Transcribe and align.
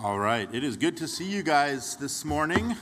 All 0.00 0.20
right. 0.20 0.48
It 0.54 0.62
is 0.62 0.76
good 0.76 0.96
to 0.98 1.08
see 1.08 1.24
you 1.24 1.42
guys 1.42 1.96
this 1.96 2.24
morning. 2.24 2.76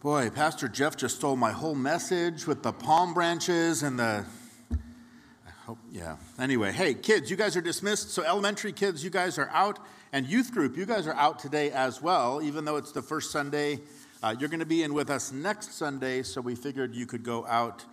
Boy, 0.00 0.30
Pastor 0.30 0.68
Jeff 0.68 0.96
just 0.96 1.16
stole 1.16 1.34
my 1.34 1.50
whole 1.50 1.74
message 1.74 2.46
with 2.46 2.62
the 2.62 2.72
palm 2.72 3.12
branches 3.12 3.82
and 3.82 3.98
the. 3.98 4.24
I 4.70 5.50
hope, 5.66 5.78
yeah. 5.90 6.18
Anyway, 6.38 6.70
hey, 6.70 6.94
kids, 6.94 7.32
you 7.32 7.36
guys 7.36 7.56
are 7.56 7.60
dismissed. 7.60 8.10
So, 8.10 8.22
elementary 8.22 8.72
kids, 8.72 9.02
you 9.02 9.10
guys 9.10 9.38
are 9.38 9.50
out. 9.52 9.80
And 10.12 10.24
youth 10.24 10.52
group, 10.52 10.76
you 10.76 10.86
guys 10.86 11.08
are 11.08 11.14
out 11.14 11.40
today 11.40 11.72
as 11.72 12.00
well, 12.00 12.40
even 12.40 12.64
though 12.64 12.76
it's 12.76 12.92
the 12.92 13.02
first 13.02 13.32
Sunday. 13.32 13.80
Uh, 14.22 14.36
you're 14.38 14.50
going 14.50 14.60
to 14.60 14.66
be 14.66 14.84
in 14.84 14.94
with 14.94 15.10
us 15.10 15.32
next 15.32 15.72
Sunday, 15.72 16.22
so 16.22 16.40
we 16.40 16.54
figured 16.54 16.94
you 16.94 17.06
could 17.06 17.24
go 17.24 17.44
out 17.48 17.84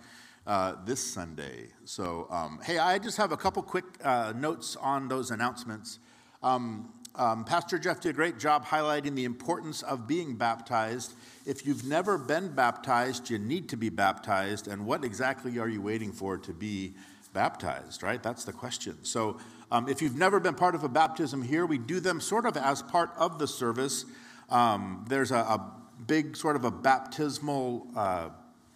uh, 0.46 0.76
this 0.84 1.04
Sunday. 1.04 1.70
So, 1.86 2.28
um, 2.30 2.60
hey, 2.62 2.78
I 2.78 3.00
just 3.00 3.16
have 3.16 3.32
a 3.32 3.36
couple 3.36 3.64
quick 3.64 3.86
uh, 4.04 4.32
notes 4.36 4.76
on 4.76 5.08
those 5.08 5.32
announcements. 5.32 5.98
Um, 6.40 6.92
um, 7.16 7.44
Pastor 7.44 7.78
Jeff 7.78 8.00
did 8.00 8.10
a 8.10 8.12
great 8.12 8.38
job 8.38 8.64
highlighting 8.64 9.14
the 9.14 9.24
importance 9.24 9.82
of 9.82 10.06
being 10.06 10.36
baptized. 10.36 11.14
If 11.44 11.66
you've 11.66 11.84
never 11.84 12.16
been 12.16 12.54
baptized, 12.54 13.30
you 13.30 13.38
need 13.38 13.68
to 13.70 13.76
be 13.76 13.88
baptized. 13.88 14.68
And 14.68 14.86
what 14.86 15.04
exactly 15.04 15.58
are 15.58 15.68
you 15.68 15.82
waiting 15.82 16.12
for 16.12 16.38
to 16.38 16.52
be 16.52 16.94
baptized, 17.32 18.02
right? 18.02 18.22
That's 18.22 18.44
the 18.44 18.52
question. 18.52 19.04
So, 19.04 19.38
um, 19.72 19.88
if 19.88 20.02
you've 20.02 20.16
never 20.16 20.40
been 20.40 20.54
part 20.54 20.74
of 20.74 20.82
a 20.82 20.88
baptism 20.88 21.42
here, 21.42 21.64
we 21.64 21.78
do 21.78 22.00
them 22.00 22.20
sort 22.20 22.44
of 22.44 22.56
as 22.56 22.82
part 22.82 23.12
of 23.16 23.38
the 23.38 23.46
service. 23.46 24.04
Um, 24.48 25.04
there's 25.08 25.30
a, 25.30 25.36
a, 25.36 25.72
big 26.06 26.34
sort 26.34 26.56
of 26.56 26.64
a 26.64 26.70
baptismal 26.70 27.86
uh, 27.94 28.30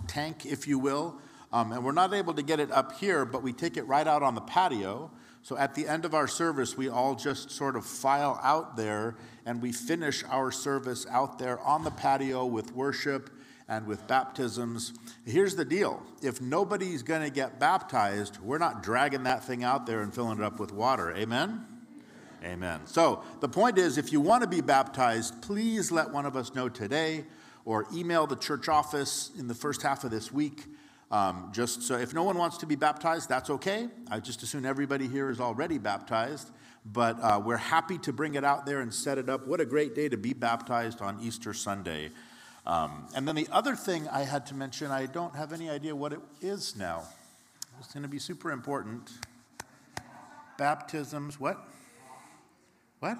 tank, 0.07 0.45
if 0.45 0.69
you 0.69 0.79
will. 0.79 1.19
Um, 1.55 1.73
and 1.73 1.83
we're 1.83 1.93
not 1.93 2.13
able 2.13 2.35
to 2.35 2.43
get 2.43 2.61
it 2.61 2.71
up 2.71 2.93
here, 2.93 3.25
but 3.25 3.43
we 3.43 3.53
take 3.53 3.79
it 3.79 3.85
right 3.85 4.07
out 4.07 4.23
on 4.23 4.35
the 4.35 4.43
patio. 4.43 5.11
So 5.45 5.59
at 5.59 5.75
the 5.75 5.87
end 5.87 6.07
of 6.07 6.15
our 6.15 6.27
service, 6.27 6.75
we 6.75 6.89
all 6.89 7.15
just 7.15 7.51
sort 7.51 7.77
of 7.77 7.85
file 7.85 8.41
out 8.43 8.79
there 8.79 9.15
and 9.45 9.61
we 9.61 9.73
finish 9.73 10.25
our 10.31 10.51
service 10.51 11.07
out 11.11 11.39
there 11.39 11.61
on 11.61 11.85
the 11.85 11.91
patio 11.91 12.47
with 12.47 12.73
worship 12.73 13.29
and 13.69 13.87
with 13.87 14.07
baptisms. 14.07 14.95
Here's 15.27 15.55
the 15.55 15.65
deal 15.67 16.03
if 16.23 16.41
nobody's 16.41 17.03
going 17.03 17.21
to 17.21 17.31
get 17.31 17.61
baptized, 17.61 18.39
we're 18.41 18.57
not 18.57 18.83
dragging 18.83 19.25
that 19.25 19.45
thing 19.45 19.63
out 19.63 19.85
there 19.85 20.01
and 20.01 20.15
filling 20.15 20.39
it 20.39 20.45
up 20.45 20.59
with 20.59 20.73
water. 20.73 21.15
Amen? 21.15 21.67
Amen. 22.43 22.81
So 22.87 23.23
the 23.41 23.49
point 23.49 23.77
is 23.77 23.99
if 23.99 24.13
you 24.13 24.23
want 24.23 24.45
to 24.45 24.49
be 24.49 24.63
baptized, 24.63 25.43
please 25.43 25.93
let 25.93 26.11
one 26.11 26.25
of 26.25 26.39
us 26.39 26.55
know 26.55 26.71
today 26.71 27.27
or 27.67 27.87
email 27.93 28.27
the 28.27 28.37
church 28.37 28.71
office 28.71 29.31
in 29.39 29.47
the 29.47 29.55
first 29.55 29.83
half 29.83 30.05
of 30.05 30.11
this 30.11 30.33
week. 30.33 30.65
Um, 31.11 31.51
just 31.53 31.83
so 31.83 31.97
if 31.97 32.15
no 32.15 32.23
one 32.23 32.39
wants 32.39 32.59
to 32.59 32.67
be 32.67 32.77
baptized, 32.77 33.29
that's 33.29 33.51
okay. 33.51 33.89
I 34.11 34.21
just 34.21 34.43
assume 34.43 34.65
everybody 34.65 35.07
here 35.07 35.31
is 35.31 35.41
already 35.41 35.79
baptized, 35.79 36.51
but 36.85 37.19
uh, 37.21 37.41
we're 37.45 37.57
happy 37.57 37.99
to 37.99 38.13
bring 38.13 38.35
it 38.35 38.45
out 38.45 38.67
there 38.67 38.81
and 38.81 38.93
set 38.93 39.19
it 39.19 39.29
up. 39.29 39.47
What 39.47 39.61
a 39.61 39.65
great 39.65 39.95
day 39.95 40.09
to 40.09 40.17
be 40.17 40.33
baptized 40.33 41.01
on 41.01 41.21
Easter 41.23 41.53
Sunday. 41.53 42.11
Um, 42.67 43.07
and 43.15 43.29
then 43.29 43.37
the 43.37 43.49
other 43.53 43.77
thing 43.77 44.09
I 44.09 44.23
had 44.23 44.47
to 44.47 44.55
mention, 44.55 44.91
I 44.91 45.07
don't 45.07 45.37
have 45.37 45.53
any 45.53 45.69
idea 45.69 45.95
what 45.95 46.13
it 46.13 46.21
is 46.41 46.75
now. 46.75 47.03
It's 47.79 47.93
going 47.93 48.03
to 48.03 48.09
be 48.09 48.19
super 48.19 48.51
important. 48.51 49.11
Baptisms, 50.57 51.39
what? 51.39 51.69
What? 53.01 53.19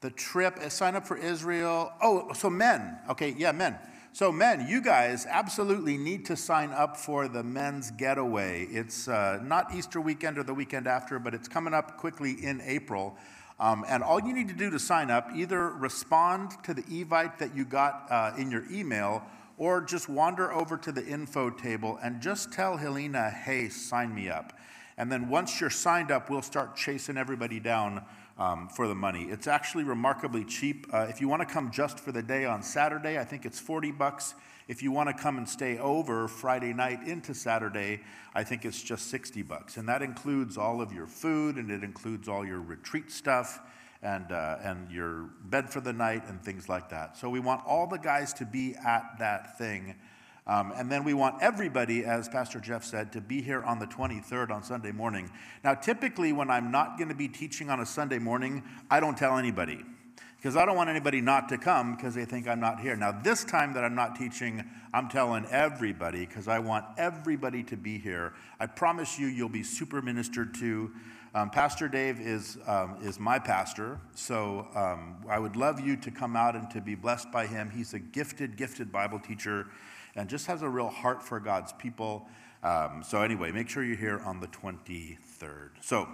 The 0.00 0.10
trip, 0.10 0.58
sign 0.70 0.96
up 0.96 1.06
for 1.06 1.16
Israel. 1.16 1.92
Oh, 2.02 2.32
so 2.32 2.50
men. 2.50 2.98
Okay, 3.08 3.34
yeah, 3.38 3.52
men. 3.52 3.78
So, 4.14 4.30
men, 4.30 4.68
you 4.68 4.80
guys 4.80 5.26
absolutely 5.28 5.96
need 5.96 6.24
to 6.26 6.36
sign 6.36 6.70
up 6.70 6.96
for 6.96 7.26
the 7.26 7.42
men's 7.42 7.90
getaway. 7.90 8.62
It's 8.70 9.08
uh, 9.08 9.40
not 9.42 9.74
Easter 9.74 10.00
weekend 10.00 10.38
or 10.38 10.44
the 10.44 10.54
weekend 10.54 10.86
after, 10.86 11.18
but 11.18 11.34
it's 11.34 11.48
coming 11.48 11.74
up 11.74 11.96
quickly 11.96 12.30
in 12.30 12.60
April. 12.64 13.16
Um, 13.58 13.84
and 13.88 14.04
all 14.04 14.20
you 14.20 14.32
need 14.32 14.46
to 14.46 14.54
do 14.54 14.70
to 14.70 14.78
sign 14.78 15.10
up, 15.10 15.30
either 15.34 15.68
respond 15.68 16.52
to 16.62 16.74
the 16.74 16.84
invite 16.88 17.40
that 17.40 17.56
you 17.56 17.64
got 17.64 18.06
uh, 18.08 18.30
in 18.38 18.52
your 18.52 18.62
email, 18.70 19.24
or 19.58 19.80
just 19.80 20.08
wander 20.08 20.52
over 20.52 20.76
to 20.76 20.92
the 20.92 21.04
info 21.04 21.50
table 21.50 21.98
and 22.00 22.20
just 22.20 22.52
tell 22.52 22.76
Helena, 22.76 23.30
hey, 23.30 23.68
sign 23.68 24.14
me 24.14 24.28
up. 24.28 24.52
And 24.96 25.10
then 25.10 25.28
once 25.28 25.60
you're 25.60 25.70
signed 25.70 26.12
up, 26.12 26.30
we'll 26.30 26.40
start 26.40 26.76
chasing 26.76 27.16
everybody 27.16 27.58
down 27.58 28.04
um, 28.38 28.68
for 28.68 28.88
the 28.88 28.94
money. 28.94 29.24
It's 29.24 29.46
actually 29.46 29.84
remarkably 29.84 30.44
cheap. 30.44 30.86
Uh, 30.92 31.06
if 31.08 31.20
you 31.20 31.28
want 31.28 31.46
to 31.46 31.52
come 31.52 31.70
just 31.70 32.00
for 32.00 32.12
the 32.12 32.22
day 32.22 32.44
on 32.44 32.62
Saturday, 32.62 33.18
I 33.18 33.24
think 33.24 33.44
it's 33.44 33.60
40 33.60 33.92
bucks. 33.92 34.34
If 34.66 34.82
you 34.82 34.90
want 34.92 35.14
to 35.14 35.22
come 35.22 35.36
and 35.36 35.48
stay 35.48 35.78
over 35.78 36.26
Friday 36.26 36.72
night 36.72 37.06
into 37.06 37.34
Saturday, 37.34 38.00
I 38.34 38.44
think 38.44 38.64
it's 38.64 38.82
just 38.82 39.08
60 39.08 39.42
bucks. 39.42 39.76
And 39.76 39.88
that 39.88 40.02
includes 40.02 40.56
all 40.56 40.80
of 40.80 40.92
your 40.92 41.06
food 41.06 41.56
and 41.56 41.70
it 41.70 41.84
includes 41.84 42.28
all 42.28 42.46
your 42.46 42.60
retreat 42.60 43.10
stuff 43.10 43.60
and, 44.02 44.32
uh, 44.32 44.58
and 44.62 44.90
your 44.90 45.28
bed 45.44 45.70
for 45.70 45.80
the 45.80 45.92
night 45.92 46.22
and 46.28 46.42
things 46.42 46.68
like 46.68 46.88
that. 46.90 47.16
So 47.16 47.28
we 47.28 47.40
want 47.40 47.62
all 47.66 47.86
the 47.86 47.98
guys 47.98 48.32
to 48.34 48.46
be 48.46 48.74
at 48.74 49.18
that 49.18 49.58
thing 49.58 49.94
um, 50.46 50.72
and 50.76 50.92
then 50.92 51.04
we 51.04 51.14
want 51.14 51.42
everybody, 51.42 52.04
as 52.04 52.28
Pastor 52.28 52.60
Jeff 52.60 52.84
said, 52.84 53.12
to 53.12 53.20
be 53.20 53.40
here 53.40 53.62
on 53.62 53.78
the 53.78 53.86
23rd 53.86 54.50
on 54.50 54.62
Sunday 54.62 54.92
morning. 54.92 55.30
Now, 55.62 55.74
typically, 55.74 56.34
when 56.34 56.50
I'm 56.50 56.70
not 56.70 56.98
going 56.98 57.08
to 57.08 57.14
be 57.14 57.28
teaching 57.28 57.70
on 57.70 57.80
a 57.80 57.86
Sunday 57.86 58.18
morning, 58.18 58.62
I 58.90 59.00
don't 59.00 59.16
tell 59.16 59.38
anybody 59.38 59.82
because 60.36 60.54
I 60.54 60.66
don't 60.66 60.76
want 60.76 60.90
anybody 60.90 61.22
not 61.22 61.48
to 61.48 61.56
come 61.56 61.96
because 61.96 62.14
they 62.14 62.26
think 62.26 62.46
I'm 62.46 62.60
not 62.60 62.78
here. 62.78 62.94
Now, 62.94 63.10
this 63.10 63.44
time 63.44 63.72
that 63.72 63.84
I'm 63.84 63.94
not 63.94 64.16
teaching, 64.16 64.62
I'm 64.92 65.08
telling 65.08 65.46
everybody 65.46 66.26
because 66.26 66.46
I 66.46 66.58
want 66.58 66.84
everybody 66.98 67.62
to 67.62 67.76
be 67.78 67.96
here. 67.96 68.34
I 68.60 68.66
promise 68.66 69.18
you, 69.18 69.28
you'll 69.28 69.48
be 69.48 69.62
super 69.62 70.02
ministered 70.02 70.54
to. 70.56 70.92
Um, 71.34 71.48
pastor 71.48 71.88
Dave 71.88 72.20
is, 72.20 72.58
um, 72.66 72.98
is 73.02 73.18
my 73.18 73.38
pastor, 73.38 73.98
so 74.14 74.68
um, 74.76 75.16
I 75.28 75.38
would 75.38 75.56
love 75.56 75.80
you 75.80 75.96
to 75.96 76.10
come 76.10 76.36
out 76.36 76.54
and 76.54 76.70
to 76.70 76.80
be 76.82 76.94
blessed 76.94 77.32
by 77.32 77.46
him. 77.46 77.70
He's 77.70 77.94
a 77.94 77.98
gifted, 77.98 78.56
gifted 78.56 78.92
Bible 78.92 79.18
teacher 79.18 79.66
and 80.16 80.28
just 80.28 80.46
has 80.46 80.62
a 80.62 80.68
real 80.68 80.88
heart 80.88 81.22
for 81.22 81.40
God's 81.40 81.72
people. 81.72 82.26
Um, 82.62 83.02
so, 83.04 83.22
anyway, 83.22 83.52
make 83.52 83.68
sure 83.68 83.84
you're 83.84 83.96
here 83.96 84.20
on 84.24 84.40
the 84.40 84.46
23rd. 84.48 85.70
So, 85.80 86.08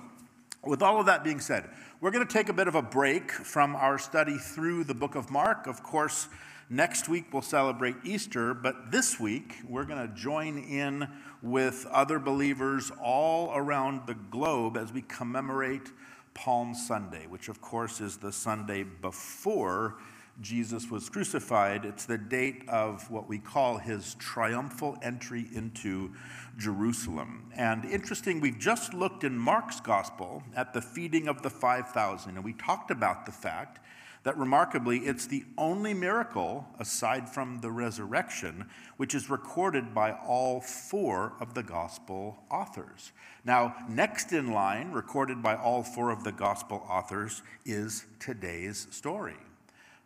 with 0.64 0.82
all 0.82 1.00
of 1.00 1.06
that 1.06 1.24
being 1.24 1.40
said, 1.40 1.70
we're 2.00 2.10
going 2.10 2.26
to 2.26 2.32
take 2.32 2.48
a 2.48 2.52
bit 2.52 2.68
of 2.68 2.74
a 2.74 2.82
break 2.82 3.30
from 3.30 3.76
our 3.76 3.98
study 3.98 4.36
through 4.36 4.84
the 4.84 4.94
book 4.94 5.14
of 5.14 5.30
Mark. 5.30 5.66
Of 5.66 5.82
course, 5.82 6.28
next 6.68 7.08
week 7.08 7.26
we'll 7.32 7.42
celebrate 7.42 7.96
Easter, 8.04 8.52
but 8.52 8.90
this 8.90 9.18
week 9.18 9.56
we're 9.66 9.84
going 9.84 10.06
to 10.06 10.14
join 10.14 10.58
in 10.58 11.08
with 11.42 11.86
other 11.90 12.18
believers 12.18 12.92
all 13.02 13.52
around 13.54 14.06
the 14.06 14.14
globe 14.14 14.76
as 14.76 14.92
we 14.92 15.02
commemorate 15.02 15.92
Palm 16.34 16.74
Sunday, 16.74 17.26
which 17.26 17.48
of 17.48 17.60
course 17.60 18.00
is 18.00 18.18
the 18.18 18.32
Sunday 18.32 18.82
before 18.82 19.96
Jesus 20.40 20.90
was 20.90 21.08
crucified. 21.08 21.84
It's 21.84 22.06
the 22.06 22.16
date 22.16 22.68
of 22.68 23.10
what 23.10 23.28
we 23.28 23.38
call 23.38 23.78
his 23.78 24.14
triumphal 24.14 24.98
entry 25.02 25.46
into 25.54 26.12
Jerusalem. 26.56 27.50
And 27.54 27.84
interesting, 27.84 28.40
we've 28.40 28.58
just 28.58 28.94
looked 28.94 29.22
in 29.22 29.38
Mark's 29.38 29.80
gospel 29.80 30.42
at 30.56 30.72
the 30.72 30.80
feeding 30.80 31.28
of 31.28 31.42
the 31.42 31.50
5,000, 31.50 32.36
and 32.36 32.44
we 32.44 32.54
talked 32.54 32.90
about 32.90 33.26
the 33.26 33.32
fact 33.32 33.80
that 34.22 34.36
remarkably, 34.36 34.98
it's 34.98 35.26
the 35.26 35.44
only 35.56 35.94
miracle, 35.94 36.66
aside 36.78 37.28
from 37.28 37.58
the 37.60 37.70
resurrection, 37.70 38.68
which 38.98 39.14
is 39.14 39.30
recorded 39.30 39.94
by 39.94 40.12
all 40.12 40.60
four 40.60 41.32
of 41.40 41.54
the 41.54 41.62
gospel 41.62 42.42
authors. 42.50 43.12
Now, 43.46 43.74
next 43.88 44.32
in 44.32 44.52
line, 44.52 44.92
recorded 44.92 45.42
by 45.42 45.56
all 45.56 45.82
four 45.82 46.10
of 46.10 46.22
the 46.22 46.32
gospel 46.32 46.84
authors, 46.86 47.42
is 47.64 48.04
today's 48.18 48.86
story. 48.90 49.36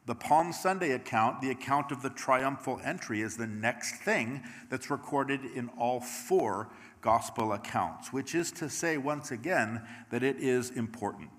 The 0.06 0.14
Palm 0.14 0.52
Sunday 0.52 0.92
account, 0.92 1.40
the 1.40 1.50
account 1.50 1.90
of 1.90 2.02
the 2.02 2.10
triumphal 2.10 2.80
entry, 2.84 3.22
is 3.22 3.36
the 3.36 3.46
next 3.46 3.96
thing 4.02 4.42
that's 4.68 4.90
recorded 4.90 5.44
in 5.44 5.70
all 5.78 6.00
four 6.00 6.68
gospel 7.00 7.52
accounts, 7.52 8.12
which 8.12 8.34
is 8.34 8.52
to 8.52 8.68
say, 8.68 8.98
once 8.98 9.30
again, 9.30 9.80
that 10.10 10.22
it 10.22 10.36
is 10.36 10.70
important 10.70 11.30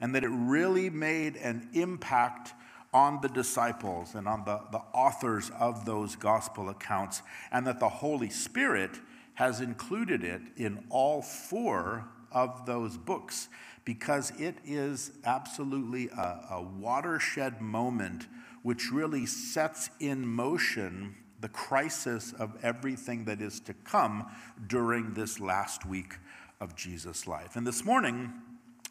and 0.00 0.14
that 0.14 0.24
it 0.24 0.28
really 0.28 0.90
made 0.90 1.36
an 1.36 1.68
impact 1.72 2.52
on 2.92 3.20
the 3.20 3.28
disciples 3.28 4.14
and 4.14 4.26
on 4.26 4.44
the, 4.44 4.60
the 4.72 4.80
authors 4.94 5.50
of 5.58 5.84
those 5.84 6.16
gospel 6.16 6.68
accounts, 6.70 7.22
and 7.52 7.66
that 7.66 7.80
the 7.80 7.88
Holy 7.88 8.30
Spirit 8.30 8.92
has 9.34 9.60
included 9.60 10.24
it 10.24 10.40
in 10.56 10.84
all 10.88 11.20
four 11.20 12.08
of 12.32 12.66
those 12.66 12.96
books 12.96 13.48
because 13.84 14.32
it 14.38 14.56
is 14.64 15.12
absolutely 15.24 16.08
a, 16.08 16.46
a 16.50 16.62
watershed 16.62 17.60
moment 17.60 18.26
which 18.62 18.90
really 18.92 19.24
sets 19.24 19.90
in 20.00 20.26
motion 20.26 21.14
the 21.40 21.48
crisis 21.48 22.32
of 22.32 22.56
everything 22.62 23.24
that 23.24 23.40
is 23.40 23.60
to 23.60 23.72
come 23.72 24.26
during 24.66 25.14
this 25.14 25.38
last 25.40 25.86
week 25.86 26.14
of 26.60 26.74
Jesus' 26.74 27.26
life. 27.26 27.56
And 27.56 27.66
this 27.66 27.84
morning, 27.84 28.32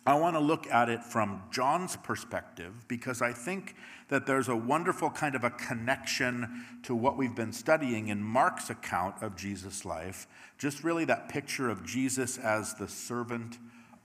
I 0.07 0.15
want 0.15 0.38
to 0.38 0.39
look 0.39 0.68
at 0.68 0.88
it 0.88 1.04
from 1.04 1.44
John's 1.51 1.98
perspective 1.98 2.86
because 2.88 3.21
I 3.21 3.33
think 3.33 3.75
that 4.07 4.25
there's 4.25 4.48
a 4.48 4.56
wonderful 4.56 5.09
kind 5.09 5.36
of 5.36 5.44
a 5.44 5.50
connection 5.50 6.63
to 6.83 6.95
what 6.95 7.18
we've 7.18 7.36
been 7.36 7.51
studying 7.51 8.07
in 8.07 8.24
Mark's 8.24 8.69
account 8.69 9.15
of 9.21 9.36
Jesus' 9.36 9.83
life. 9.83 10.25
Just 10.57 10.86
really 10.86 11.04
that 11.04 11.27
picture 11.27 11.69
of 11.69 11.86
Jesus 11.86 12.38
as 12.38 12.74
the 12.75 12.88
servant 12.88 13.57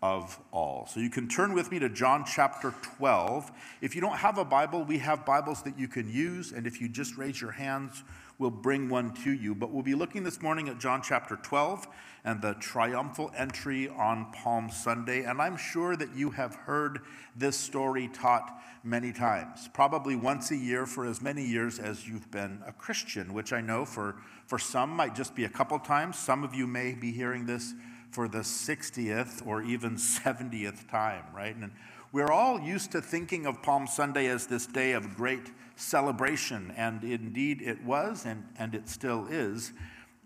of 0.03 0.41
all. 0.51 0.89
So 0.89 0.99
you 0.99 1.09
can 1.09 1.29
turn 1.29 1.55
with 1.55 1.71
me 1.71 1.79
to 1.79 1.89
John 1.89 2.25
chapter 2.25 2.75
12. 2.97 3.53
If 3.81 3.95
you 3.95 4.01
don't 4.01 4.17
have 4.17 4.39
a 4.39 4.45
Bible, 4.45 4.83
we 4.83 4.99
have 4.99 5.25
Bibles 5.25 5.63
that 5.63 5.79
you 5.79 5.87
can 5.87 6.13
use. 6.13 6.51
And 6.51 6.67
if 6.67 6.81
you 6.81 6.89
just 6.89 7.17
raise 7.17 7.41
your 7.41 7.53
hands, 7.53 8.03
we'll 8.39 8.51
bring 8.51 8.89
one 8.89 9.13
to 9.25 9.33
you. 9.33 9.55
But 9.55 9.71
we'll 9.71 9.83
be 9.83 9.95
looking 9.95 10.25
this 10.25 10.43
morning 10.43 10.69
at 10.69 10.79
John 10.79 11.03
chapter 11.03 11.37
12 11.37 11.87
and 12.25 12.41
the 12.41 12.55
triumphal 12.55 13.33
entry 13.37 13.89
on 13.89 14.33
Palm 14.33 14.71
Sunday. 14.71 15.25
And 15.25 15.41
I'm 15.41 15.57
sure 15.57 15.97
that 15.97 16.15
you 16.15 16.31
have 16.31 16.55
heard 16.55 17.01
this 17.37 17.57
story 17.57 18.09
taught 18.09 18.63
many 18.85 19.13
times, 19.13 19.69
probably 19.73 20.17
once 20.17 20.51
a 20.51 20.57
year 20.57 20.87
for 20.87 21.07
as 21.07 21.21
many 21.21 21.45
years 21.45 21.79
as 21.79 22.07
you've 22.07 22.31
been 22.31 22.61
a 22.67 22.73
Christian, 22.73 23.33
which 23.33 23.53
I 23.53 23.61
know 23.61 23.85
for, 23.85 24.17
for 24.47 24.59
some 24.59 24.91
might 24.91 25.15
just 25.15 25.35
be 25.35 25.45
a 25.45 25.49
couple 25.49 25.79
times. 25.79 26.19
Some 26.19 26.45
of 26.45 26.55
you 26.55 26.67
may 26.67 26.93
be 26.95 27.13
hearing 27.13 27.47
this 27.47 27.75
for 28.11 28.29
the 28.29 28.39
60th 28.39 29.47
or 29.47 29.63
even 29.63 29.97
70th 29.97 30.89
time, 30.89 31.25
right? 31.35 31.57
And 31.57 31.73
we're 32.13 32.31
all 32.31 32.61
used 32.61 32.93
to 32.93 33.01
thinking 33.01 33.47
of 33.47 33.63
Palm 33.63 33.87
Sunday 33.87 34.27
as 34.27 34.47
this 34.47 34.67
day 34.67 34.93
of 34.93 35.17
great 35.17 35.51
celebration, 35.77 36.73
and 36.77 37.03
indeed 37.05 37.63
it 37.63 37.83
was, 37.85 38.25
and, 38.27 38.45
and 38.59 38.75
it 38.75 38.89
still 38.89 39.27
is, 39.31 39.73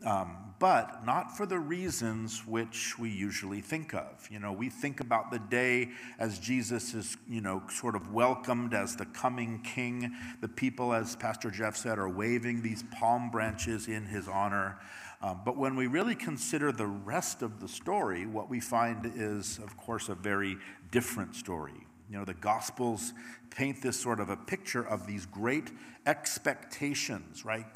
um, 0.05 0.37
but 0.59 1.05
not 1.05 1.37
for 1.37 1.45
the 1.47 1.59
reasons 1.59 2.47
which 2.47 2.99
we 2.99 3.11
usually 3.11 3.61
think 3.61 3.95
of. 3.95 4.27
You 4.31 4.39
know, 4.39 4.53
we 4.53 4.71
think 4.71 5.01
about 5.01 5.31
the 5.31 5.39
day 5.39 5.91
as 6.19 6.39
Jesus 6.39 6.95
is, 6.95 7.17
you 7.29 7.41
know, 7.41 7.63
sort 7.71 7.95
of 7.95 8.13
welcomed 8.13 8.73
as 8.73 8.97
the 8.97 9.07
coming 9.07 9.61
king. 9.63 10.15
The 10.41 10.49
people, 10.49 10.95
as 10.95 11.17
Pastor 11.17 11.51
Jeff 11.51 11.77
said, 11.77 11.99
are 11.99 12.09
waving 12.09 12.63
these 12.63 12.85
palm 12.99 13.31
branches 13.31 13.89
in 13.89 14.07
his 14.07 14.29
honor. 14.29 14.79
Um, 15.23 15.41
but 15.45 15.57
when 15.57 15.77
we 15.77 15.87
really 15.87 16.15
consider 16.15 16.73
the 16.73 16.87
rest 16.87 17.43
of 17.43 17.61
the 17.61 17.69
story, 17.69 18.27
what 18.27 18.49
we 18.49 18.61
find 18.61 19.13
is, 19.15 19.59
of 19.59 19.77
course, 19.77 20.09
a 20.09 20.15
very 20.15 20.57
different 20.91 21.35
story. 21.35 21.87
You 22.09 22.19
know, 22.19 22.25
the 22.25 22.35
Gospels 22.35 23.13
paint 23.51 23.83
this 23.83 23.99
sort 23.99 24.21
of 24.21 24.29
a 24.29 24.37
picture 24.37 24.87
of 24.87 25.07
these 25.07 25.27
great 25.27 25.71
expectations, 26.07 27.45
right? 27.45 27.67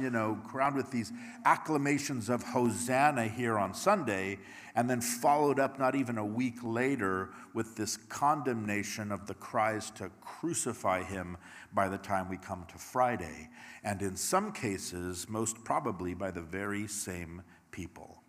You 0.00 0.10
know, 0.10 0.40
crowned 0.44 0.74
with 0.74 0.90
these 0.90 1.12
acclamations 1.46 2.28
of 2.28 2.42
Hosanna 2.42 3.28
here 3.28 3.56
on 3.58 3.72
Sunday, 3.72 4.38
and 4.74 4.90
then 4.90 5.00
followed 5.00 5.60
up 5.60 5.78
not 5.78 5.94
even 5.94 6.18
a 6.18 6.24
week 6.24 6.56
later 6.62 7.30
with 7.54 7.76
this 7.76 7.96
condemnation 7.96 9.12
of 9.12 9.26
the 9.26 9.34
cries 9.34 9.90
to 9.92 10.10
crucify 10.20 11.04
him 11.04 11.36
by 11.72 11.88
the 11.88 11.98
time 11.98 12.28
we 12.28 12.36
come 12.36 12.64
to 12.72 12.78
Friday. 12.78 13.48
And 13.84 14.02
in 14.02 14.16
some 14.16 14.50
cases, 14.50 15.28
most 15.28 15.62
probably 15.62 16.14
by 16.14 16.32
the 16.32 16.42
very 16.42 16.88
same 16.88 17.42
people. 17.70 18.22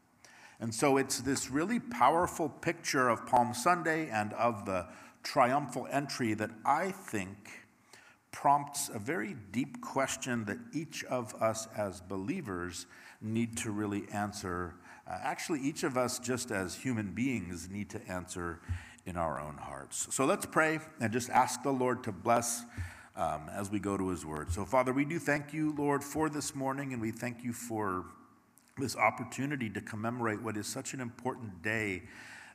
And 0.59 0.73
so 0.73 0.97
it's 0.97 1.21
this 1.21 1.49
really 1.49 1.79
powerful 1.79 2.47
picture 2.47 3.09
of 3.09 3.25
Palm 3.25 3.55
Sunday 3.55 4.09
and 4.09 4.33
of 4.33 4.65
the 4.65 4.85
triumphal 5.23 5.87
entry 5.91 6.33
that 6.33 6.51
I 6.65 6.91
think 6.91 7.37
prompts 8.31 8.89
a 8.89 8.99
very 8.99 9.35
deep 9.51 9.81
question 9.81 10.45
that 10.45 10.57
each 10.73 11.03
of 11.05 11.33
us 11.41 11.67
as 11.75 12.01
believers 12.01 12.85
need 13.21 13.57
to 13.57 13.71
really 13.71 14.07
answer. 14.11 14.75
Uh, 15.07 15.17
actually, 15.21 15.59
each 15.59 15.83
of 15.83 15.97
us, 15.97 16.19
just 16.19 16.51
as 16.51 16.75
human 16.75 17.11
beings, 17.11 17.69
need 17.69 17.89
to 17.89 18.01
answer 18.07 18.59
in 19.05 19.17
our 19.17 19.39
own 19.39 19.57
hearts. 19.57 20.07
So 20.11 20.25
let's 20.25 20.45
pray 20.45 20.79
and 20.99 21.11
just 21.11 21.29
ask 21.29 21.63
the 21.63 21.71
Lord 21.71 22.03
to 22.03 22.11
bless 22.11 22.63
um, 23.15 23.49
as 23.53 23.69
we 23.69 23.79
go 23.79 23.97
to 23.97 24.09
his 24.09 24.25
word. 24.25 24.51
So, 24.51 24.63
Father, 24.63 24.93
we 24.93 25.05
do 25.05 25.19
thank 25.19 25.53
you, 25.53 25.75
Lord, 25.77 26.03
for 26.03 26.29
this 26.29 26.55
morning, 26.55 26.93
and 26.93 27.01
we 27.01 27.11
thank 27.11 27.43
you 27.43 27.51
for 27.51 28.05
this 28.77 28.95
opportunity 28.95 29.69
to 29.69 29.81
commemorate 29.81 30.41
what 30.41 30.55
is 30.55 30.65
such 30.65 30.93
an 30.93 31.01
important 31.01 31.61
day 31.61 32.03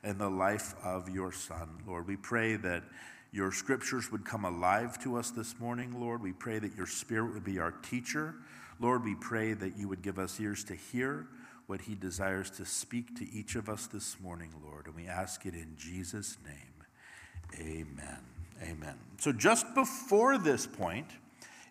in 0.03 0.17
the 0.17 0.29
life 0.29 0.75
of 0.83 1.09
your 1.09 1.31
Son. 1.31 1.69
Lord, 1.87 2.07
we 2.07 2.17
pray 2.17 2.55
that 2.57 2.83
your 3.31 3.51
scriptures 3.51 4.11
would 4.11 4.25
come 4.25 4.45
alive 4.45 5.01
to 5.03 5.17
us 5.17 5.31
this 5.31 5.59
morning, 5.59 5.99
Lord. 5.99 6.21
We 6.21 6.33
pray 6.33 6.59
that 6.59 6.75
your 6.75 6.87
Spirit 6.87 7.33
would 7.33 7.43
be 7.43 7.59
our 7.59 7.71
teacher. 7.71 8.35
Lord, 8.79 9.03
we 9.03 9.15
pray 9.15 9.53
that 9.53 9.77
you 9.77 9.87
would 9.87 10.01
give 10.01 10.19
us 10.19 10.39
ears 10.39 10.63
to 10.65 10.75
hear 10.75 11.27
what 11.67 11.81
he 11.81 11.95
desires 11.95 12.49
to 12.51 12.65
speak 12.65 13.17
to 13.17 13.29
each 13.31 13.55
of 13.55 13.67
us 13.69 13.87
this 13.87 14.17
morning, 14.21 14.53
Lord. 14.63 14.87
And 14.87 14.95
we 14.95 15.07
ask 15.07 15.45
it 15.45 15.53
in 15.53 15.75
Jesus' 15.77 16.37
name. 16.45 17.59
Amen. 17.59 18.19
Amen. 18.63 18.95
So, 19.19 19.31
just 19.31 19.73
before 19.75 20.37
this 20.37 20.65
point 20.65 21.07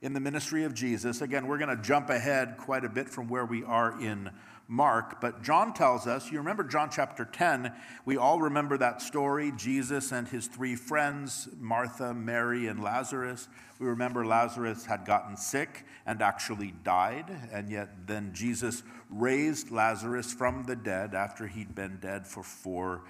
in 0.03 0.13
the 0.13 0.21
ministry 0.21 0.65
of 0.65 0.75
Jesus, 0.75 1.21
again, 1.21 1.47
we're 1.47 1.59
going 1.59 1.75
to 1.75 1.83
jump 1.83 2.11
ahead 2.11 2.57
quite 2.59 2.85
a 2.85 2.89
bit 2.89 3.09
from 3.09 3.29
where 3.29 3.45
we 3.45 3.65
are 3.65 4.01
in 4.01 4.31
Mark, 4.69 5.21
but 5.21 5.43
John 5.43 5.73
tells 5.73 6.07
us, 6.07 6.33
you 6.33 6.39
remember 6.39 6.65
John 6.65 6.91
chapter 6.91 7.25
10, 7.25 7.73
we 8.05 8.17
all 8.17 8.41
remember 8.41 8.77
that 8.79 9.01
story 9.01 9.53
Jesus 9.57 10.11
and 10.11 10.27
his 10.27 10.49
three 10.49 10.75
friends, 10.75 11.49
Martha, 11.61 12.13
Mary, 12.13 12.67
and 12.67 12.83
Lazarus. 12.83 13.49
We 13.79 13.87
remember 13.87 14.27
Lazarus 14.27 14.87
had 14.87 15.05
gotten 15.05 15.37
sick 15.37 15.85
and 16.05 16.21
actually 16.21 16.75
died, 16.83 17.27
and 17.53 17.71
yet 17.71 18.07
then 18.07 18.33
Jesus 18.35 18.83
raised 19.09 19.71
Lazarus 19.71 20.33
from 20.33 20.65
the 20.65 20.77
dead 20.77 21.15
after 21.15 21.47
he'd 21.47 21.75
been 21.75 21.99
dead 22.01 22.27
for 22.27 22.43
four 22.43 23.03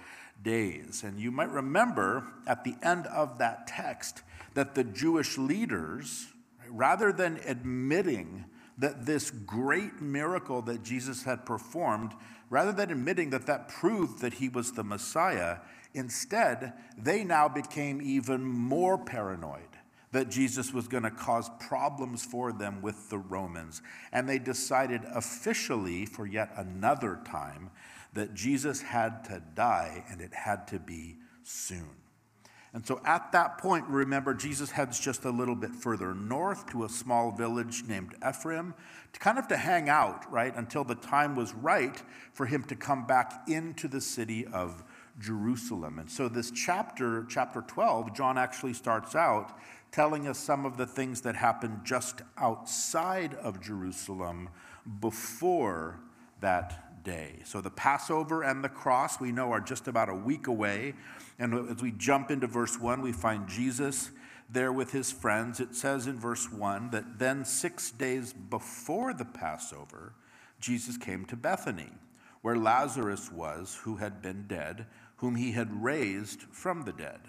days. 0.43 1.03
And 1.03 1.19
you 1.19 1.31
might 1.31 1.49
remember 1.49 2.27
at 2.45 2.63
the 2.63 2.75
end 2.83 3.07
of 3.07 3.39
that 3.39 3.65
text 3.65 4.21
that 4.53 4.75
the 4.75 4.83
Jewish 4.83 5.37
leaders, 5.39 6.27
rather 6.69 7.11
than 7.11 7.39
admitting 7.45 8.45
that 8.77 9.05
this 9.05 9.31
great 9.31 10.01
miracle 10.01 10.61
that 10.63 10.83
Jesus 10.83 11.23
had 11.23 11.45
performed, 11.45 12.13
rather 12.49 12.71
than 12.71 12.91
admitting 12.91 13.31
that 13.31 13.47
that 13.47 13.69
proved 13.69 14.19
that 14.21 14.35
he 14.35 14.49
was 14.49 14.71
the 14.71 14.83
Messiah, 14.83 15.57
instead, 15.93 16.73
they 16.97 17.23
now 17.23 17.47
became 17.47 18.01
even 18.01 18.43
more 18.43 18.97
paranoid 18.97 19.61
that 20.11 20.29
Jesus 20.29 20.73
was 20.73 20.87
going 20.87 21.03
to 21.03 21.11
cause 21.11 21.49
problems 21.59 22.23
for 22.23 22.53
them 22.53 22.81
with 22.81 23.09
the 23.09 23.17
Romans. 23.17 23.81
And 24.11 24.27
they 24.27 24.39
decided 24.39 25.01
officially, 25.13 26.05
for 26.05 26.25
yet 26.25 26.51
another 26.55 27.19
time, 27.25 27.71
that 28.13 28.33
Jesus 28.33 28.81
had 28.81 29.25
to 29.25 29.41
die 29.53 30.05
and 30.09 30.21
it 30.21 30.33
had 30.33 30.67
to 30.67 30.79
be 30.79 31.17
soon. 31.43 31.89
And 32.73 32.85
so 32.85 33.01
at 33.05 33.31
that 33.31 33.57
point, 33.57 33.85
remember, 33.87 34.33
Jesus 34.33 34.71
heads 34.71 34.99
just 34.99 35.25
a 35.25 35.31
little 35.31 35.55
bit 35.55 35.73
further 35.73 36.13
north 36.13 36.69
to 36.71 36.83
a 36.83 36.89
small 36.89 37.31
village 37.31 37.83
named 37.87 38.15
Ephraim, 38.27 38.73
to 39.13 39.19
kind 39.19 39.39
of 39.39 39.47
to 39.47 39.57
hang 39.57 39.89
out, 39.89 40.29
right, 40.31 40.55
until 40.55 40.83
the 40.83 40.95
time 40.95 41.35
was 41.35 41.53
right 41.53 42.01
for 42.33 42.45
him 42.45 42.63
to 42.63 42.75
come 42.75 43.07
back 43.07 43.47
into 43.47 43.87
the 43.87 44.01
city 44.01 44.45
of 44.45 44.83
Jerusalem. 45.19 45.97
And 45.97 46.09
so 46.09 46.29
this 46.29 46.51
chapter, 46.51 47.25
chapter 47.27 47.61
12, 47.61 48.13
John 48.13 48.37
actually 48.37 48.73
starts 48.73 49.15
out 49.15 49.57
telling 49.91 50.27
us 50.27 50.37
some 50.37 50.65
of 50.65 50.77
the 50.77 50.85
things 50.85 51.21
that 51.21 51.35
happened 51.35 51.79
just 51.83 52.21
outside 52.37 53.33
of 53.35 53.61
Jerusalem 53.61 54.49
before 54.99 55.99
that 56.41 56.86
day. 57.07 57.39
So 57.45 57.61
the 57.61 57.71
Passover 57.71 58.43
and 58.43 58.63
the 58.63 58.69
cross, 58.69 59.19
we 59.19 59.31
know, 59.31 59.51
are 59.51 59.61
just 59.61 59.87
about 59.87 60.09
a 60.09 60.13
week 60.13 60.45
away. 60.45 60.93
And 61.39 61.71
as 61.71 61.81
we 61.81 61.91
jump 61.91 62.29
into 62.29 62.45
verse 62.45 62.79
1, 62.79 63.01
we 63.01 63.13
find 63.13 63.47
Jesus 63.47 64.11
there 64.49 64.73
with 64.73 64.91
his 64.91 65.11
friends. 65.11 65.59
It 65.59 65.73
says 65.73 66.05
in 66.05 66.19
verse 66.19 66.51
1 66.51 66.91
that 66.91 67.17
then 67.17 67.45
six 67.45 67.89
days 67.89 68.33
before 68.33 69.13
the 69.13 69.25
Passover, 69.25 70.13
Jesus 70.59 70.97
came 70.97 71.25
to 71.25 71.35
Bethany, 71.35 71.91
where 72.41 72.57
Lazarus 72.57 73.31
was, 73.31 73.79
who 73.83 73.95
had 73.95 74.21
been 74.21 74.45
dead, 74.47 74.85
whom 75.17 75.35
he 75.35 75.53
had 75.53 75.83
raised 75.83 76.41
from 76.41 76.83
the 76.83 76.93
dead. 76.93 77.21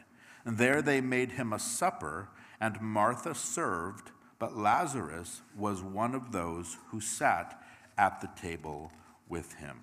And 0.44 0.58
there 0.58 0.82
they 0.82 1.00
made 1.00 1.32
him 1.32 1.52
a 1.52 1.58
supper, 1.58 2.28
and 2.60 2.80
Martha 2.80 3.34
served, 3.34 4.10
but 4.38 4.56
Lazarus 4.56 5.42
was 5.56 5.82
one 5.82 6.14
of 6.14 6.32
those 6.32 6.78
who 6.88 7.00
sat 7.00 7.62
at 7.96 8.20
the 8.20 8.30
table 8.40 8.92
with 9.28 9.54
him. 9.54 9.80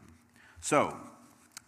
So, 0.59 0.97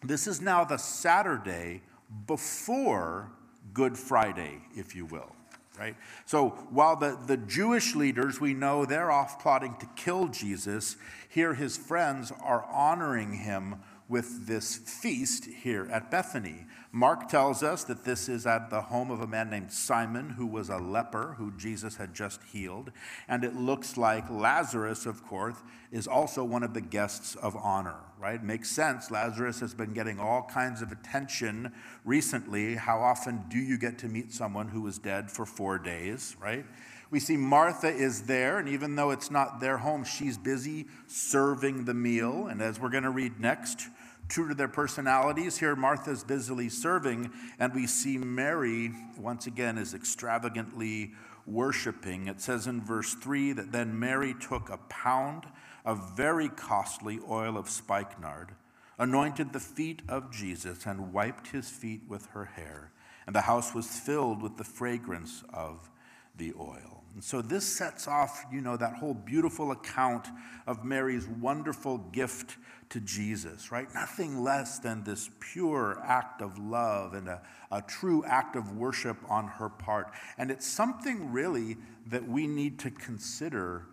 this 0.03 0.27
is 0.27 0.41
now 0.41 0.63
the 0.63 0.77
Saturday 0.77 1.81
before 2.27 3.31
Good 3.73 3.97
Friday, 3.97 4.59
if 4.75 4.95
you 4.95 5.05
will. 5.05 5.35
Right? 5.77 5.95
So 6.25 6.49
while 6.71 6.95
the, 6.95 7.19
the 7.27 7.37
Jewish 7.37 7.95
leaders, 7.95 8.41
we 8.41 8.55
know 8.55 8.85
they're 8.85 9.11
off 9.11 9.39
plotting 9.39 9.75
to 9.79 9.85
kill 9.95 10.27
Jesus, 10.27 10.95
here 11.29 11.53
his 11.53 11.77
friends 11.77 12.31
are 12.43 12.65
honoring 12.71 13.33
him 13.33 13.75
with 14.09 14.47
this 14.47 14.75
feast 14.75 15.45
here 15.45 15.87
at 15.91 16.09
Bethany. 16.09 16.65
Mark 16.91 17.27
tells 17.27 17.61
us 17.61 17.83
that 17.83 18.05
this 18.05 18.29
is 18.29 18.47
at 18.47 18.69
the 18.69 18.81
home 18.81 19.11
of 19.11 19.21
a 19.21 19.27
man 19.27 19.49
named 19.49 19.71
Simon, 19.71 20.29
who 20.31 20.47
was 20.47 20.69
a 20.69 20.77
leper 20.77 21.35
who 21.37 21.51
Jesus 21.57 21.97
had 21.97 22.13
just 22.13 22.41
healed. 22.43 22.91
And 23.27 23.43
it 23.43 23.55
looks 23.55 23.97
like 23.97 24.29
Lazarus, 24.29 25.05
of 25.05 25.23
course, 25.25 25.57
is 25.91 26.07
also 26.07 26.43
one 26.43 26.63
of 26.63 26.73
the 26.73 26.81
guests 26.81 27.35
of 27.35 27.55
honor, 27.57 27.97
right? 28.19 28.41
Makes 28.41 28.71
sense. 28.71 29.11
Lazarus 29.11 29.59
has 29.59 29.73
been 29.73 29.93
getting 29.93 30.19
all 30.19 30.43
kinds 30.43 30.81
of 30.81 30.91
attention 30.91 31.73
recently. 32.05 32.75
How 32.75 32.99
often 32.99 33.43
do 33.49 33.57
you 33.57 33.77
get 33.77 33.97
to 33.99 34.07
meet 34.07 34.33
someone 34.33 34.69
who 34.69 34.81
was 34.81 34.97
dead 34.97 35.29
for 35.29 35.45
four 35.45 35.77
days, 35.77 36.35
right? 36.41 36.65
We 37.09 37.19
see 37.19 37.37
Martha 37.37 37.87
is 37.87 38.23
there, 38.23 38.59
and 38.59 38.67
even 38.67 38.95
though 38.95 39.11
it's 39.11 39.31
not 39.31 39.59
their 39.59 39.77
home, 39.77 40.03
she's 40.03 40.37
busy 40.37 40.87
serving 41.07 41.85
the 41.85 41.93
meal. 41.93 42.47
And 42.47 42.61
as 42.61 42.79
we're 42.79 42.89
going 42.89 43.03
to 43.03 43.09
read 43.09 43.39
next, 43.39 43.87
true 44.27 44.49
to 44.49 44.55
their 44.55 44.67
personalities. 44.67 45.57
Here, 45.57 45.75
Martha's 45.75 46.23
busily 46.23 46.69
serving, 46.69 47.31
and 47.59 47.73
we 47.73 47.87
see 47.87 48.17
Mary, 48.17 48.91
once 49.17 49.47
again, 49.47 49.77
is 49.77 49.93
extravagantly 49.93 51.13
worshiping. 51.45 52.27
It 52.27 52.41
says 52.41 52.67
in 52.67 52.81
verse 52.81 53.13
3 53.13 53.53
that 53.53 53.71
then 53.71 53.97
Mary 53.97 54.35
took 54.39 54.69
a 54.69 54.77
pound 54.89 55.45
of 55.85 56.15
very 56.17 56.49
costly 56.49 57.19
oil 57.29 57.57
of 57.57 57.69
spikenard, 57.69 58.51
anointed 58.99 59.53
the 59.53 59.59
feet 59.59 60.01
of 60.09 60.31
Jesus, 60.31 60.85
and 60.85 61.13
wiped 61.13 61.47
his 61.47 61.69
feet 61.69 62.01
with 62.07 62.25
her 62.27 62.45
hair. 62.45 62.91
And 63.25 63.35
the 63.35 63.41
house 63.41 63.73
was 63.73 63.87
filled 63.87 64.41
with 64.41 64.57
the 64.57 64.63
fragrance 64.63 65.43
of 65.53 65.89
the 66.35 66.53
oil. 66.59 66.96
And 67.17 67.23
so 67.23 67.41
this 67.41 67.65
sets 67.65 68.07
off, 68.07 68.45
you 68.51 68.61
know, 68.61 68.77
that 68.77 68.93
whole 68.93 69.15
beautiful 69.15 69.71
account 69.71 70.27
of 70.67 70.85
Mary's 70.85 71.27
wonderful 71.27 71.97
gift 71.97 72.57
to 72.89 72.99
Jesus, 72.99 73.71
right? 73.71 73.91
Nothing 73.91 74.43
less 74.43 74.77
than 74.77 75.03
this 75.03 75.31
pure 75.39 75.99
act 76.05 76.43
of 76.43 76.59
love 76.59 77.15
and 77.15 77.27
a, 77.27 77.41
a 77.71 77.81
true 77.81 78.23
act 78.23 78.55
of 78.55 78.77
worship 78.77 79.17
on 79.29 79.47
her 79.47 79.67
part. 79.67 80.11
And 80.37 80.51
it's 80.51 80.67
something 80.67 81.31
really 81.31 81.77
that 82.05 82.27
we 82.27 82.45
need 82.45 82.77
to 82.81 82.91
consider 82.91 83.87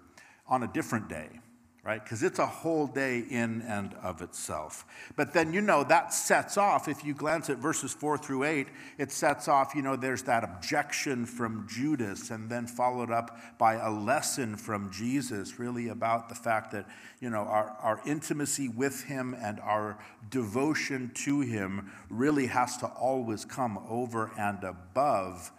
on 0.47 0.63
a 0.63 0.69
different 0.69 1.09
day 1.09 1.41
right? 1.85 2.03
Because 2.03 2.23
it's 2.23 2.39
a 2.39 2.47
whole 2.47 2.87
day 2.87 3.25
in 3.29 3.61
and 3.63 3.95
of 4.03 4.23
itself. 4.23 4.87
But 5.17 5.35
then, 5.35 5.53
you 5.53 5.61
know, 5.61 5.85
that 5.85 6.15
sets 6.15 6.57
off, 6.57 6.89
if 6.89 7.05
you 7.05 7.13
glance 7.13 7.51
at 7.51 7.59
verses 7.59 7.93
four 7.93 8.17
through 8.17 8.45
eight, 8.45 8.69
it 8.97 9.13
sets 9.13 9.49
off, 9.49 9.75
you 9.75 9.83
know, 9.83 9.95
there's 9.95 10.23
that 10.23 10.45
objection 10.45 11.27
from 11.27 11.67
Judas, 11.69 12.31
and 12.31 12.49
then 12.49 12.67
followed 12.67 13.11
up 13.11 13.39
by 13.59 13.75
a 13.75 13.91
lesson 13.91 14.57
from 14.57 14.91
Jesus, 14.91 15.59
really 15.59 15.89
about 15.89 16.31
the 16.31 16.35
fact 16.35 16.73
that, 16.73 16.87
you 17.21 17.29
know, 17.29 17.43
our, 17.43 17.77
our 17.83 18.01
intimacy 18.07 18.69
with 18.69 19.05
him 19.05 19.37
and 19.39 19.61
our 19.61 19.99
devotion 20.31 21.11
to 21.15 21.41
him 21.41 21.93
really 22.09 22.47
has 22.47 22.79
to 22.79 22.87
always 22.87 23.45
come 23.45 23.79
over 23.91 24.33
and 24.39 24.65
above 24.65 25.53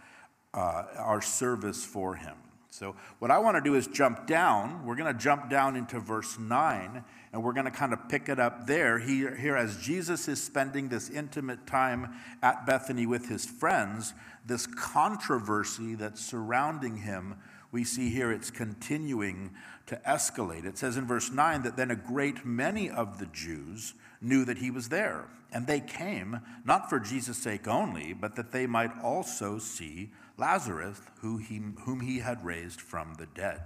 uh, 0.56 0.86
our 0.98 1.22
service 1.22 1.86
for 1.86 2.16
him. 2.16 2.36
So, 2.76 2.94
what 3.20 3.32
I 3.32 3.38
want 3.38 3.56
to 3.56 3.62
do 3.62 3.76
is 3.76 3.88
jump 3.88 4.28
down. 4.28 4.86
We're 4.86 4.98
going 4.98 5.14
to 5.14 5.18
jump 5.18 5.50
down 5.50 5.78
into 5.78 5.98
verse 5.98 6.38
9, 6.38 7.06
and 7.32 7.42
we're 7.42 7.54
going 7.54 7.64
to 7.68 7.72
kind 7.72 7.94
of 7.94 8.10
pick 8.10 8.28
it 8.28 8.38
up 8.38 8.68
there. 8.68 9.00
Here, 9.00 9.34
here, 9.34 9.56
as 9.56 9.78
Jesus 9.78 10.28
is 10.28 10.44
spending 10.44 10.90
this 10.90 11.10
intimate 11.10 11.66
time 11.66 12.14
at 12.44 12.66
Bethany 12.66 13.06
with 13.06 13.30
his 13.30 13.46
friends, 13.46 14.14
this 14.46 14.68
controversy 14.68 15.96
that's 15.96 16.20
surrounding 16.20 16.98
him, 16.98 17.36
we 17.72 17.86
see 17.86 18.10
here 18.10 18.30
it's 18.30 18.52
continuing 18.52 19.52
to 19.86 19.96
escalate. 20.06 20.66
It 20.66 20.78
says 20.78 20.98
in 20.98 21.08
verse 21.08 21.32
9 21.32 21.64
that 21.64 21.78
then 21.78 21.92
a 21.92 21.96
great 21.96 22.46
many 22.46 22.90
of 22.90 23.20
the 23.20 23.28
Jews 23.28 23.94
knew 24.20 24.44
that 24.44 24.58
he 24.58 24.70
was 24.70 24.90
there, 24.90 25.30
and 25.54 25.66
they 25.66 25.80
came, 25.80 26.42
not 26.66 26.90
for 26.90 27.00
Jesus' 27.00 27.38
sake 27.38 27.70
only, 27.70 28.12
but 28.12 28.36
that 28.36 28.52
they 28.52 28.68
might 28.68 28.92
also 29.02 29.60
see 29.60 30.10
Lazarus, 30.38 31.02
who 31.22 31.38
he, 31.38 31.62
whom 31.82 32.02
he 32.02 32.20
had 32.20 32.44
raised 32.44 32.82
from 32.82 33.16
the 33.16 33.26
dead. 33.28 33.62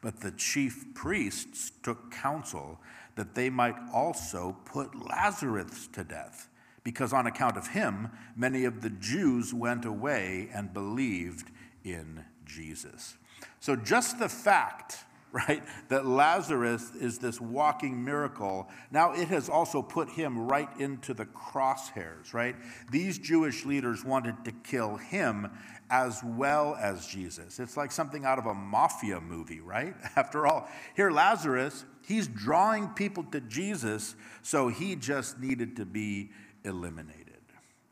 But 0.00 0.20
the 0.20 0.32
chief 0.32 0.94
priests 0.94 1.72
took 1.82 2.10
counsel 2.10 2.80
that 3.16 3.34
they 3.34 3.50
might 3.50 3.76
also 3.92 4.56
put 4.64 4.94
Lazarus 4.94 5.88
to 5.92 6.04
death, 6.04 6.48
because 6.82 7.12
on 7.12 7.26
account 7.26 7.56
of 7.56 7.68
him, 7.68 8.10
many 8.36 8.64
of 8.64 8.82
the 8.82 8.90
Jews 8.90 9.54
went 9.54 9.84
away 9.84 10.50
and 10.52 10.74
believed 10.74 11.50
in 11.84 12.24
Jesus. 12.44 13.16
So, 13.60 13.76
just 13.76 14.18
the 14.18 14.28
fact 14.28 15.04
right? 15.48 15.64
That 15.88 16.06
Lazarus 16.06 16.92
is 16.94 17.18
this 17.18 17.40
walking 17.40 18.04
miracle. 18.04 18.68
Now 18.92 19.12
it 19.12 19.26
has 19.28 19.48
also 19.48 19.82
put 19.82 20.08
him 20.10 20.46
right 20.46 20.68
into 20.78 21.12
the 21.12 21.26
crosshairs, 21.26 22.32
right? 22.32 22.54
These 22.92 23.18
Jewish 23.18 23.64
leaders 23.64 24.04
wanted 24.04 24.44
to 24.44 24.52
kill 24.52 24.96
him 24.96 25.50
as 25.90 26.22
well 26.22 26.76
as 26.80 27.08
Jesus. 27.08 27.58
It's 27.58 27.76
like 27.76 27.90
something 27.90 28.24
out 28.24 28.38
of 28.38 28.46
a 28.46 28.54
mafia 28.54 29.20
movie, 29.20 29.60
right? 29.60 29.96
After 30.16 30.46
all, 30.46 30.68
here 30.94 31.10
Lazarus, 31.10 31.84
he's 32.06 32.28
drawing 32.28 32.88
people 32.90 33.24
to 33.32 33.40
Jesus, 33.40 34.14
so 34.42 34.68
he 34.68 34.94
just 34.94 35.40
needed 35.40 35.76
to 35.76 35.84
be 35.84 36.30
eliminated. 36.64 37.40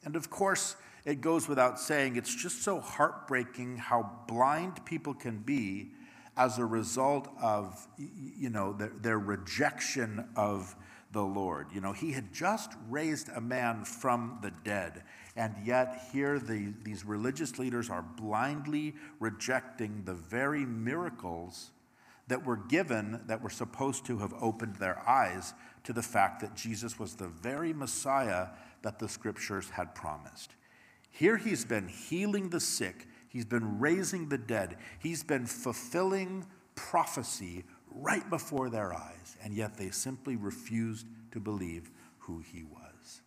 And 0.04 0.14
of 0.14 0.30
course, 0.30 0.76
it 1.04 1.20
goes 1.20 1.49
without 1.49 1.80
saying, 1.80 2.14
it's 2.14 2.34
just 2.34 2.62
so 2.62 2.78
heartbreaking 2.78 3.78
how 3.78 4.08
blind 4.28 4.84
people 4.84 5.14
can 5.14 5.38
be 5.38 5.90
as 6.37 6.59
a 6.59 6.65
result 6.65 7.29
of 7.41 7.87
you 7.99 8.51
know 8.51 8.73
their, 8.73 8.93
their, 9.01 9.19
rejection 9.19 10.29
of 10.37 10.75
the 11.12 11.23
Lord. 11.23 11.67
You 11.73 11.81
know, 11.81 11.93
he 11.93 12.12
had 12.12 12.33
just 12.33 12.73
raised 12.89 13.29
a 13.29 13.41
man 13.41 13.85
from 13.85 14.39
the 14.43 14.51
dead, 14.65 15.03
and 15.37 15.55
yet 15.65 16.09
here 16.12 16.39
the, 16.39 16.73
these 16.83 17.05
religious 17.05 17.59
leaders 17.59 17.91
are 17.91 18.03
blindly 18.03 18.95
rejecting 19.21 20.03
the 20.05 20.15
very 20.15 20.65
miracles 20.65 21.71
that 22.29 22.47
were 22.47 22.57
given 22.57 23.21
that 23.27 23.43
were 23.43 23.51
supposed 23.51 24.07
to 24.07 24.19
have 24.19 24.33
opened 24.41 24.77
their 24.77 25.07
eyes 25.07 25.53
to 25.85 25.93
the 25.93 26.03
fact 26.03 26.41
that 26.41 26.55
Jesus 26.55 26.99
was 26.99 27.15
the 27.15 27.29
very 27.29 27.73
Messiah 27.73 28.49
that 28.83 28.99
the 28.99 29.09
scriptures 29.09 29.71
had 29.71 29.95
promised. 29.95 30.55
Here 31.11 31.37
he's 31.37 31.65
been 31.65 31.89
healing 31.89 32.49
the 32.49 32.61
sick, 32.61 33.07
He's 33.33 33.47
been 33.47 33.79
raising 33.79 34.29
the 34.29 34.37
dead. 34.37 34.77
He's 34.99 35.23
been 35.23 35.47
fulfilling 35.47 36.45
prophecy 36.75 37.65
right 37.91 38.29
before 38.29 38.69
their 38.69 38.93
eyes, 38.93 39.37
and 39.43 39.55
yet 39.55 39.79
they 39.79 39.89
simply 39.89 40.37
refused 40.37 41.07
to 41.31 41.41
believe 41.41 41.91
who 42.19 42.41
he 42.41 42.62
was. 42.62 43.23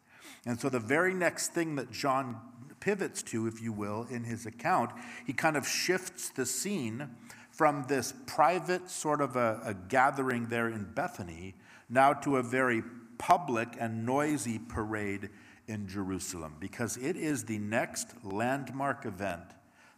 And 0.45 0.59
so, 0.59 0.69
the 0.69 0.79
very 0.79 1.13
next 1.13 1.53
thing 1.53 1.75
that 1.77 1.91
John 1.91 2.39
pivots 2.79 3.23
to, 3.23 3.47
if 3.47 3.61
you 3.61 3.73
will, 3.73 4.05
in 4.11 4.23
his 4.23 4.45
account, 4.45 4.91
he 5.25 5.33
kind 5.33 5.57
of 5.57 5.67
shifts 5.67 6.29
the 6.29 6.45
scene 6.45 7.09
from 7.49 7.85
this 7.87 8.13
private 8.27 8.91
sort 8.91 9.21
of 9.21 9.35
a, 9.35 9.59
a 9.65 9.73
gathering 9.73 10.47
there 10.49 10.69
in 10.69 10.83
Bethany 10.93 11.55
now 11.89 12.13
to 12.13 12.37
a 12.37 12.43
very 12.43 12.83
public 13.17 13.69
and 13.79 14.05
noisy 14.05 14.59
parade 14.59 15.29
in 15.67 15.87
Jerusalem, 15.87 16.57
because 16.59 16.95
it 16.97 17.15
is 17.15 17.45
the 17.45 17.57
next 17.57 18.09
landmark 18.23 19.05
event 19.05 19.41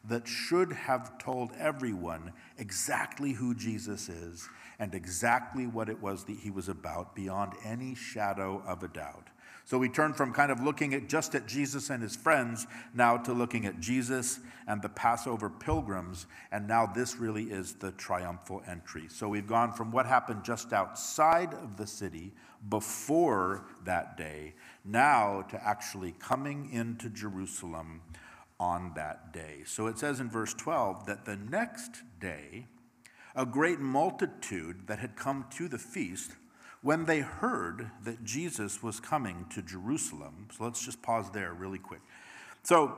that 0.07 0.27
should 0.27 0.71
have 0.71 1.17
told 1.17 1.51
everyone 1.57 2.31
exactly 2.57 3.33
who 3.33 3.53
Jesus 3.53 4.09
is 4.09 4.47
and 4.79 4.93
exactly 4.93 5.67
what 5.67 5.89
it 5.89 6.01
was 6.01 6.23
that 6.25 6.37
he 6.37 6.51
was 6.51 6.69
about 6.69 7.15
beyond 7.15 7.53
any 7.65 7.95
shadow 7.95 8.61
of 8.65 8.83
a 8.83 8.87
doubt. 8.87 9.27
So 9.65 9.77
we 9.77 9.89
turn 9.89 10.13
from 10.13 10.31
kind 10.31 10.49
of 10.49 10.63
looking 10.63 10.93
at 10.93 11.09
just 11.09 11.35
at 11.35 11.45
Jesus 11.45 11.89
and 11.89 12.01
his 12.01 12.15
friends 12.15 12.67
now 12.93 13.17
to 13.17 13.33
looking 13.33 13.65
at 13.65 13.81
Jesus 13.81 14.39
and 14.65 14.81
the 14.81 14.87
Passover 14.87 15.49
pilgrims, 15.49 16.25
and 16.53 16.69
now 16.69 16.85
this 16.85 17.17
really 17.17 17.51
is 17.51 17.73
the 17.73 17.91
triumphal 17.91 18.63
entry. 18.65 19.07
So 19.09 19.27
we've 19.27 19.45
gone 19.45 19.73
from 19.73 19.91
what 19.91 20.05
happened 20.05 20.45
just 20.45 20.71
outside 20.71 21.53
of 21.53 21.75
the 21.75 21.85
city 21.85 22.31
before 22.69 23.65
that 23.83 24.15
day, 24.15 24.53
now 24.85 25.41
to 25.49 25.61
actually 25.67 26.13
coming 26.13 26.71
into 26.71 27.09
Jerusalem 27.09 28.01
on 28.59 28.93
that 28.95 29.31
day. 29.33 29.61
So 29.65 29.87
it 29.87 29.99
says 29.99 30.19
in 30.19 30.29
verse 30.29 30.53
12 30.53 31.05
that 31.05 31.25
the 31.25 31.35
next 31.35 32.01
day, 32.19 32.67
a 33.35 33.45
great 33.45 33.79
multitude 33.79 34.87
that 34.87 34.99
had 34.99 35.15
come 35.15 35.45
to 35.57 35.67
the 35.67 35.77
feast, 35.77 36.31
when 36.81 37.05
they 37.05 37.19
heard 37.19 37.91
that 38.03 38.23
Jesus 38.23 38.81
was 38.81 38.99
coming 38.99 39.45
to 39.49 39.61
Jerusalem, 39.61 40.47
so 40.55 40.63
let's 40.63 40.83
just 40.83 41.01
pause 41.01 41.29
there 41.31 41.53
really 41.53 41.79
quick. 41.79 42.01
So 42.63 42.97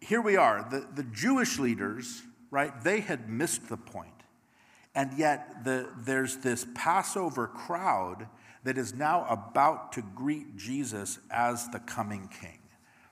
here 0.00 0.20
we 0.20 0.36
are, 0.36 0.66
the, 0.70 0.86
the 0.94 1.04
Jewish 1.04 1.58
leaders, 1.58 2.22
right, 2.50 2.72
they 2.82 3.00
had 3.00 3.28
missed 3.28 3.68
the 3.68 3.76
point. 3.76 4.10
And 4.94 5.12
yet 5.16 5.64
the, 5.64 5.88
there's 5.98 6.38
this 6.38 6.66
Passover 6.74 7.46
crowd 7.46 8.26
that 8.64 8.76
is 8.76 8.92
now 8.92 9.24
about 9.28 9.92
to 9.92 10.02
greet 10.02 10.56
Jesus 10.56 11.18
as 11.30 11.68
the 11.68 11.78
coming 11.78 12.28
king 12.28 12.59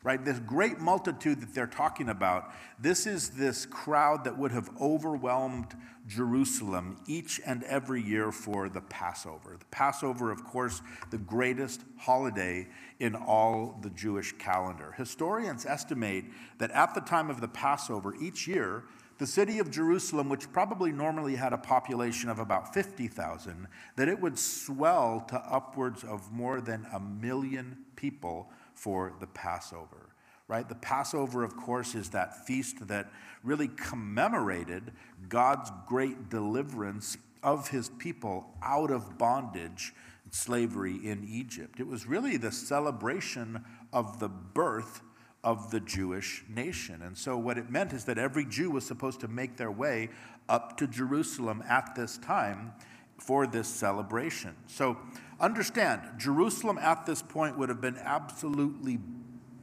right? 0.02 0.24
This 0.24 0.38
great 0.38 0.78
multitude 0.78 1.40
that 1.40 1.54
they're 1.54 1.66
talking 1.66 2.08
about, 2.08 2.52
this 2.78 3.06
is 3.06 3.30
this 3.30 3.66
crowd 3.66 4.24
that 4.24 4.38
would 4.38 4.52
have 4.52 4.70
overwhelmed 4.80 5.74
Jerusalem 6.06 6.98
each 7.06 7.40
and 7.44 7.62
every 7.64 8.02
year 8.02 8.32
for 8.32 8.68
the 8.68 8.80
Passover. 8.80 9.56
The 9.58 9.64
Passover, 9.66 10.30
of 10.30 10.44
course, 10.44 10.80
the 11.10 11.18
greatest 11.18 11.82
holiday 11.98 12.68
in 13.00 13.14
all 13.14 13.78
the 13.82 13.90
Jewish 13.90 14.32
calendar. 14.38 14.94
Historians 14.96 15.66
estimate 15.66 16.26
that 16.58 16.70
at 16.70 16.94
the 16.94 17.00
time 17.00 17.28
of 17.28 17.40
the 17.40 17.48
Passover 17.48 18.14
each 18.20 18.46
year, 18.46 18.84
the 19.18 19.26
city 19.26 19.58
of 19.58 19.70
Jerusalem, 19.70 20.28
which 20.28 20.50
probably 20.52 20.92
normally 20.92 21.34
had 21.34 21.52
a 21.52 21.58
population 21.58 22.30
of 22.30 22.38
about 22.38 22.72
50,000, 22.72 23.66
that 23.96 24.08
it 24.08 24.20
would 24.20 24.38
swell 24.38 25.24
to 25.28 25.36
upwards 25.36 26.04
of 26.04 26.32
more 26.32 26.60
than 26.60 26.86
a 26.92 27.00
million 27.00 27.78
people 27.96 28.48
for 28.78 29.12
the 29.18 29.26
Passover, 29.26 30.10
right? 30.46 30.68
The 30.68 30.76
Passover, 30.76 31.42
of 31.42 31.56
course, 31.56 31.94
is 31.94 32.10
that 32.10 32.46
feast 32.46 32.86
that 32.88 33.10
really 33.42 33.68
commemorated 33.68 34.92
God's 35.28 35.70
great 35.86 36.28
deliverance 36.28 37.16
of 37.42 37.68
his 37.68 37.88
people 37.88 38.46
out 38.62 38.90
of 38.90 39.18
bondage 39.18 39.92
and 40.24 40.32
slavery 40.32 40.94
in 40.94 41.26
Egypt. 41.28 41.80
It 41.80 41.86
was 41.86 42.06
really 42.06 42.36
the 42.36 42.52
celebration 42.52 43.64
of 43.92 44.20
the 44.20 44.28
birth 44.28 45.02
of 45.42 45.70
the 45.70 45.80
Jewish 45.80 46.44
nation. 46.48 47.02
And 47.02 47.16
so, 47.16 47.36
what 47.36 47.58
it 47.58 47.70
meant 47.70 47.92
is 47.92 48.04
that 48.04 48.18
every 48.18 48.44
Jew 48.44 48.70
was 48.70 48.84
supposed 48.84 49.20
to 49.20 49.28
make 49.28 49.56
their 49.56 49.70
way 49.70 50.10
up 50.48 50.76
to 50.78 50.86
Jerusalem 50.86 51.62
at 51.68 51.94
this 51.94 52.18
time 52.18 52.72
for 53.18 53.46
this 53.46 53.68
celebration. 53.68 54.54
So, 54.66 54.98
understand, 55.40 56.02
Jerusalem 56.18 56.78
at 56.78 57.06
this 57.06 57.22
point 57.22 57.58
would 57.58 57.68
have 57.68 57.80
been 57.80 57.98
absolutely 57.98 58.98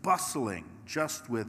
bustling 0.01 0.65
just 0.85 1.29
with 1.29 1.47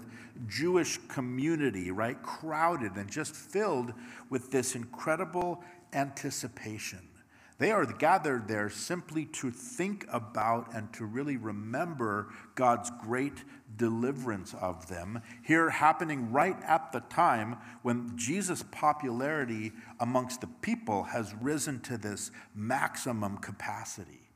Jewish 0.49 0.99
community, 1.09 1.91
right? 1.91 2.21
Crowded 2.23 2.97
and 2.97 3.11
just 3.11 3.35
filled 3.35 3.93
with 4.31 4.51
this 4.51 4.75
incredible 4.75 5.63
anticipation. 5.93 7.01
They 7.59 7.71
are 7.71 7.87
gathered 7.87 8.49
there 8.49 8.69
simply 8.69 9.25
to 9.27 9.51
think 9.51 10.07
about 10.13 10.75
and 10.75 10.93
to 10.95 11.07
really 11.07 11.39
remember 11.39 12.29
God's 12.55 12.91
great 13.03 13.45
deliverance 13.77 14.55
of 14.61 14.89
them, 14.89 15.21
here 15.43 15.71
happening 15.71 16.33
right 16.33 16.57
at 16.67 16.93
the 16.93 17.01
time 17.01 17.57
when 17.83 18.13
Jesus' 18.17 18.65
popularity 18.71 19.73
amongst 20.01 20.41
the 20.41 20.47
people 20.47 21.05
has 21.05 21.35
risen 21.41 21.81
to 21.81 21.99
this 21.99 22.31
maximum 22.55 23.39
capacity 23.39 24.27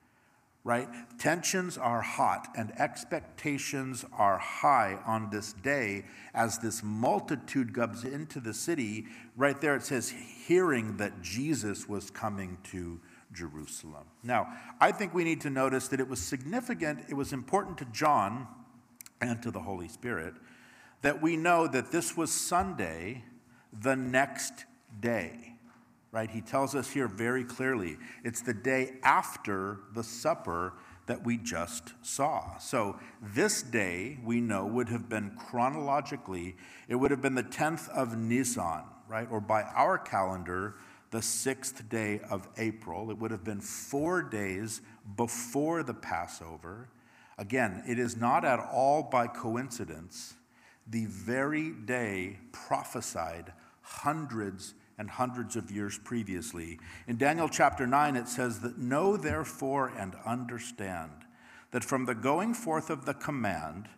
right? 0.63 0.89
Tensions 1.19 1.79
are 1.79 2.03
hot 2.03 2.49
and 2.57 2.79
expectations 2.79 4.05
are 4.17 4.39
high 4.39 4.99
on 5.07 5.31
this 5.31 5.53
day 5.55 6.05
as 6.35 6.59
this 6.59 6.83
multitude 6.83 7.75
comes 7.75 8.05
into 8.05 8.41
the 8.41 8.53
city. 8.53 9.07
Right 9.37 9.59
there 9.61 9.77
it 9.77 9.83
says, 9.83 10.13
hearing 10.47 10.99
that 10.99 11.23
Jesus 11.23 11.89
was 11.89 12.11
coming 12.11 12.59
to 12.65 13.01
Jerusalem. 13.33 14.05
Now, 14.23 14.49
I 14.81 14.93
think 14.93 15.15
we 15.15 15.25
need 15.25 15.41
to 15.43 15.51
notice 15.51 15.89
that 15.89 16.01
it 16.01 16.09
was 16.09 16.21
significant, 16.21 17.05
it 17.09 17.15
was 17.15 17.33
important 17.33 17.79
to 17.79 17.85
John 17.87 18.47
and 19.21 19.43
to 19.43 19.51
the 19.51 19.61
Holy 19.61 19.89
Spirit 19.89 20.35
that 21.03 21.23
we 21.23 21.37
know 21.37 21.67
that 21.67 21.91
this 21.91 22.17
was 22.17 22.31
Sunday, 22.31 23.25
the 23.73 23.97
next 23.97 24.67
day 25.01 25.51
right? 26.13 26.31
He 26.31 26.41
tells 26.41 26.75
us 26.75 26.91
here 26.91 27.09
very 27.09 27.45
clearly 27.45 27.97
it's 28.25 28.43
the 28.43 28.55
day 28.55 28.95
after 29.03 29.81
the 29.95 30.03
supper 30.03 30.75
that 31.07 31.25
we 31.25 31.37
just 31.37 31.93
saw. 32.03 32.57
So 32.59 32.99
this 33.21 33.63
day 33.63 34.19
we 34.25 34.41
know 34.41 34.67
would 34.67 34.89
have 34.89 35.09
been 35.09 35.33
chronologically, 35.37 36.57
it 36.89 36.95
would 36.95 37.11
have 37.11 37.23
been 37.23 37.35
the 37.35 37.43
10th 37.43 37.89
of 37.91 38.17
Nisan, 38.17 38.85
right? 39.09 39.27
Or 39.31 39.41
by 39.41 39.63
our 39.63 39.99
calendar, 39.99 40.77
the 41.11 41.23
sixth 41.23 41.89
day 41.89 42.21
of 42.31 42.47
April. 42.57 43.11
It 43.11 43.19
would 43.19 43.33
have 43.33 43.43
been 43.43 43.61
four 43.61 44.23
days 44.23 44.81
before 45.17 45.83
the 45.83 45.95
Passover. 45.95 46.89
Again, 47.41 47.83
it 47.89 47.99
is 47.99 48.19
not 48.19 48.45
at 48.45 48.61
all 48.61 49.03
by 49.03 49.27
coincidence 49.27 50.35
the 50.87 51.07
very 51.07 51.71
day 51.71 52.37
prophesied 52.53 53.55
hundreds 53.81 54.75
and 54.99 55.09
hundreds 55.09 55.57
of 55.57 55.71
years 55.71 55.99
previously. 55.99 56.79
In 57.09 57.17
Daniel 57.17 57.49
chapter 57.49 57.87
9, 57.87 58.15
it 58.15 58.29
says 58.29 58.61
that, 58.61 58.77
Know 58.77 59.17
therefore 59.17 59.91
and 59.97 60.15
understand 60.27 61.13
that 61.71 61.83
from 61.83 62.05
the 62.05 62.15
going 62.15 62.53
forth 62.53 62.91
of 62.91 63.07
the 63.07 63.15
command 63.15 63.89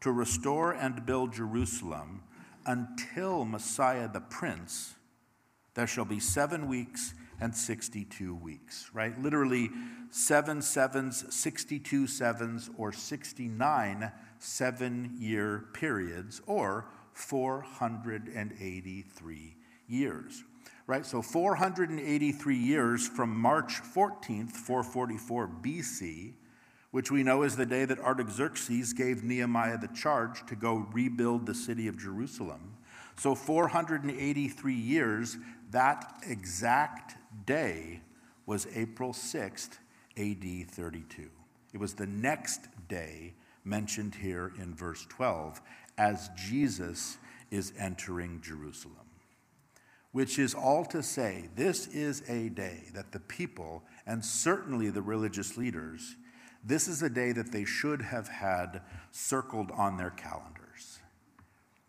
to 0.00 0.10
restore 0.10 0.72
and 0.72 1.06
build 1.06 1.32
Jerusalem 1.32 2.24
until 2.66 3.44
Messiah 3.44 4.08
the 4.08 4.20
Prince, 4.20 4.94
there 5.74 5.86
shall 5.86 6.04
be 6.04 6.18
seven 6.18 6.66
weeks 6.66 7.14
and 7.40 7.54
62 7.54 8.34
weeks, 8.34 8.90
right? 8.92 9.16
Literally, 9.20 9.70
seven 10.10 10.60
sevens, 10.62 11.24
62 11.34 12.06
sevens, 12.06 12.70
or 12.76 12.92
69 12.92 14.12
seven 14.40 15.16
year 15.18 15.64
periods, 15.72 16.40
or 16.46 16.86
483 17.12 19.56
years 19.88 20.44
right? 20.88 21.06
So 21.06 21.22
483 21.22 22.56
years 22.56 23.06
from 23.06 23.38
March 23.38 23.74
14th, 23.94 24.52
444 24.52 25.48
BC, 25.62 26.32
which 26.90 27.10
we 27.10 27.22
know 27.22 27.42
is 27.42 27.56
the 27.56 27.66
day 27.66 27.84
that 27.84 28.00
Artaxerxes 28.00 28.94
gave 28.94 29.22
Nehemiah 29.22 29.78
the 29.78 29.88
charge 29.88 30.44
to 30.46 30.56
go 30.56 30.88
rebuild 30.90 31.44
the 31.44 31.54
city 31.54 31.88
of 31.88 31.98
Jerusalem. 31.98 32.74
So 33.16 33.34
483 33.34 34.74
years, 34.74 35.36
that 35.72 36.14
exact 36.26 37.16
day 37.48 38.00
was 38.46 38.68
April 38.74 39.12
6th, 39.12 39.78
AD 40.16 40.70
32. 40.70 41.30
It 41.72 41.80
was 41.80 41.94
the 41.94 42.06
next 42.06 42.60
day 42.88 43.34
mentioned 43.64 44.14
here 44.14 44.52
in 44.58 44.74
verse 44.74 45.04
12 45.08 45.60
as 45.98 46.30
Jesus 46.36 47.18
is 47.50 47.72
entering 47.78 48.40
Jerusalem 48.40 49.08
which 50.12 50.38
is 50.38 50.54
all 50.54 50.84
to 50.86 51.02
say, 51.02 51.48
this 51.54 51.86
is 51.88 52.22
a 52.28 52.48
day 52.48 52.84
that 52.94 53.12
the 53.12 53.20
people, 53.20 53.82
and 54.06 54.24
certainly 54.24 54.90
the 54.90 55.02
religious 55.02 55.56
leaders, 55.56 56.16
this 56.64 56.88
is 56.88 57.02
a 57.02 57.10
day 57.10 57.32
that 57.32 57.52
they 57.52 57.64
should 57.64 58.02
have 58.02 58.28
had 58.28 58.82
circled 59.12 59.70
on 59.70 59.96
their 59.96 60.10
calendars. 60.10 60.98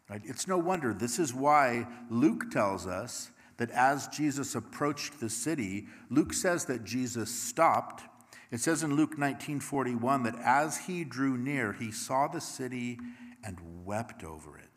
Right? 0.09 0.21
It's 0.25 0.47
no 0.47 0.57
wonder. 0.57 0.93
This 0.93 1.17
is 1.17 1.33
why 1.33 1.87
Luke 2.09 2.51
tells 2.51 2.85
us 2.85 3.31
that 3.59 3.69
as 3.71 4.07
Jesus 4.07 4.55
approached 4.55 5.19
the 5.19 5.29
city, 5.29 5.85
Luke 6.09 6.33
says 6.33 6.65
that 6.65 6.83
Jesus 6.83 7.29
stopped. 7.29 8.03
It 8.51 8.59
says 8.59 8.83
in 8.83 8.95
Luke 8.95 9.17
19:41 9.17 10.23
that 10.23 10.35
as 10.35 10.77
he 10.87 11.03
drew 11.03 11.37
near, 11.37 11.73
he 11.73 11.91
saw 11.91 12.27
the 12.27 12.41
city 12.41 12.99
and 13.43 13.85
wept 13.85 14.23
over 14.23 14.57
it 14.57 14.69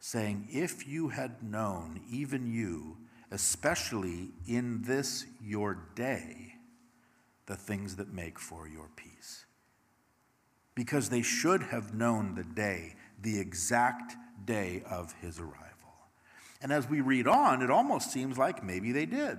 saying, 0.00 0.48
If 0.50 0.86
you 0.86 1.08
had 1.08 1.42
known, 1.42 2.00
even 2.10 2.46
you, 2.52 2.96
especially 3.30 4.30
in 4.46 4.82
this 4.82 5.26
your 5.42 5.78
day, 5.94 6.54
the 7.46 7.56
things 7.56 7.96
that 7.96 8.12
make 8.12 8.38
for 8.38 8.68
your 8.68 8.88
peace. 8.96 9.46
Because 10.74 11.08
they 11.08 11.22
should 11.22 11.62
have 11.64 11.94
known 11.94 12.34
the 12.34 12.44
day, 12.44 12.94
the 13.20 13.38
exact 13.38 14.14
day 14.44 14.82
of 14.88 15.12
his 15.20 15.38
arrival. 15.38 15.67
And 16.60 16.72
as 16.72 16.88
we 16.88 17.00
read 17.00 17.26
on, 17.26 17.62
it 17.62 17.70
almost 17.70 18.12
seems 18.12 18.36
like 18.36 18.64
maybe 18.64 18.92
they 18.92 19.06
did. 19.06 19.38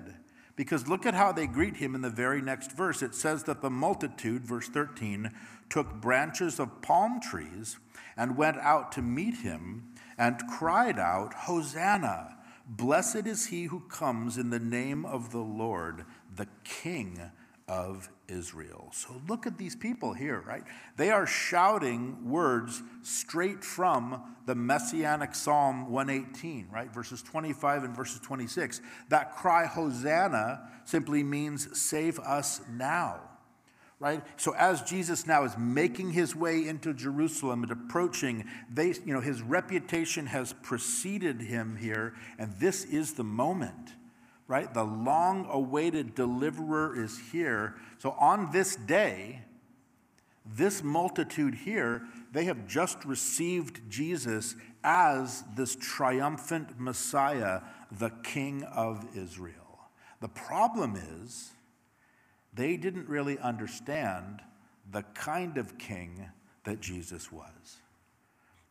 Because 0.56 0.88
look 0.88 1.06
at 1.06 1.14
how 1.14 1.32
they 1.32 1.48
greet 1.48 1.78
him 1.78 1.96
in 1.96 2.02
the 2.02 2.10
very 2.10 2.42
next 2.42 2.72
verse. 2.72 3.02
It 3.02 3.16
says 3.16 3.44
that 3.44 3.62
the 3.62 3.70
multitude, 3.70 4.44
verse 4.44 4.68
13, 4.68 5.32
took 5.70 6.02
branches 6.02 6.60
of 6.60 6.82
palm 6.82 7.22
trees 7.22 7.78
and 8.18 8.38
went 8.38 8.58
out 8.58 8.92
to 8.94 9.02
meet 9.02 9.38
him 9.38 9.94
and 10.18 10.48
cried 10.50 11.00
out, 11.00 11.34
Hosanna! 11.34 12.36
Blessed 12.68 13.26
is 13.26 13.48
he 13.48 13.64
who 13.64 13.80
comes 13.82 14.38
in 14.38 14.50
the 14.50 14.60
name 14.60 15.06
of 15.06 15.32
the 15.32 15.40
Lord, 15.40 16.06
the 16.36 16.48
King 16.64 17.32
of 17.70 18.10
Israel. 18.28 18.90
So 18.92 19.22
look 19.28 19.48
at 19.48 19.58
these 19.58 19.76
people 19.76 20.14
here, 20.14 20.44
right? 20.46 20.64
They 20.98 21.12
are 21.12 21.26
shouting 21.26 22.30
words 22.30 22.82
straight 23.04 23.64
from 23.64 24.36
the 24.46 24.56
Messianic 24.56 25.36
Psalm 25.36 25.90
118, 25.92 26.68
right? 26.72 26.92
Verses 26.94 27.22
25 27.22 27.84
and 27.84 27.96
verses 27.96 28.20
26. 28.22 28.82
That 29.10 29.36
cry, 29.36 29.66
Hosanna, 29.66 30.68
simply 30.86 31.24
means 31.24 31.80
save 31.80 32.20
us 32.20 32.62
now 32.70 33.22
right? 34.00 34.24
So 34.38 34.56
as 34.56 34.82
Jesus 34.82 35.28
now 35.28 35.44
is 35.44 35.58
making 35.58 36.12
his 36.12 36.36
way 36.36 36.66
into 36.66 36.94
Jerusalem 36.94 37.64
and 37.64 37.72
approaching, 37.72 38.46
they, 38.72 38.88
you 39.06 39.14
know, 39.14 39.20
his 39.20 39.42
reputation 39.42 40.26
has 40.28 40.54
preceded 40.54 41.42
him 41.42 41.76
here, 41.76 42.14
and 42.38 42.54
this 42.60 42.86
is 42.86 43.14
the 43.14 43.26
moment, 43.26 43.96
right? 44.50 44.74
The 44.74 44.84
long 44.84 45.48
awaited 45.50 46.16
deliverer 46.16 47.02
is 47.02 47.18
here. 47.32 47.76
So 48.00 48.16
on 48.20 48.52
this 48.52 48.76
day, 48.76 49.44
this 50.44 50.84
multitude 50.84 51.54
here, 51.54 52.02
they 52.34 52.46
have 52.46 52.68
just 52.68 53.06
received 53.06 53.88
Jesus 53.90 54.56
as 54.84 55.44
this 55.56 55.78
triumphant 55.80 56.80
Messiah, 56.80 57.62
the 57.92 58.10
King 58.24 58.64
of 58.64 59.06
Israel. 59.16 59.90
The 60.20 60.30
problem 60.30 60.96
is, 60.96 61.52
they 62.52 62.76
didn't 62.76 63.08
really 63.08 63.38
understand 63.38 64.42
the 64.92 65.04
kind 65.14 65.60
of 65.60 65.78
king 65.78 66.28
that 66.64 66.82
Jesus 66.82 67.32
was. 67.32 67.78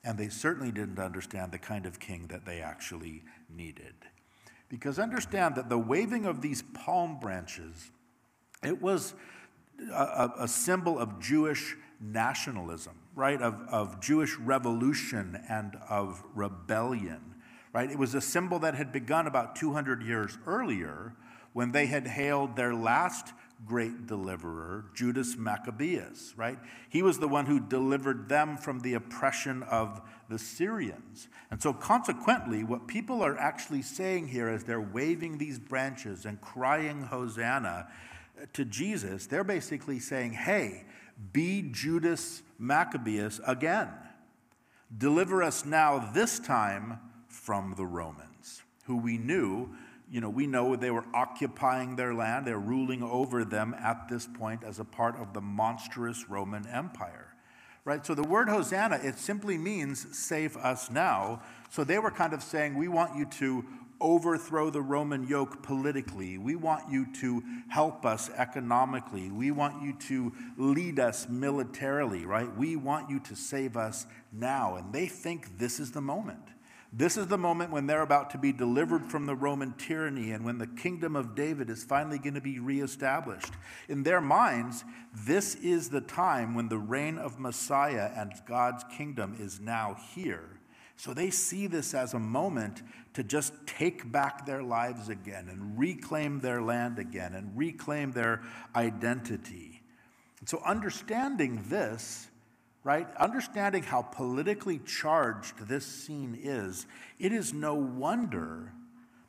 And 0.02 0.18
they 0.18 0.28
certainly 0.28 0.72
didn't 0.72 0.98
understand 0.98 1.52
the 1.52 1.58
kind 1.58 1.86
of 1.86 2.00
king 2.00 2.26
that 2.28 2.44
they 2.44 2.60
actually 2.60 3.22
needed. 3.48 3.94
Because 4.68 4.98
understand 4.98 5.54
that 5.56 5.68
the 5.68 5.78
waving 5.78 6.26
of 6.26 6.42
these 6.42 6.62
palm 6.74 7.18
branches, 7.20 7.90
it 8.62 8.82
was 8.82 9.14
a, 9.92 10.30
a 10.40 10.48
symbol 10.48 10.98
of 10.98 11.20
Jewish 11.20 11.76
nationalism, 12.00 12.94
right? 13.14 13.40
Of, 13.40 13.54
of 13.70 14.00
Jewish 14.00 14.36
revolution 14.36 15.42
and 15.48 15.76
of 15.88 16.22
rebellion, 16.34 17.34
right? 17.72 17.90
It 17.90 17.98
was 17.98 18.14
a 18.14 18.20
symbol 18.20 18.58
that 18.60 18.74
had 18.74 18.92
begun 18.92 19.26
about 19.26 19.56
200 19.56 20.02
years 20.02 20.38
earlier 20.46 21.14
when 21.52 21.72
they 21.72 21.86
had 21.86 22.06
hailed 22.06 22.56
their 22.56 22.74
last 22.74 23.32
great 23.66 24.06
deliverer, 24.06 24.84
Judas 24.94 25.36
Maccabeus, 25.36 26.34
right? 26.36 26.58
He 26.88 27.02
was 27.02 27.18
the 27.18 27.28
one 27.28 27.46
who 27.46 27.58
delivered 27.58 28.28
them 28.28 28.56
from 28.56 28.80
the 28.80 28.94
oppression 28.94 29.62
of 29.64 30.00
the 30.28 30.38
Syrians. 30.38 31.28
And 31.50 31.60
so, 31.60 31.72
consequently, 31.72 32.62
what 32.62 32.86
people 32.86 33.22
are 33.22 33.36
actually 33.36 33.82
saying 33.82 34.28
here 34.28 34.48
as 34.48 34.64
they're 34.64 34.80
waving 34.80 35.38
these 35.38 35.58
branches 35.58 36.24
and 36.24 36.40
crying 36.40 37.02
Hosanna 37.02 37.88
uh, 38.40 38.46
to 38.52 38.64
Jesus, 38.64 39.26
they're 39.26 39.44
basically 39.44 39.98
saying, 39.98 40.32
hey, 40.32 40.84
be 41.32 41.62
Judas 41.72 42.42
Maccabeus 42.58 43.40
again. 43.46 43.88
Deliver 44.96 45.42
us 45.42 45.64
now, 45.64 46.10
this 46.14 46.38
time, 46.38 47.00
from 47.26 47.74
the 47.76 47.86
Romans, 47.86 48.62
who 48.84 48.96
we 48.96 49.18
knew 49.18 49.74
you 50.10 50.20
know, 50.20 50.30
we 50.30 50.46
know 50.46 50.74
they 50.76 50.90
were 50.90 51.04
occupying 51.14 51.96
their 51.96 52.14
land, 52.14 52.46
they're 52.46 52.58
ruling 52.58 53.02
over 53.02 53.44
them 53.44 53.74
at 53.78 54.08
this 54.08 54.26
point 54.26 54.64
as 54.64 54.78
a 54.78 54.84
part 54.84 55.16
of 55.16 55.34
the 55.34 55.40
monstrous 55.40 56.28
Roman 56.28 56.66
Empire. 56.66 57.26
Right? 57.84 58.04
So 58.04 58.14
the 58.14 58.22
word 58.22 58.48
Hosanna, 58.48 59.00
it 59.02 59.18
simply 59.18 59.56
means 59.56 60.06
save 60.16 60.56
us 60.56 60.90
now. 60.90 61.42
So 61.70 61.84
they 61.84 61.98
were 61.98 62.10
kind 62.10 62.32
of 62.32 62.42
saying, 62.42 62.76
we 62.76 62.88
want 62.88 63.16
you 63.16 63.24
to 63.38 63.64
overthrow 64.00 64.70
the 64.70 64.80
Roman 64.80 65.26
yoke 65.26 65.62
politically. 65.62 66.38
We 66.38 66.54
want 66.54 66.90
you 66.90 67.06
to 67.20 67.42
help 67.68 68.06
us 68.06 68.30
economically. 68.30 69.30
We 69.30 69.50
want 69.50 69.82
you 69.82 69.94
to 70.08 70.32
lead 70.56 71.00
us 71.00 71.28
militarily, 71.28 72.24
right? 72.24 72.54
We 72.56 72.76
want 72.76 73.10
you 73.10 73.20
to 73.20 73.34
save 73.34 73.76
us 73.76 74.06
now. 74.32 74.76
And 74.76 74.92
they 74.92 75.06
think 75.06 75.58
this 75.58 75.80
is 75.80 75.90
the 75.92 76.00
moment. 76.00 76.44
This 76.92 77.18
is 77.18 77.26
the 77.26 77.36
moment 77.36 77.70
when 77.70 77.86
they're 77.86 78.02
about 78.02 78.30
to 78.30 78.38
be 78.38 78.50
delivered 78.50 79.10
from 79.10 79.26
the 79.26 79.34
Roman 79.34 79.74
tyranny 79.74 80.30
and 80.30 80.44
when 80.44 80.56
the 80.56 80.66
kingdom 80.66 81.16
of 81.16 81.34
David 81.34 81.68
is 81.68 81.84
finally 81.84 82.18
going 82.18 82.34
to 82.34 82.40
be 82.40 82.58
reestablished. 82.58 83.52
In 83.88 84.02
their 84.02 84.22
minds, 84.22 84.84
this 85.14 85.54
is 85.56 85.90
the 85.90 86.00
time 86.00 86.54
when 86.54 86.68
the 86.68 86.78
reign 86.78 87.18
of 87.18 87.38
Messiah 87.38 88.10
and 88.16 88.32
God's 88.46 88.84
kingdom 88.96 89.36
is 89.38 89.60
now 89.60 89.96
here. 90.14 90.58
So 90.96 91.12
they 91.12 91.30
see 91.30 91.66
this 91.66 91.94
as 91.94 92.14
a 92.14 92.18
moment 92.18 92.82
to 93.14 93.22
just 93.22 93.52
take 93.66 94.10
back 94.10 94.46
their 94.46 94.62
lives 94.62 95.10
again 95.10 95.48
and 95.48 95.78
reclaim 95.78 96.40
their 96.40 96.62
land 96.62 96.98
again 96.98 97.34
and 97.34 97.56
reclaim 97.56 98.12
their 98.12 98.42
identity. 98.74 99.82
So, 100.46 100.62
understanding 100.64 101.64
this, 101.68 102.27
right? 102.88 103.14
Understanding 103.18 103.82
how 103.82 104.00
politically 104.00 104.78
charged 104.78 105.68
this 105.68 105.84
scene 105.84 106.34
is, 106.42 106.86
it 107.18 107.34
is 107.34 107.52
no 107.52 107.74
wonder 107.74 108.72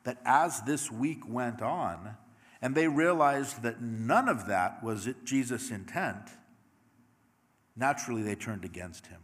that 0.04 0.16
as 0.24 0.62
this 0.62 0.90
week 0.90 1.28
went 1.28 1.60
on, 1.60 2.16
and 2.62 2.74
they 2.74 2.88
realized 2.88 3.62
that 3.62 3.82
none 3.82 4.30
of 4.30 4.46
that 4.46 4.82
was 4.82 5.10
Jesus' 5.24 5.70
intent, 5.70 6.30
naturally 7.76 8.22
they 8.22 8.34
turned 8.34 8.64
against 8.64 9.08
him 9.08 9.20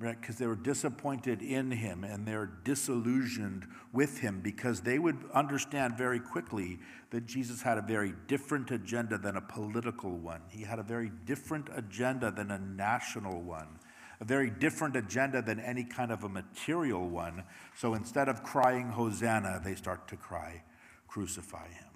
right? 0.00 0.20
Because 0.20 0.36
they 0.36 0.46
were 0.46 0.54
disappointed 0.54 1.42
in 1.42 1.72
him 1.72 2.04
and 2.04 2.26
they're 2.26 2.50
disillusioned 2.62 3.66
with 3.92 4.18
him 4.18 4.40
because 4.40 4.80
they 4.80 4.98
would 4.98 5.16
understand 5.34 5.98
very 5.98 6.20
quickly 6.20 6.78
that 7.10 7.26
Jesus 7.26 7.62
had 7.62 7.78
a 7.78 7.82
very 7.82 8.14
different 8.28 8.70
agenda 8.70 9.18
than 9.18 9.36
a 9.36 9.40
political 9.40 10.16
one. 10.16 10.42
He 10.50 10.62
had 10.62 10.78
a 10.78 10.84
very 10.84 11.10
different 11.24 11.68
agenda 11.74 12.30
than 12.30 12.52
a 12.52 12.58
national 12.58 13.42
one, 13.42 13.80
a 14.20 14.24
very 14.24 14.50
different 14.50 14.94
agenda 14.94 15.42
than 15.42 15.58
any 15.58 15.82
kind 15.82 16.12
of 16.12 16.22
a 16.22 16.28
material 16.28 17.08
one. 17.08 17.42
So 17.76 17.94
instead 17.94 18.28
of 18.28 18.44
crying 18.44 18.90
Hosanna, 18.90 19.60
they 19.64 19.74
start 19.74 20.06
to 20.08 20.16
cry, 20.16 20.62
Crucify 21.08 21.68
him. 21.68 21.88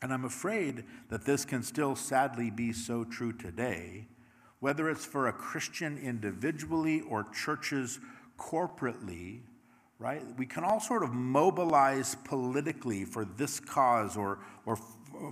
And 0.00 0.12
I'm 0.12 0.24
afraid 0.24 0.84
that 1.10 1.26
this 1.26 1.44
can 1.44 1.62
still 1.62 1.96
sadly 1.96 2.50
be 2.50 2.72
so 2.72 3.04
true 3.04 3.32
today 3.32 4.06
whether 4.64 4.88
it's 4.88 5.04
for 5.04 5.28
a 5.28 5.32
Christian 5.34 5.98
individually 5.98 7.02
or 7.02 7.26
churches 7.34 8.00
corporately, 8.38 9.40
right? 9.98 10.22
We 10.38 10.46
can 10.46 10.64
all 10.64 10.80
sort 10.80 11.02
of 11.02 11.12
mobilize 11.12 12.14
politically 12.24 13.04
for 13.04 13.26
this 13.26 13.60
cause 13.60 14.16
or, 14.16 14.38
or 14.64 14.78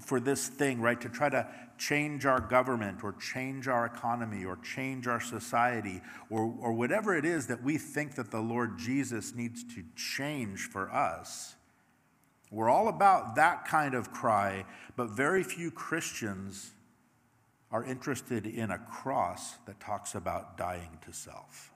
for 0.02 0.20
this 0.20 0.48
thing, 0.48 0.82
right? 0.82 1.00
To 1.00 1.08
try 1.08 1.30
to 1.30 1.48
change 1.78 2.26
our 2.26 2.40
government 2.40 3.02
or 3.02 3.14
change 3.14 3.68
our 3.68 3.86
economy 3.86 4.44
or 4.44 4.58
change 4.58 5.06
our 5.06 5.18
society 5.18 6.02
or, 6.28 6.54
or 6.60 6.74
whatever 6.74 7.16
it 7.16 7.24
is 7.24 7.46
that 7.46 7.62
we 7.62 7.78
think 7.78 8.16
that 8.16 8.30
the 8.30 8.42
Lord 8.42 8.78
Jesus 8.78 9.34
needs 9.34 9.64
to 9.64 9.82
change 9.96 10.68
for 10.68 10.92
us. 10.92 11.54
We're 12.50 12.68
all 12.68 12.88
about 12.88 13.36
that 13.36 13.66
kind 13.66 13.94
of 13.94 14.12
cry, 14.12 14.66
but 14.94 15.08
very 15.08 15.42
few 15.42 15.70
Christians 15.70 16.72
are 17.72 17.84
interested 17.84 18.46
in 18.46 18.70
a 18.70 18.78
cross 18.78 19.54
that 19.66 19.80
talks 19.80 20.14
about 20.14 20.58
dying 20.58 20.98
to 21.06 21.12
self. 21.12 21.72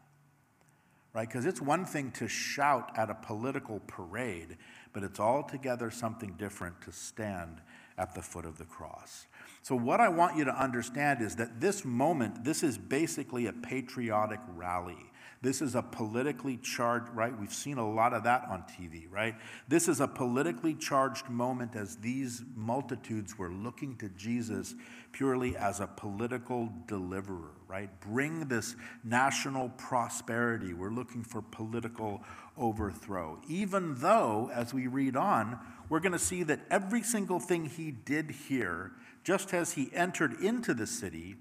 Right? 1.14 1.26
Because 1.26 1.46
it's 1.46 1.62
one 1.62 1.86
thing 1.86 2.10
to 2.12 2.28
shout 2.28 2.92
at 2.96 3.08
a 3.08 3.14
political 3.14 3.80
parade, 3.86 4.58
but 4.92 5.02
it's 5.02 5.18
altogether 5.18 5.90
something 5.90 6.34
different 6.36 6.82
to 6.82 6.92
stand 6.92 7.62
at 7.96 8.14
the 8.14 8.20
foot 8.20 8.44
of 8.44 8.58
the 8.58 8.66
cross. 8.66 9.26
So, 9.62 9.74
what 9.74 10.00
I 10.00 10.10
want 10.10 10.36
you 10.36 10.44
to 10.44 10.54
understand 10.54 11.22
is 11.22 11.36
that 11.36 11.60
this 11.60 11.84
moment, 11.84 12.44
this 12.44 12.62
is 12.62 12.76
basically 12.76 13.46
a 13.46 13.52
patriotic 13.52 14.40
rally. 14.54 15.10
This 15.42 15.60
is 15.60 15.74
a 15.74 15.82
politically 15.82 16.56
charged, 16.56 17.08
right? 17.14 17.38
We've 17.38 17.52
seen 17.52 17.78
a 17.78 17.88
lot 17.88 18.12
of 18.12 18.24
that 18.24 18.46
on 18.48 18.62
TV, 18.62 19.10
right? 19.10 19.34
This 19.68 19.88
is 19.88 20.00
a 20.00 20.08
politically 20.08 20.74
charged 20.74 21.28
moment 21.28 21.76
as 21.76 21.96
these 21.96 22.42
multitudes 22.54 23.38
were 23.38 23.50
looking 23.50 23.96
to 23.96 24.08
Jesus 24.10 24.74
purely 25.12 25.56
as 25.56 25.80
a 25.80 25.86
political 25.86 26.72
deliverer, 26.86 27.52
right? 27.68 27.88
Bring 28.00 28.48
this 28.48 28.76
national 29.04 29.70
prosperity. 29.70 30.72
We're 30.72 30.90
looking 30.90 31.22
for 31.22 31.42
political 31.42 32.22
overthrow. 32.56 33.40
Even 33.48 33.94
though, 33.96 34.50
as 34.52 34.74
we 34.74 34.86
read 34.86 35.16
on, 35.16 35.58
we're 35.88 36.00
going 36.00 36.12
to 36.12 36.18
see 36.18 36.42
that 36.44 36.60
every 36.70 37.02
single 37.02 37.40
thing 37.40 37.66
he 37.66 37.90
did 37.90 38.30
here, 38.30 38.92
just 39.24 39.54
as 39.54 39.72
he 39.72 39.90
entered 39.94 40.40
into 40.40 40.74
the 40.74 40.86
city, 40.86 41.36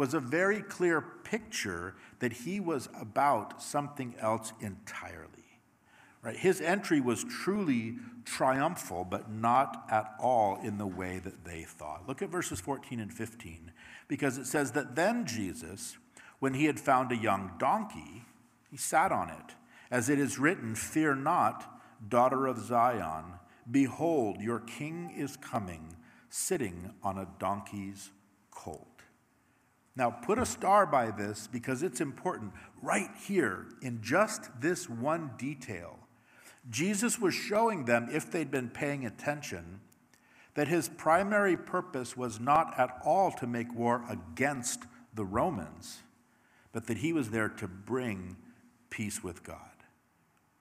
was 0.00 0.14
a 0.14 0.18
very 0.20 0.62
clear 0.62 1.02
picture 1.02 1.94
that 2.20 2.32
he 2.32 2.58
was 2.58 2.88
about 2.98 3.62
something 3.62 4.14
else 4.18 4.54
entirely. 4.58 5.60
Right? 6.22 6.38
His 6.38 6.62
entry 6.62 7.02
was 7.02 7.22
truly 7.22 7.96
triumphal, 8.24 9.04
but 9.04 9.30
not 9.30 9.84
at 9.90 10.14
all 10.18 10.58
in 10.64 10.78
the 10.78 10.86
way 10.86 11.18
that 11.18 11.44
they 11.44 11.64
thought. 11.64 12.08
Look 12.08 12.22
at 12.22 12.30
verses 12.30 12.60
14 12.60 12.98
and 12.98 13.12
15, 13.12 13.72
because 14.08 14.38
it 14.38 14.46
says 14.46 14.72
that 14.72 14.96
then 14.96 15.26
Jesus, 15.26 15.98
when 16.38 16.54
he 16.54 16.64
had 16.64 16.80
found 16.80 17.12
a 17.12 17.16
young 17.16 17.52
donkey, 17.58 18.24
he 18.70 18.78
sat 18.78 19.12
on 19.12 19.28
it. 19.28 19.54
As 19.90 20.08
it 20.08 20.18
is 20.18 20.38
written, 20.38 20.74
Fear 20.74 21.16
not, 21.16 21.78
daughter 22.08 22.46
of 22.46 22.58
Zion, 22.58 23.34
behold, 23.70 24.40
your 24.40 24.60
king 24.60 25.12
is 25.14 25.36
coming, 25.36 25.94
sitting 26.30 26.94
on 27.02 27.18
a 27.18 27.28
donkey's 27.38 28.12
colt. 28.50 28.99
Now, 30.00 30.08
put 30.08 30.38
a 30.38 30.46
star 30.46 30.86
by 30.86 31.10
this 31.10 31.46
because 31.46 31.82
it's 31.82 32.00
important. 32.00 32.54
Right 32.80 33.10
here, 33.26 33.66
in 33.82 34.00
just 34.00 34.48
this 34.58 34.88
one 34.88 35.32
detail, 35.36 35.98
Jesus 36.70 37.18
was 37.18 37.34
showing 37.34 37.84
them, 37.84 38.08
if 38.10 38.30
they'd 38.30 38.50
been 38.50 38.70
paying 38.70 39.04
attention, 39.04 39.80
that 40.54 40.68
his 40.68 40.88
primary 40.88 41.54
purpose 41.54 42.16
was 42.16 42.40
not 42.40 42.80
at 42.80 42.98
all 43.04 43.30
to 43.32 43.46
make 43.46 43.74
war 43.74 44.02
against 44.08 44.84
the 45.12 45.26
Romans, 45.26 45.98
but 46.72 46.86
that 46.86 46.96
he 46.96 47.12
was 47.12 47.28
there 47.28 47.50
to 47.50 47.68
bring 47.68 48.38
peace 48.88 49.22
with 49.22 49.44
God. 49.44 49.69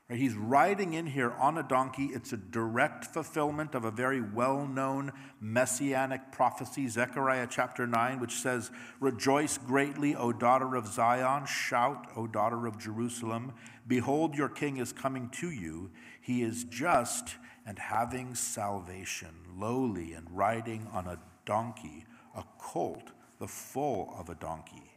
Right? 0.10 0.20
He's 0.20 0.36
riding 0.36 0.94
in 0.94 1.06
here 1.06 1.32
on 1.34 1.58
a 1.58 1.64
donkey. 1.64 2.06
It's 2.06 2.34
a 2.34 2.38
direct 2.38 3.06
fulfillment 3.06 3.76
of 3.76 3.86
a 3.86 3.92
very 3.92 4.22
well 4.22 4.66
known 4.66 5.12
messianic 5.40 6.32
prophecy, 6.32 6.88
Zechariah 6.88 7.48
chapter 7.50 7.86
9, 7.86 8.20
which 8.20 8.34
says, 8.34 8.72
Rejoice 9.00 9.58
greatly, 9.58 10.16
O 10.16 10.32
daughter 10.32 10.76
of 10.76 10.88
Zion. 10.88 11.46
Shout, 11.46 12.08
O 12.16 12.26
daughter 12.26 12.66
of 12.66 12.80
Jerusalem. 12.80 13.54
Behold, 13.88 14.36
your 14.36 14.50
king 14.50 14.78
is 14.78 14.92
coming 14.92 15.30
to 15.30 15.52
you. 15.52 15.92
He 16.20 16.42
is 16.42 16.64
just 16.64 17.36
and 17.66 17.78
having 17.78 18.34
salvation, 18.34 19.30
lowly 19.56 20.14
and 20.14 20.26
riding 20.32 20.88
on 20.92 21.06
a 21.06 21.20
donkey, 21.46 22.06
a 22.36 22.44
colt, 22.58 23.12
the 23.40 23.48
foal 23.48 24.16
of 24.18 24.30
a 24.30 24.36
donkey. 24.36 24.89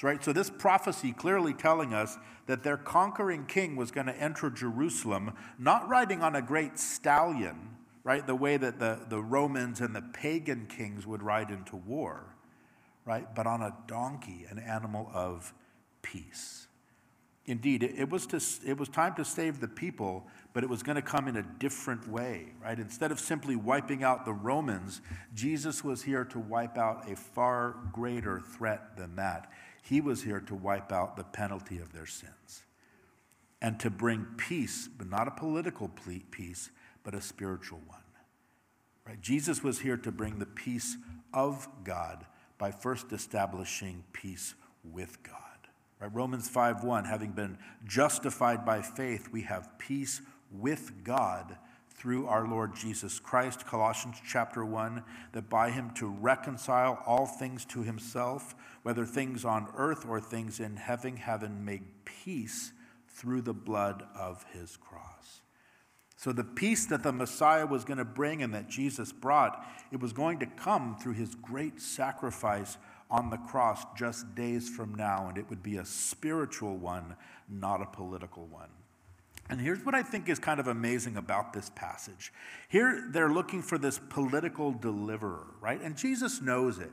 Right, 0.00 0.24
so 0.24 0.32
this 0.32 0.50
prophecy 0.50 1.12
clearly 1.12 1.54
telling 1.54 1.94
us 1.94 2.18
that 2.46 2.64
their 2.64 2.76
conquering 2.76 3.46
king 3.46 3.76
was 3.76 3.92
going 3.92 4.06
to 4.06 4.16
enter 4.16 4.50
Jerusalem, 4.50 5.34
not 5.60 5.88
riding 5.88 6.22
on 6.22 6.34
a 6.34 6.42
great 6.42 6.76
stallion, 6.76 7.76
right, 8.02 8.26
the 8.26 8.34
way 8.34 8.56
that 8.56 8.80
the, 8.80 8.98
the 9.08 9.20
Romans 9.22 9.80
and 9.80 9.94
the 9.94 10.02
pagan 10.02 10.66
kings 10.66 11.06
would 11.06 11.22
ride 11.22 11.50
into 11.50 11.76
war, 11.76 12.34
right, 13.04 13.32
but 13.32 13.46
on 13.46 13.62
a 13.62 13.76
donkey, 13.86 14.44
an 14.50 14.58
animal 14.58 15.08
of 15.14 15.54
peace. 16.02 16.66
Indeed, 17.46 17.82
it 17.82 18.08
was, 18.08 18.26
to, 18.28 18.40
it 18.68 18.78
was 18.78 18.88
time 18.88 19.14
to 19.16 19.24
save 19.24 19.60
the 19.60 19.68
people, 19.68 20.26
but 20.52 20.62
it 20.62 20.70
was 20.70 20.82
going 20.82 20.96
to 20.96 21.02
come 21.02 21.26
in 21.26 21.36
a 21.36 21.42
different 21.42 22.08
way, 22.08 22.52
right? 22.62 22.78
Instead 22.78 23.10
of 23.10 23.18
simply 23.18 23.56
wiping 23.56 24.04
out 24.04 24.24
the 24.24 24.32
Romans, 24.32 25.00
Jesus 25.34 25.82
was 25.82 26.02
here 26.02 26.24
to 26.26 26.38
wipe 26.38 26.78
out 26.78 27.10
a 27.10 27.16
far 27.16 27.76
greater 27.92 28.40
threat 28.40 28.96
than 28.96 29.16
that. 29.16 29.50
He 29.82 30.00
was 30.00 30.22
here 30.22 30.40
to 30.40 30.54
wipe 30.54 30.92
out 30.92 31.16
the 31.16 31.24
penalty 31.24 31.78
of 31.78 31.92
their 31.92 32.06
sins 32.06 32.62
and 33.60 33.78
to 33.80 33.90
bring 33.90 34.26
peace, 34.36 34.88
but 34.88 35.08
not 35.08 35.28
a 35.28 35.32
political 35.32 35.90
peace, 36.30 36.70
but 37.04 37.14
a 37.14 37.20
spiritual 37.20 37.80
one. 37.86 37.98
Right? 39.06 39.20
Jesus 39.20 39.62
was 39.62 39.80
here 39.80 39.96
to 39.96 40.12
bring 40.12 40.38
the 40.38 40.46
peace 40.46 40.96
of 41.34 41.68
God 41.84 42.24
by 42.58 42.70
first 42.70 43.12
establishing 43.12 44.04
peace 44.12 44.54
with 44.84 45.22
God. 45.24 45.36
Right? 46.00 46.14
Romans 46.14 46.48
5:1 46.48 47.04
having 47.04 47.32
been 47.32 47.58
justified 47.84 48.64
by 48.64 48.82
faith 48.82 49.28
we 49.32 49.42
have 49.42 49.78
peace 49.78 50.22
with 50.52 51.02
God 51.02 51.58
through 52.02 52.26
our 52.26 52.48
Lord 52.48 52.74
Jesus 52.74 53.20
Christ 53.20 53.64
Colossians 53.64 54.16
chapter 54.26 54.64
1 54.64 55.04
that 55.34 55.48
by 55.48 55.70
him 55.70 55.92
to 55.94 56.08
reconcile 56.08 57.00
all 57.06 57.26
things 57.26 57.64
to 57.66 57.84
himself 57.84 58.56
whether 58.82 59.06
things 59.06 59.44
on 59.44 59.68
earth 59.76 60.04
or 60.08 60.20
things 60.20 60.58
in 60.58 60.74
heaven 60.74 61.16
having 61.16 61.64
made 61.64 61.84
peace 62.04 62.72
through 63.06 63.42
the 63.42 63.54
blood 63.54 64.02
of 64.18 64.44
his 64.52 64.76
cross. 64.76 65.42
So, 66.16 66.32
the 66.32 66.42
peace 66.42 66.86
that 66.86 67.04
the 67.04 67.12
Messiah 67.12 67.66
was 67.66 67.84
going 67.84 67.98
to 67.98 68.04
bring 68.04 68.42
and 68.42 68.52
that 68.52 68.68
Jesus 68.68 69.12
brought, 69.12 69.64
it 69.92 70.00
was 70.00 70.12
going 70.12 70.40
to 70.40 70.46
come 70.46 70.96
through 70.96 71.14
his 71.14 71.36
great 71.36 71.80
sacrifice 71.80 72.78
on 73.12 73.30
the 73.30 73.36
cross 73.36 73.84
just 73.96 74.34
days 74.34 74.68
from 74.68 74.92
now, 74.96 75.28
and 75.28 75.38
it 75.38 75.48
would 75.48 75.62
be 75.62 75.76
a 75.76 75.84
spiritual 75.84 76.76
one, 76.76 77.14
not 77.48 77.80
a 77.80 77.86
political 77.86 78.46
one. 78.46 78.70
And 79.48 79.60
here's 79.60 79.84
what 79.84 79.94
I 79.94 80.02
think 80.02 80.28
is 80.28 80.38
kind 80.38 80.60
of 80.60 80.68
amazing 80.68 81.16
about 81.16 81.52
this 81.52 81.70
passage. 81.70 82.32
Here 82.68 83.08
they're 83.10 83.32
looking 83.32 83.62
for 83.62 83.76
this 83.76 83.98
political 83.98 84.72
deliverer, 84.72 85.46
right? 85.60 85.80
And 85.80 85.96
Jesus 85.96 86.40
knows 86.40 86.78
it. 86.78 86.92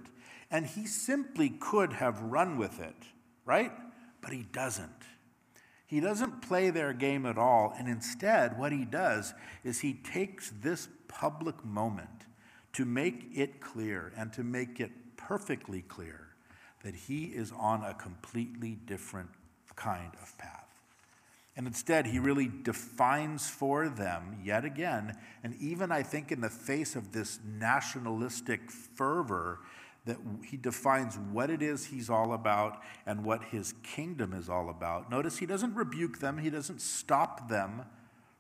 And 0.51 0.65
he 0.65 0.87
simply 0.87 1.49
could 1.49 1.93
have 1.93 2.21
run 2.21 2.57
with 2.57 2.79
it, 2.79 2.95
right? 3.45 3.71
But 4.21 4.33
he 4.33 4.43
doesn't. 4.51 4.89
He 5.85 5.99
doesn't 5.99 6.41
play 6.41 6.69
their 6.69 6.93
game 6.93 7.25
at 7.25 7.37
all. 7.37 7.73
And 7.77 7.87
instead, 7.87 8.59
what 8.59 8.71
he 8.71 8.85
does 8.85 9.33
is 9.63 9.79
he 9.79 9.93
takes 9.93 10.51
this 10.61 10.87
public 11.07 11.63
moment 11.65 12.25
to 12.73 12.85
make 12.85 13.25
it 13.33 13.59
clear 13.59 14.11
and 14.15 14.31
to 14.33 14.43
make 14.43 14.79
it 14.79 14.91
perfectly 15.17 15.81
clear 15.81 16.27
that 16.83 16.95
he 16.95 17.25
is 17.25 17.51
on 17.57 17.83
a 17.83 17.93
completely 17.93 18.77
different 18.85 19.29
kind 19.75 20.11
of 20.21 20.37
path. 20.37 20.68
And 21.59 21.67
instead, 21.67 22.07
he 22.07 22.19
really 22.19 22.49
defines 22.63 23.49
for 23.49 23.89
them 23.89 24.39
yet 24.45 24.63
again, 24.63 25.17
and 25.43 25.53
even 25.59 25.91
I 25.91 26.03
think 26.03 26.31
in 26.31 26.39
the 26.39 26.49
face 26.49 26.95
of 26.95 27.11
this 27.11 27.37
nationalistic 27.45 28.71
fervor, 28.71 29.59
that 30.05 30.15
he 30.45 30.55
defines 30.55 31.17
what 31.33 31.49
it 31.49 31.61
is 31.61 31.87
he's 31.87 32.09
all 32.09 32.31
about 32.31 32.81
and 33.05 33.25
what 33.25 33.43
his 33.43 33.73
kingdom 33.83 34.31
is 34.31 34.47
all 34.47 34.69
about. 34.69 35.11
Notice 35.11 35.37
he 35.37 35.45
doesn't 35.45 35.75
rebuke 35.75 36.19
them, 36.19 36.37
he 36.37 36.49
doesn't 36.49 36.79
stop 36.79 37.49
them 37.49 37.81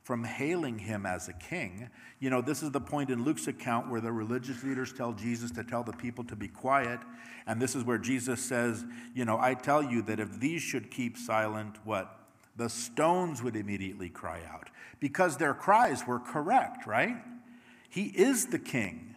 from 0.01 0.23
hailing 0.23 0.79
him 0.79 1.05
as 1.05 1.27
a 1.27 1.33
king. 1.33 1.89
You 2.21 2.29
know, 2.29 2.39
this 2.39 2.63
is 2.63 2.71
the 2.71 2.79
point 2.79 3.09
in 3.09 3.25
Luke's 3.25 3.47
account 3.49 3.91
where 3.91 3.99
the 3.99 4.13
religious 4.13 4.63
leaders 4.63 4.93
tell 4.93 5.11
Jesus 5.11 5.51
to 5.51 5.65
tell 5.65 5.83
the 5.83 5.91
people 5.91 6.23
to 6.23 6.37
be 6.37 6.47
quiet. 6.47 7.01
And 7.45 7.61
this 7.61 7.75
is 7.75 7.83
where 7.83 7.97
Jesus 7.97 8.39
says, 8.39 8.85
You 9.13 9.25
know, 9.25 9.37
I 9.37 9.55
tell 9.55 9.83
you 9.83 10.03
that 10.03 10.21
if 10.21 10.39
these 10.39 10.61
should 10.61 10.89
keep 10.89 11.17
silent, 11.17 11.75
what? 11.83 12.15
The 12.59 12.69
stones 12.69 13.41
would 13.41 13.55
immediately 13.55 14.09
cry 14.09 14.41
out 14.51 14.69
because 14.99 15.37
their 15.37 15.53
cries 15.53 16.05
were 16.05 16.19
correct, 16.19 16.85
right? 16.85 17.15
He 17.87 18.07
is 18.07 18.47
the 18.47 18.59
king. 18.59 19.15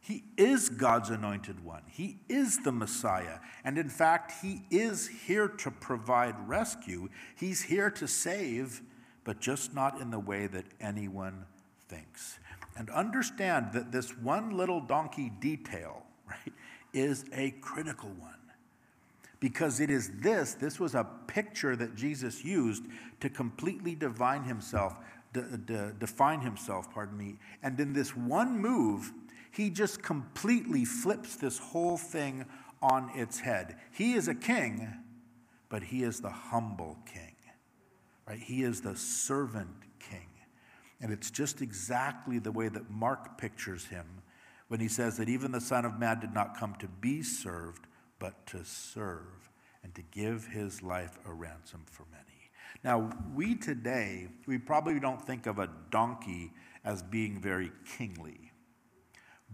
He 0.00 0.24
is 0.38 0.70
God's 0.70 1.10
anointed 1.10 1.62
one. 1.62 1.82
He 1.86 2.20
is 2.26 2.60
the 2.60 2.72
Messiah. 2.72 3.40
And 3.64 3.76
in 3.76 3.90
fact, 3.90 4.32
He 4.40 4.62
is 4.70 5.06
here 5.06 5.46
to 5.46 5.70
provide 5.70 6.48
rescue. 6.48 7.10
He's 7.36 7.60
here 7.60 7.90
to 7.90 8.08
save 8.08 8.80
but 9.24 9.40
just 9.40 9.74
not 9.74 10.00
in 10.00 10.10
the 10.10 10.18
way 10.18 10.46
that 10.46 10.64
anyone 10.80 11.44
thinks. 11.88 12.38
And 12.78 12.88
understand 12.88 13.74
that 13.74 13.92
this 13.92 14.16
one 14.16 14.56
little 14.56 14.80
donkey 14.80 15.30
detail, 15.38 16.02
right, 16.26 16.54
is 16.94 17.26
a 17.34 17.50
critical 17.60 18.08
one. 18.08 18.38
Because 19.44 19.78
it 19.78 19.90
is 19.90 20.10
this, 20.20 20.54
this 20.54 20.80
was 20.80 20.94
a 20.94 21.06
picture 21.26 21.76
that 21.76 21.96
Jesus 21.96 22.42
used 22.42 22.84
to 23.20 23.28
completely 23.28 23.94
divine 23.94 24.42
himself, 24.42 24.96
de- 25.34 25.58
de- 25.58 25.92
define 25.98 26.40
himself, 26.40 26.90
pardon 26.94 27.18
me. 27.18 27.36
And 27.62 27.78
in 27.78 27.92
this 27.92 28.16
one 28.16 28.58
move, 28.58 29.12
he 29.50 29.68
just 29.68 30.02
completely 30.02 30.86
flips 30.86 31.36
this 31.36 31.58
whole 31.58 31.98
thing 31.98 32.46
on 32.80 33.10
its 33.14 33.38
head. 33.38 33.76
He 33.92 34.14
is 34.14 34.28
a 34.28 34.34
king, 34.34 34.88
but 35.68 35.82
he 35.82 36.04
is 36.04 36.20
the 36.20 36.30
humble 36.30 36.96
king. 37.04 37.36
Right? 38.26 38.38
He 38.38 38.62
is 38.62 38.80
the 38.80 38.96
servant 38.96 39.76
king. 40.00 40.30
And 41.02 41.12
it's 41.12 41.30
just 41.30 41.60
exactly 41.60 42.38
the 42.38 42.50
way 42.50 42.68
that 42.68 42.88
Mark 42.88 43.36
pictures 43.36 43.84
him 43.84 44.06
when 44.68 44.80
he 44.80 44.88
says 44.88 45.18
that 45.18 45.28
even 45.28 45.52
the 45.52 45.60
Son 45.60 45.84
of 45.84 45.98
Man 45.98 46.18
did 46.18 46.32
not 46.32 46.58
come 46.58 46.76
to 46.76 46.88
be 46.88 47.22
served, 47.22 47.86
but 48.24 48.46
to 48.46 48.64
serve 48.64 49.50
and 49.82 49.94
to 49.94 50.00
give 50.00 50.46
his 50.46 50.82
life 50.82 51.18
a 51.26 51.30
ransom 51.30 51.82
for 51.84 52.06
many. 52.10 52.50
Now, 52.82 53.10
we 53.34 53.54
today, 53.54 54.28
we 54.46 54.56
probably 54.56 54.98
don't 54.98 55.20
think 55.20 55.46
of 55.46 55.58
a 55.58 55.68
donkey 55.90 56.50
as 56.86 57.02
being 57.02 57.38
very 57.38 57.70
kingly. 57.84 58.50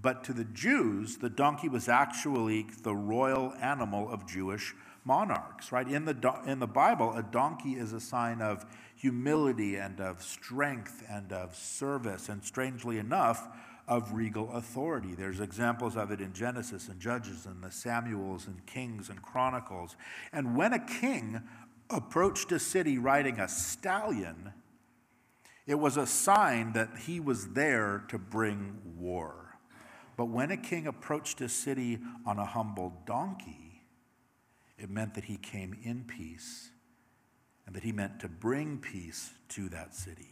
But 0.00 0.22
to 0.22 0.32
the 0.32 0.44
Jews, 0.44 1.16
the 1.16 1.28
donkey 1.28 1.68
was 1.68 1.88
actually 1.88 2.68
the 2.84 2.94
royal 2.94 3.54
animal 3.60 4.08
of 4.08 4.24
Jewish 4.24 4.72
monarchs, 5.04 5.72
right? 5.72 5.88
In 5.88 6.04
the, 6.04 6.40
in 6.46 6.60
the 6.60 6.68
Bible, 6.68 7.12
a 7.14 7.24
donkey 7.24 7.72
is 7.72 7.92
a 7.92 8.00
sign 8.00 8.40
of 8.40 8.64
humility 8.94 9.74
and 9.74 10.00
of 10.00 10.22
strength 10.22 11.02
and 11.10 11.32
of 11.32 11.56
service, 11.56 12.28
and 12.28 12.44
strangely 12.44 12.98
enough, 12.98 13.48
of 13.90 14.12
regal 14.12 14.52
authority. 14.52 15.16
There's 15.16 15.40
examples 15.40 15.96
of 15.96 16.12
it 16.12 16.20
in 16.20 16.32
Genesis 16.32 16.88
and 16.88 17.00
Judges 17.00 17.44
and 17.44 17.60
the 17.60 17.72
Samuels 17.72 18.46
and 18.46 18.64
Kings 18.64 19.10
and 19.10 19.20
Chronicles. 19.20 19.96
And 20.32 20.56
when 20.56 20.72
a 20.72 20.78
king 20.78 21.42
approached 21.90 22.52
a 22.52 22.60
city 22.60 22.98
riding 22.98 23.40
a 23.40 23.48
stallion, 23.48 24.52
it 25.66 25.74
was 25.74 25.96
a 25.96 26.06
sign 26.06 26.72
that 26.74 26.90
he 27.04 27.18
was 27.18 27.48
there 27.48 28.04
to 28.08 28.16
bring 28.16 28.78
war. 28.96 29.58
But 30.16 30.26
when 30.26 30.52
a 30.52 30.56
king 30.56 30.86
approached 30.86 31.40
a 31.40 31.48
city 31.48 31.98
on 32.24 32.38
a 32.38 32.46
humble 32.46 32.92
donkey, 33.06 33.82
it 34.78 34.88
meant 34.88 35.14
that 35.14 35.24
he 35.24 35.36
came 35.36 35.76
in 35.82 36.04
peace 36.04 36.70
and 37.66 37.74
that 37.74 37.82
he 37.82 37.90
meant 37.90 38.20
to 38.20 38.28
bring 38.28 38.78
peace 38.78 39.32
to 39.48 39.68
that 39.70 39.96
city. 39.96 40.29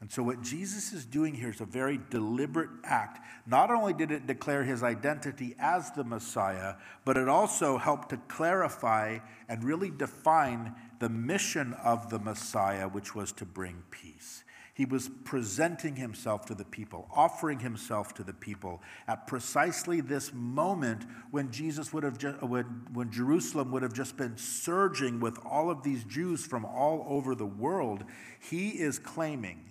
And 0.00 0.10
so, 0.10 0.22
what 0.22 0.40
Jesus 0.40 0.94
is 0.94 1.04
doing 1.04 1.34
here 1.34 1.50
is 1.50 1.60
a 1.60 1.66
very 1.66 2.00
deliberate 2.08 2.70
act. 2.84 3.22
Not 3.46 3.70
only 3.70 3.92
did 3.92 4.10
it 4.10 4.26
declare 4.26 4.64
his 4.64 4.82
identity 4.82 5.54
as 5.58 5.90
the 5.90 6.04
Messiah, 6.04 6.76
but 7.04 7.18
it 7.18 7.28
also 7.28 7.76
helped 7.76 8.08
to 8.10 8.16
clarify 8.28 9.18
and 9.48 9.62
really 9.62 9.90
define 9.90 10.74
the 11.00 11.10
mission 11.10 11.74
of 11.74 12.08
the 12.08 12.18
Messiah, 12.18 12.88
which 12.88 13.14
was 13.14 13.30
to 13.32 13.44
bring 13.44 13.82
peace. 13.90 14.44
He 14.72 14.86
was 14.86 15.10
presenting 15.24 15.96
himself 15.96 16.46
to 16.46 16.54
the 16.54 16.64
people, 16.64 17.06
offering 17.14 17.58
himself 17.58 18.14
to 18.14 18.22
the 18.22 18.32
people 18.32 18.80
at 19.06 19.26
precisely 19.26 20.00
this 20.00 20.32
moment 20.32 21.04
when 21.30 21.50
Jesus 21.50 21.92
would 21.92 22.04
have 22.04 22.22
when, 22.40 22.64
when 22.94 23.10
Jerusalem 23.10 23.70
would 23.72 23.82
have 23.82 23.92
just 23.92 24.16
been 24.16 24.38
surging 24.38 25.20
with 25.20 25.38
all 25.44 25.70
of 25.70 25.82
these 25.82 26.04
Jews 26.04 26.46
from 26.46 26.64
all 26.64 27.04
over 27.06 27.34
the 27.34 27.44
world. 27.44 28.04
He 28.38 28.70
is 28.70 28.98
claiming 28.98 29.69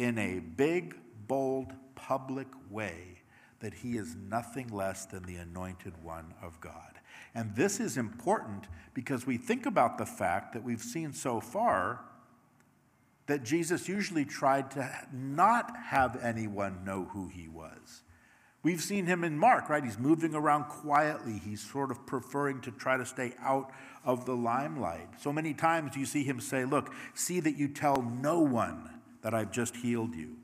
in 0.00 0.16
a 0.16 0.38
big, 0.38 0.96
bold, 1.28 1.74
public 1.94 2.48
way 2.70 3.20
that 3.60 3.74
he 3.74 3.98
is 3.98 4.16
nothing 4.16 4.68
less 4.68 5.04
than 5.04 5.22
the 5.24 5.36
anointed 5.36 5.92
one 6.02 6.32
of 6.42 6.58
God. 6.62 6.98
And 7.34 7.54
this 7.54 7.78
is 7.78 7.98
important 7.98 8.64
because 8.94 9.26
we 9.26 9.36
think 9.36 9.66
about 9.66 9.98
the 9.98 10.06
fact 10.06 10.54
that 10.54 10.64
we've 10.64 10.80
seen 10.80 11.12
so 11.12 11.38
far 11.38 12.00
that 13.26 13.44
Jesus 13.44 13.88
usually 13.88 14.24
tried 14.24 14.70
to 14.70 14.90
not 15.12 15.76
have 15.76 16.18
anyone 16.22 16.82
know 16.82 17.04
who 17.12 17.28
he 17.28 17.46
was. 17.46 18.02
We've 18.62 18.80
seen 18.80 19.04
him 19.04 19.22
in 19.22 19.38
Mark, 19.38 19.68
right? 19.68 19.84
He's 19.84 19.98
moving 19.98 20.34
around 20.34 20.64
quietly. 20.64 21.40
He's 21.44 21.60
sort 21.60 21.90
of 21.90 22.06
preferring 22.06 22.62
to 22.62 22.70
try 22.70 22.96
to 22.96 23.04
stay 23.04 23.34
out 23.40 23.70
of 24.02 24.24
the 24.24 24.34
limelight. 24.34 25.20
So 25.20 25.30
many 25.30 25.52
times 25.52 25.94
you 25.94 26.06
see 26.06 26.24
him 26.24 26.40
say, 26.40 26.64
Look, 26.64 26.92
see 27.14 27.40
that 27.40 27.56
you 27.56 27.68
tell 27.68 28.02
no 28.02 28.40
one 28.40 28.99
that 29.22 29.34
I've 29.34 29.50
just 29.50 29.76
healed 29.76 30.14
you. 30.14 30.36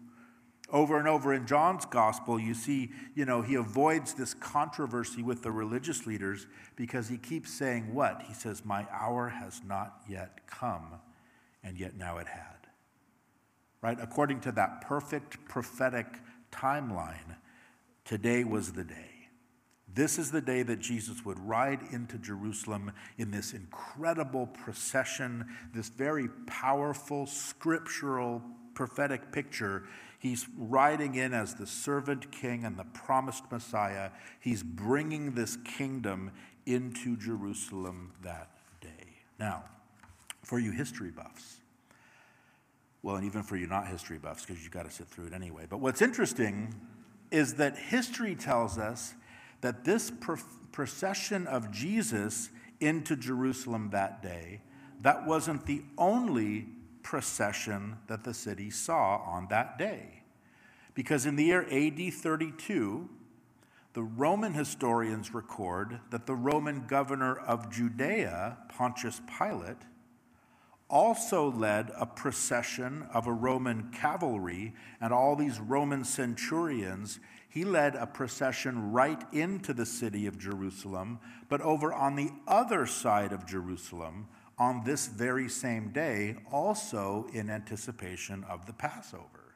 Over 0.70 0.98
and 0.98 1.06
over 1.06 1.32
in 1.32 1.46
John's 1.46 1.84
gospel, 1.84 2.40
you 2.40 2.52
see, 2.52 2.90
you 3.14 3.24
know, 3.24 3.40
he 3.40 3.54
avoids 3.54 4.14
this 4.14 4.34
controversy 4.34 5.22
with 5.22 5.42
the 5.42 5.52
religious 5.52 6.06
leaders 6.06 6.48
because 6.74 7.08
he 7.08 7.18
keeps 7.18 7.52
saying 7.52 7.94
what? 7.94 8.22
He 8.26 8.34
says, 8.34 8.64
My 8.64 8.86
hour 8.90 9.28
has 9.28 9.62
not 9.64 10.00
yet 10.08 10.46
come, 10.48 10.94
and 11.62 11.78
yet 11.78 11.96
now 11.96 12.18
it 12.18 12.26
had. 12.26 12.66
Right? 13.80 13.98
According 14.00 14.40
to 14.40 14.52
that 14.52 14.80
perfect 14.80 15.44
prophetic 15.46 16.06
timeline, 16.50 17.36
today 18.04 18.42
was 18.42 18.72
the 18.72 18.84
day. 18.84 19.16
This 19.94 20.18
is 20.18 20.30
the 20.30 20.40
day 20.40 20.62
that 20.64 20.80
Jesus 20.80 21.24
would 21.24 21.38
ride 21.38 21.80
into 21.92 22.18
Jerusalem 22.18 22.92
in 23.16 23.30
this 23.30 23.52
incredible 23.52 24.48
procession, 24.48 25.46
this 25.72 25.88
very 25.88 26.28
powerful 26.46 27.24
scriptural 27.26 28.42
prophetic 28.76 29.32
picture 29.32 29.82
He's 30.18 30.46
riding 30.56 31.14
in 31.14 31.34
as 31.34 31.54
the 31.54 31.66
servant 31.66 32.32
king 32.32 32.64
and 32.64 32.76
the 32.76 32.84
promised 32.84 33.44
Messiah. 33.52 34.10
He's 34.40 34.62
bringing 34.62 35.32
this 35.34 35.56
kingdom 35.58 36.32
into 36.64 37.16
Jerusalem 37.16 38.12
that 38.22 38.50
day. 38.80 39.20
Now, 39.38 39.64
for 40.42 40.58
you 40.58 40.70
history 40.70 41.10
buffs, 41.10 41.60
well, 43.02 43.16
and 43.16 43.24
even 43.24 43.42
for 43.42 43.56
you 43.56 43.66
not 43.66 43.86
history 43.86 44.18
buffs, 44.18 44.44
because 44.44 44.62
you've 44.62 44.72
got 44.72 44.84
to 44.86 44.90
sit 44.90 45.06
through 45.06 45.26
it 45.26 45.32
anyway. 45.32 45.66
But 45.68 45.78
what's 45.78 46.02
interesting 46.02 46.74
is 47.30 47.54
that 47.54 47.76
history 47.76 48.34
tells 48.34 48.78
us 48.78 49.14
that 49.60 49.84
this 49.84 50.10
procession 50.72 51.46
of 51.46 51.70
Jesus 51.70 52.50
into 52.80 53.16
Jerusalem 53.16 53.90
that 53.90 54.22
day, 54.22 54.60
that 55.02 55.26
wasn't 55.26 55.66
the 55.66 55.82
only 55.98 56.66
procession 57.06 57.96
that 58.08 58.24
the 58.24 58.34
city 58.34 58.68
saw 58.68 59.18
on 59.18 59.46
that 59.48 59.78
day. 59.78 60.24
Because 60.92 61.24
in 61.24 61.36
the 61.36 61.44
year 61.44 61.64
AD 61.70 62.12
32, 62.12 63.08
the 63.92 64.02
Roman 64.02 64.54
historians 64.54 65.32
record 65.32 66.00
that 66.10 66.26
the 66.26 66.34
Roman 66.34 66.84
governor 66.88 67.36
of 67.36 67.70
Judea, 67.70 68.58
Pontius 68.68 69.20
Pilate, 69.38 69.84
also 70.90 71.48
led 71.48 71.92
a 71.96 72.06
procession 72.06 73.06
of 73.14 73.28
a 73.28 73.32
Roman 73.32 73.92
cavalry 73.92 74.74
and 75.00 75.12
all 75.12 75.36
these 75.36 75.60
Roman 75.60 76.02
centurions. 76.02 77.20
He 77.48 77.64
led 77.64 77.94
a 77.94 78.08
procession 78.08 78.90
right 78.90 79.22
into 79.32 79.72
the 79.72 79.86
city 79.86 80.26
of 80.26 80.40
Jerusalem, 80.40 81.20
but 81.48 81.60
over 81.60 81.92
on 81.92 82.16
the 82.16 82.32
other 82.48 82.84
side 82.84 83.32
of 83.32 83.46
Jerusalem 83.46 84.26
on 84.58 84.82
this 84.84 85.06
very 85.06 85.48
same 85.48 85.90
day, 85.90 86.36
also 86.50 87.26
in 87.32 87.50
anticipation 87.50 88.44
of 88.48 88.66
the 88.66 88.72
Passover. 88.72 89.54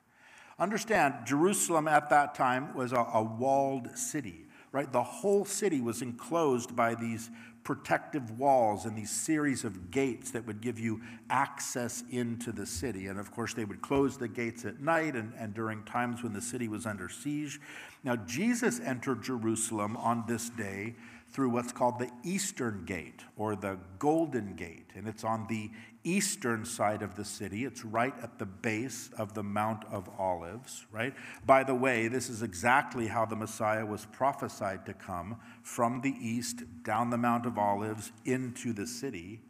Understand, 0.59 1.15
Jerusalem 1.25 1.89
at 1.89 2.11
that 2.11 2.35
time 2.35 2.75
was 2.75 2.93
a, 2.93 3.07
a, 3.15 3.23
walled 3.23 3.97
city, 3.97 4.45
right? 4.73 4.93
The 4.93 5.03
whole 5.03 5.47
city 5.47 5.81
was 5.81 6.03
enclosed 6.03 6.77
by 6.77 6.95
these 6.95 7.31
protective 7.65 8.39
walls 8.39 8.85
and 8.85 8.97
these 8.97 9.11
series 9.11 9.65
of 9.65 9.91
gates 9.91 10.31
that 10.33 10.47
would 10.47 10.61
give 10.61 10.79
you 10.79 11.01
access 11.31 12.05
into 12.11 12.53
the 12.53 12.67
city. 12.67 13.07
And 13.07 13.19
of 13.19 13.31
course, 13.31 13.55
they 13.55 13.65
would 13.65 13.81
close 13.81 14.19
the 14.19 14.29
gates 14.29 14.67
at 14.67 14.81
night 14.81 15.15
and, 15.15 15.33
and 15.39 15.55
during 15.55 15.83
times 15.85 16.23
when 16.23 16.35
the 16.35 16.41
city 16.43 16.69
was 16.69 16.85
under 16.85 17.09
siege. 17.09 17.59
Now, 18.05 18.17
Jesus 18.17 18.81
entered 18.81 19.23
Jerusalem 19.23 19.97
on 19.97 20.25
this 20.27 20.51
day 20.51 20.95
through 21.33 21.51
what's 21.51 21.73
called 21.73 21.99
the 21.99 22.11
Eastern 22.25 22.85
Gate 22.85 23.23
or 23.37 23.55
the 23.55 23.79
Golden 23.99 24.55
Gate, 24.55 24.91
and 24.95 25.07
it's 25.07 25.25
on 25.25 25.47
the 25.49 25.71
eastern 26.03 26.65
side 26.65 27.03
of 27.03 27.15
the 27.15 27.25
city. 27.25 27.65
It's 27.65 27.85
right 27.85 28.15
at 28.23 28.39
the 28.39 28.47
base 28.47 29.11
of 29.19 29.35
the 29.35 29.43
Mount 29.43 29.85
of 29.91 30.09
Olives, 30.19 30.87
right? 30.91 31.15
By 31.47 31.63
the 31.63 31.75
way, 31.75 32.09
this 32.09 32.29
is 32.29 32.43
exactly 32.43 33.07
how 33.07 33.27
the 33.27 33.37
Messiah 33.37 33.87
was 33.87 34.07
prophesied 34.07 34.87
to 34.87 34.95
come 34.95 35.37
from 35.63 36.01
the 36.01 36.15
east 36.19 36.63
down 36.83 37.11
the 37.11 37.19
Mount 37.19 37.47
of 37.47 37.59
Olives 37.59 38.13
into 38.25 38.73
the 38.73 38.87
city. 38.87 39.41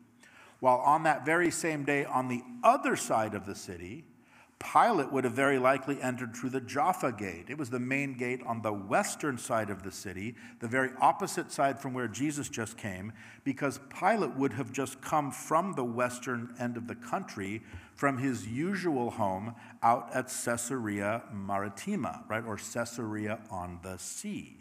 While 0.58 0.78
on 0.78 1.04
that 1.04 1.24
very 1.24 1.50
same 1.50 1.84
day, 1.84 2.04
on 2.04 2.28
the 2.28 2.42
other 2.62 2.96
side 2.96 3.34
of 3.34 3.46
the 3.46 3.54
city, 3.54 4.04
Pilate 4.60 5.10
would 5.10 5.24
have 5.24 5.32
very 5.32 5.58
likely 5.58 6.00
entered 6.00 6.36
through 6.36 6.50
the 6.50 6.60
Jaffa 6.60 7.12
Gate. 7.12 7.46
It 7.48 7.58
was 7.58 7.70
the 7.70 7.80
main 7.80 8.14
gate 8.14 8.40
on 8.46 8.62
the 8.62 8.72
western 8.72 9.38
side 9.38 9.70
of 9.70 9.82
the 9.82 9.90
city, 9.90 10.36
the 10.60 10.68
very 10.68 10.90
opposite 11.00 11.50
side 11.50 11.80
from 11.80 11.94
where 11.94 12.06
Jesus 12.06 12.48
just 12.48 12.76
came, 12.76 13.12
because 13.42 13.80
Pilate 13.98 14.36
would 14.36 14.52
have 14.52 14.70
just 14.70 15.00
come 15.00 15.32
from 15.32 15.72
the 15.72 15.84
western 15.84 16.54
end 16.60 16.76
of 16.76 16.86
the 16.86 16.94
country 16.94 17.62
from 17.94 18.18
his 18.18 18.46
usual 18.46 19.10
home 19.10 19.54
out 19.82 20.10
at 20.14 20.26
Caesarea 20.44 21.22
Maritima, 21.32 22.24
right, 22.28 22.44
or 22.44 22.56
Caesarea 22.56 23.40
on 23.50 23.80
the 23.82 23.96
sea. 23.98 24.56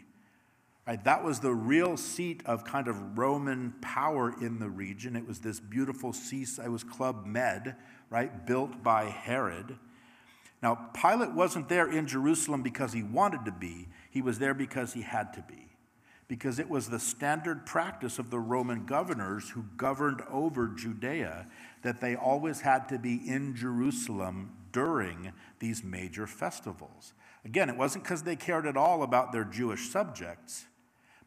Right, 0.86 1.04
that 1.04 1.22
was 1.22 1.38
the 1.38 1.54
real 1.54 1.96
seat 1.96 2.42
of 2.46 2.64
kind 2.64 2.88
of 2.88 3.18
Roman 3.18 3.74
power 3.80 4.34
in 4.40 4.58
the 4.58 4.68
region. 4.68 5.14
It 5.14 5.28
was 5.28 5.38
this 5.38 5.60
beautiful 5.60 6.12
seaside, 6.12 6.66
it 6.66 6.70
was 6.70 6.82
Club 6.82 7.26
Med, 7.26 7.76
right, 8.08 8.44
built 8.44 8.82
by 8.82 9.04
Herod. 9.04 9.78
Now, 10.62 10.90
Pilate 10.94 11.32
wasn't 11.32 11.68
there 11.68 11.90
in 11.90 12.06
Jerusalem 12.06 12.62
because 12.62 12.92
he 12.92 13.02
wanted 13.02 13.44
to 13.46 13.52
be, 13.52 13.88
he 14.10 14.20
was 14.20 14.38
there 14.38 14.54
because 14.54 14.92
he 14.92 15.02
had 15.02 15.32
to 15.34 15.42
be. 15.42 15.68
Because 16.28 16.58
it 16.58 16.68
was 16.68 16.88
the 16.88 17.00
standard 17.00 17.66
practice 17.66 18.18
of 18.18 18.30
the 18.30 18.38
Roman 18.38 18.84
governors 18.84 19.50
who 19.50 19.64
governed 19.76 20.22
over 20.30 20.68
Judea 20.68 21.46
that 21.82 22.00
they 22.00 22.14
always 22.14 22.60
had 22.60 22.88
to 22.90 22.98
be 22.98 23.16
in 23.26 23.56
Jerusalem 23.56 24.52
during 24.70 25.32
these 25.58 25.82
major 25.82 26.26
festivals. 26.26 27.14
Again, 27.44 27.70
it 27.70 27.76
wasn't 27.76 28.04
because 28.04 28.22
they 28.22 28.36
cared 28.36 28.66
at 28.66 28.76
all 28.76 29.02
about 29.02 29.32
their 29.32 29.44
Jewish 29.44 29.88
subjects, 29.88 30.66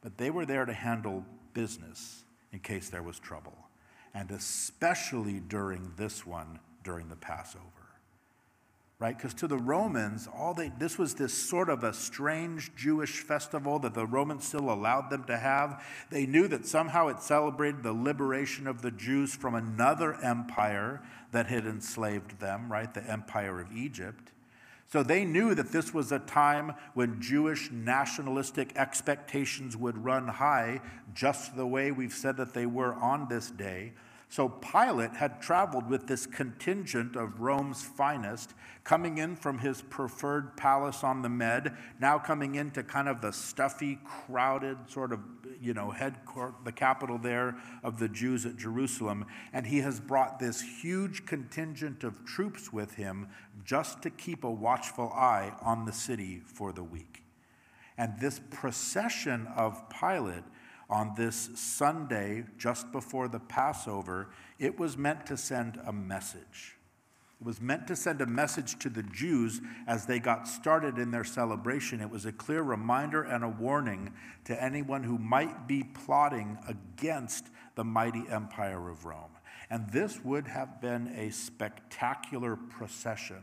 but 0.02 0.17
they 0.17 0.30
were 0.30 0.46
there 0.46 0.65
to 0.65 0.74
handle 0.74 1.26
business 1.54 2.24
in 2.54 2.60
case 2.60 2.89
there 2.89 3.04
was 3.04 3.19
trouble, 3.19 3.58
and 4.13 4.30
especially 4.32 5.39
during 5.39 5.91
this 5.98 6.26
one, 6.26 6.60
during 6.84 7.10
the 7.10 7.15
Passover 7.15 7.83
right? 9.04 9.18
Because 9.18 9.34
to 9.34 9.50
the 9.50 9.58
Romans, 9.58 10.30
all 10.34 10.54
they 10.54 10.72
this 10.80 10.98
was 10.98 11.16
this 11.16 11.34
sort 11.34 11.68
of 11.68 11.84
a 11.84 11.94
strange 11.94 12.74
Jewish 12.78 13.20
festival 13.20 13.78
that 13.80 13.94
the 13.94 14.06
Romans 14.06 14.48
still 14.48 14.72
allowed 14.72 15.10
them 15.10 15.26
to 15.26 15.38
have. 15.38 15.84
They 16.10 16.26
knew 16.26 16.48
that 16.48 16.66
somehow 16.66 17.10
it 17.10 17.22
celebrated 17.22 17.84
the 17.84 17.92
liberation 17.92 18.66
of 18.66 18.82
the 18.82 18.92
Jews 18.92 19.36
from 19.36 19.56
another 19.56 20.13
empire 20.24 21.02
that 21.34 21.48
had 21.48 21.66
enslaved 21.66 22.39
them, 22.39 22.72
right? 22.72 22.94
The 22.94 23.04
empire 23.04 23.60
of 23.60 23.74
Egypt. 23.74 24.32
So 24.88 25.04
they 25.04 25.26
knew 25.26 25.54
that 25.54 25.74
this 25.74 25.94
was 25.94 26.13
a 26.13 26.20
time 26.20 26.72
when 26.94 27.20
Jewish 27.20 27.72
nationalistic 27.74 28.72
expectations 28.78 29.76
would 29.76 29.98
run 29.98 30.30
high, 30.30 30.80
just 31.13 31.58
the 31.58 31.68
way 31.68 31.92
we've 31.92 32.13
said 32.13 32.38
that 32.38 32.54
they 32.54 32.68
were 32.68 32.94
on 32.94 33.28
this 33.28 33.52
day. 33.52 33.92
So 34.34 34.50
Pilate 34.50 35.12
had 35.12 35.43
traveled 35.43 35.88
with 35.88 36.08
this 36.08 36.26
contingent 36.26 37.15
of 37.15 37.39
Rome's 37.39 37.84
finest, 37.84 38.56
coming 38.84 39.19
in 39.19 39.36
from 39.36 39.60
his 39.60 39.84
preferred 39.84 40.58
palace 40.58 41.04
on 41.04 41.22
the 41.22 41.30
Med, 41.30 41.78
now 42.00 42.17
coming 42.17 42.56
into 42.56 42.82
kind 42.82 43.08
of 43.08 43.22
the 43.22 43.32
stuffy, 43.32 44.00
crowded 44.04 44.78
sort 44.88 45.13
of, 45.13 45.19
you 45.62 45.76
know, 45.76 45.91
headquarters, 45.91 46.56
the 46.63 46.72
capital 46.72 47.19
there 47.19 47.56
of 47.84 48.00
the 48.00 48.10
Jews 48.10 48.48
at 48.48 48.58
Jerusalem. 48.58 49.28
And 49.54 49.67
he 49.67 49.82
has 49.82 50.00
brought 50.00 50.39
this 50.39 50.62
huge 50.82 51.28
contingent 51.28 52.04
of 52.04 52.26
troops 52.26 52.74
with 52.74 52.96
him 52.96 53.28
just 53.63 54.02
to 54.02 54.10
keep 54.10 54.43
a 54.43 54.50
watchful 54.50 55.12
eye 55.12 55.54
on 55.62 55.86
the 55.86 55.93
city 55.93 56.41
for 56.43 56.74
the 56.74 56.84
week. 56.84 57.22
And 58.00 58.19
this 58.19 58.41
procession 58.50 59.46
of 59.56 59.84
Pilate 59.91 60.43
on 60.93 61.13
this 61.17 61.49
Sunday 61.56 62.45
just 62.56 62.91
before 62.91 63.27
the 63.27 63.39
Passover, 63.39 64.29
it 64.60 64.77
was 64.77 64.95
meant 64.95 65.25
to 65.25 65.36
send 65.36 65.79
a 65.88 65.91
message. 65.91 66.77
It 67.41 67.47
was 67.47 67.60
meant 67.60 67.88
to 67.88 67.95
send 67.95 68.21
a 68.21 68.27
message 68.27 68.77
to 68.79 68.89
the 68.89 69.01
Jews 69.01 69.60
as 69.88 70.06
they 70.06 70.19
got 70.19 70.47
started 70.47 70.99
in 70.99 71.10
their 71.10 71.23
celebration. 71.23 71.99
It 71.99 72.12
was 72.12 72.27
a 72.27 72.32
clear 72.32 72.62
reminder 72.62 73.23
and 73.23 73.43
a 73.43 73.49
warning 73.49 74.13
to 74.45 74.63
anyone 74.63 75.03
who 75.03 75.17
might 75.17 75.67
be 75.67 75.84
plotting 75.84 76.60
against 76.67 77.47
the 77.73 77.84
mighty 77.84 78.25
empire 78.29 78.88
of 78.88 79.03
Rome. 79.03 79.32
And 79.71 79.89
this 79.89 80.23
would 80.23 80.47
have 80.47 80.79
been 80.79 81.08
a 81.17 81.32
spectacular 81.32 82.56
procession 82.56 83.41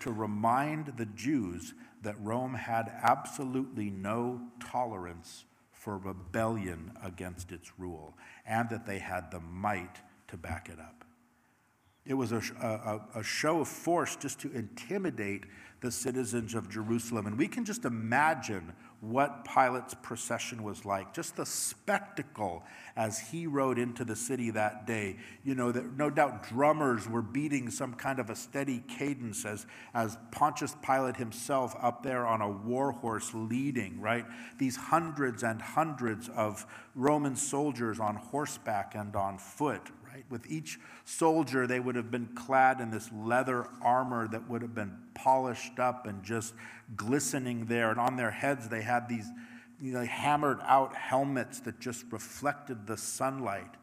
to 0.00 0.10
remind 0.10 0.94
the 0.96 1.06
Jews 1.06 1.72
that 2.02 2.16
Rome 2.20 2.54
had 2.54 2.92
absolutely 3.00 3.90
no 3.90 4.40
tolerance 4.58 5.44
for 5.82 5.98
rebellion 5.98 6.92
against 7.02 7.50
its 7.50 7.72
rule, 7.76 8.16
and 8.46 8.70
that 8.70 8.86
they 8.86 9.00
had 9.00 9.32
the 9.32 9.40
might 9.40 9.96
to 10.28 10.36
back 10.36 10.68
it 10.68 10.78
up. 10.78 11.04
It 12.06 12.14
was 12.14 12.30
a, 12.30 12.36
a, 12.60 13.18
a, 13.18 13.22
show 13.24 13.60
of 13.60 13.66
force 13.66 14.14
just 14.14 14.38
to 14.42 14.52
intimidate 14.52 15.42
the 15.80 15.90
citizens 15.90 16.54
of 16.54 16.68
Jerusalem. 16.70 17.26
And 17.26 17.36
we 17.36 17.48
can 17.48 17.64
just 17.64 17.84
imagine 17.84 18.72
what 19.02 19.44
Pilate's 19.44 19.94
procession 19.94 20.62
was 20.62 20.84
like, 20.84 21.12
just 21.12 21.34
the 21.34 21.44
spectacle 21.44 22.62
as 22.94 23.18
he 23.18 23.48
rode 23.48 23.76
into 23.76 24.04
the 24.04 24.14
city 24.14 24.50
that 24.50 24.86
day. 24.86 25.16
You 25.42 25.56
know, 25.56 25.72
that 25.72 25.96
no 25.96 26.08
doubt 26.08 26.48
drummers 26.48 27.08
were 27.08 27.20
beating 27.20 27.68
some 27.68 27.94
kind 27.94 28.20
of 28.20 28.30
a 28.30 28.36
steady 28.36 28.84
cadence 28.86 29.44
as, 29.44 29.66
as 29.92 30.16
Pontius 30.30 30.76
Pilate 30.86 31.16
himself 31.16 31.74
up 31.82 32.04
there 32.04 32.24
on 32.24 32.42
a 32.42 32.48
war 32.48 32.92
horse 32.92 33.32
leading, 33.34 34.00
right? 34.00 34.24
These 34.58 34.76
hundreds 34.76 35.42
and 35.42 35.60
hundreds 35.60 36.28
of 36.28 36.64
Roman 36.94 37.34
soldiers 37.34 37.98
on 37.98 38.14
horseback 38.14 38.94
and 38.94 39.16
on 39.16 39.36
foot, 39.36 39.90
right? 40.12 40.24
With 40.28 40.50
each 40.50 40.78
soldier, 41.04 41.66
they 41.66 41.80
would 41.80 41.96
have 41.96 42.10
been 42.10 42.28
clad 42.34 42.80
in 42.80 42.90
this 42.90 43.10
leather 43.12 43.66
armor 43.80 44.28
that 44.28 44.48
would 44.48 44.62
have 44.62 44.74
been 44.74 44.96
polished 45.14 45.78
up 45.78 46.06
and 46.06 46.22
just 46.22 46.54
glistening 46.96 47.66
there. 47.66 47.90
And 47.90 47.98
on 47.98 48.16
their 48.16 48.30
heads, 48.30 48.68
they 48.68 48.82
had 48.82 49.08
these 49.08 49.26
you 49.80 49.92
know, 49.92 50.04
hammered 50.04 50.58
out 50.64 50.94
helmets 50.94 51.60
that 51.60 51.80
just 51.80 52.04
reflected 52.10 52.86
the 52.86 52.96
sunlight, 52.96 53.74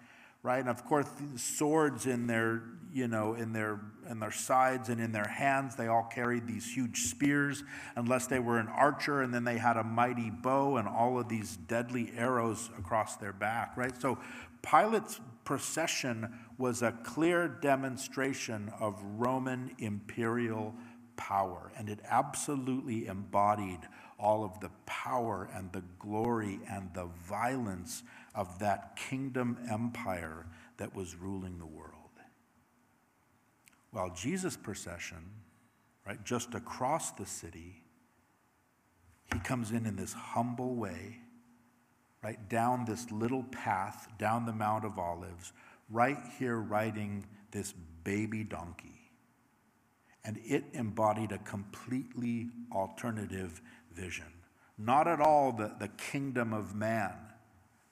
right? 0.43 0.59
And 0.59 0.69
of 0.69 0.85
course, 0.85 1.07
swords 1.35 2.05
in 2.05 2.27
their, 2.27 2.61
you 2.93 3.07
know, 3.07 3.33
in 3.33 3.51
their, 3.51 3.81
in 4.09 4.19
their 4.19 4.31
sides 4.31 4.89
and 4.89 5.01
in 5.01 5.11
their 5.11 5.27
hands, 5.27 5.75
they 5.75 5.87
all 5.87 6.07
carried 6.13 6.47
these 6.47 6.71
huge 6.71 7.07
spears, 7.09 7.63
unless 7.95 8.27
they 8.27 8.39
were 8.39 8.59
an 8.59 8.67
archer, 8.67 9.23
and 9.23 9.33
then 9.33 9.43
they 9.43 9.57
had 9.57 9.77
a 9.77 9.83
mighty 9.83 10.29
bow 10.29 10.77
and 10.77 10.87
all 10.87 11.19
of 11.19 11.27
these 11.27 11.57
deadly 11.57 12.13
arrows 12.15 12.69
across 12.77 13.15
their 13.17 13.33
back, 13.33 13.75
right? 13.75 13.99
So 13.99 14.19
Pilate's 14.61 15.19
procession 15.49 16.31
was 16.59 16.83
a 16.83 16.91
clear 16.91 17.47
demonstration 17.47 18.71
of 18.79 19.01
Roman 19.17 19.71
imperial 19.79 20.75
power, 21.17 21.71
and 21.75 21.89
it 21.89 21.99
absolutely 22.07 23.07
embodied 23.07 23.79
all 24.19 24.43
of 24.43 24.59
the 24.59 24.69
power 24.85 25.49
and 25.55 25.71
the 25.71 25.81
glory 25.97 26.59
and 26.69 26.93
the 26.93 27.07
violence 27.27 28.03
of 28.35 28.59
that 28.59 28.95
kingdom 28.95 29.57
empire 29.67 30.45
that 30.77 30.95
was 30.95 31.15
ruling 31.15 31.57
the 31.57 31.65
world. 31.65 31.95
While 33.89 34.11
Jesus' 34.11 34.55
procession, 34.55 35.31
right, 36.05 36.23
just 36.23 36.53
across 36.53 37.09
the 37.09 37.25
city, 37.25 37.81
he 39.33 39.39
comes 39.39 39.71
in 39.71 39.87
in 39.87 39.95
this 39.95 40.13
humble 40.13 40.75
way 40.75 41.21
right 42.23 42.49
down 42.49 42.85
this 42.85 43.09
little 43.11 43.43
path, 43.43 44.07
down 44.17 44.45
the 44.45 44.53
Mount 44.53 44.85
of 44.85 44.99
Olives, 44.99 45.53
right 45.89 46.17
here 46.37 46.57
riding 46.57 47.25
this 47.51 47.73
baby 48.03 48.43
donkey. 48.43 49.11
And 50.25 50.39
it 50.43 50.65
embodied 50.73 51.31
a 51.31 51.37
completely 51.39 52.49
alternative 52.71 53.61
vision. 53.93 54.25
Not 54.77 55.07
at 55.07 55.21
all 55.21 55.51
the, 55.51 55.73
the 55.79 55.87
kingdom 55.87 56.53
of 56.53 56.75
man, 56.75 57.13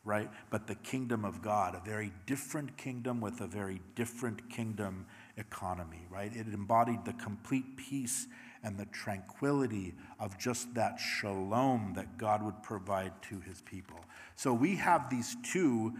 right? 0.03 0.29
But 0.49 0.67
the 0.67 0.75
kingdom 0.75 1.25
of 1.25 1.41
God, 1.41 1.75
a 1.75 1.81
very 1.85 2.11
different 2.25 2.77
kingdom 2.77 3.19
with 3.19 3.41
a 3.41 3.47
very 3.47 3.81
different 3.95 4.49
kingdom 4.49 5.05
economy, 5.37 6.05
right? 6.09 6.33
It 6.33 6.47
embodied 6.47 7.05
the 7.05 7.13
complete 7.13 7.77
peace 7.77 8.27
and 8.63 8.77
the 8.77 8.85
tranquility 8.85 9.93
of 10.19 10.37
just 10.37 10.73
that 10.73 10.99
shalom 10.99 11.93
that 11.95 12.17
God 12.17 12.43
would 12.43 12.61
provide 12.63 13.13
to 13.23 13.39
his 13.39 13.61
people. 13.61 13.99
So 14.35 14.53
we 14.53 14.75
have 14.77 15.09
these 15.09 15.37
two 15.43 15.93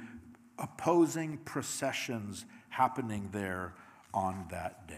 opposing 0.58 1.38
processions 1.38 2.46
happening 2.70 3.30
there 3.32 3.74
on 4.14 4.46
that 4.52 4.88
day. 4.88 4.96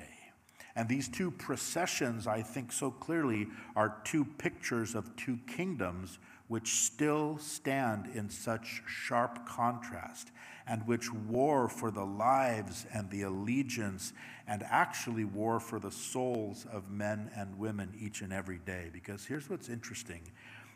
And 0.76 0.88
these 0.88 1.10
two 1.10 1.32
processions, 1.32 2.28
I 2.28 2.41
think 2.41 2.72
so 2.72 2.91
clearly, 2.91 3.47
are 3.76 3.97
two 4.05 4.24
pictures 4.24 4.95
of 4.95 5.16
two 5.16 5.39
kingdoms 5.47 6.20
which 6.50 6.74
still 6.74 7.38
stand 7.38 8.08
in 8.14 8.30
such 8.30 8.82
sharp 8.88 9.47
contrast 9.47 10.32
and 10.68 10.86
which 10.88 11.14
war 11.14 11.70
for 11.70 11.91
the 11.91 12.04
lives 12.04 12.86
and 12.91 13.10
the 13.12 13.22
allegiance 13.22 14.14
and 14.47 14.64
actually 14.64 15.24
war 15.24 15.60
for 15.60 15.80
the 15.80 15.91
souls 15.91 16.66
of 16.72 16.89
men 16.89 17.30
and 17.36 17.58
women 17.58 17.93
each 18.00 18.22
and 18.22 18.34
every 18.34 18.58
day. 18.58 18.89
Because 18.91 19.26
here's 19.26 19.50
what's 19.50 19.70
interesting 19.70 20.22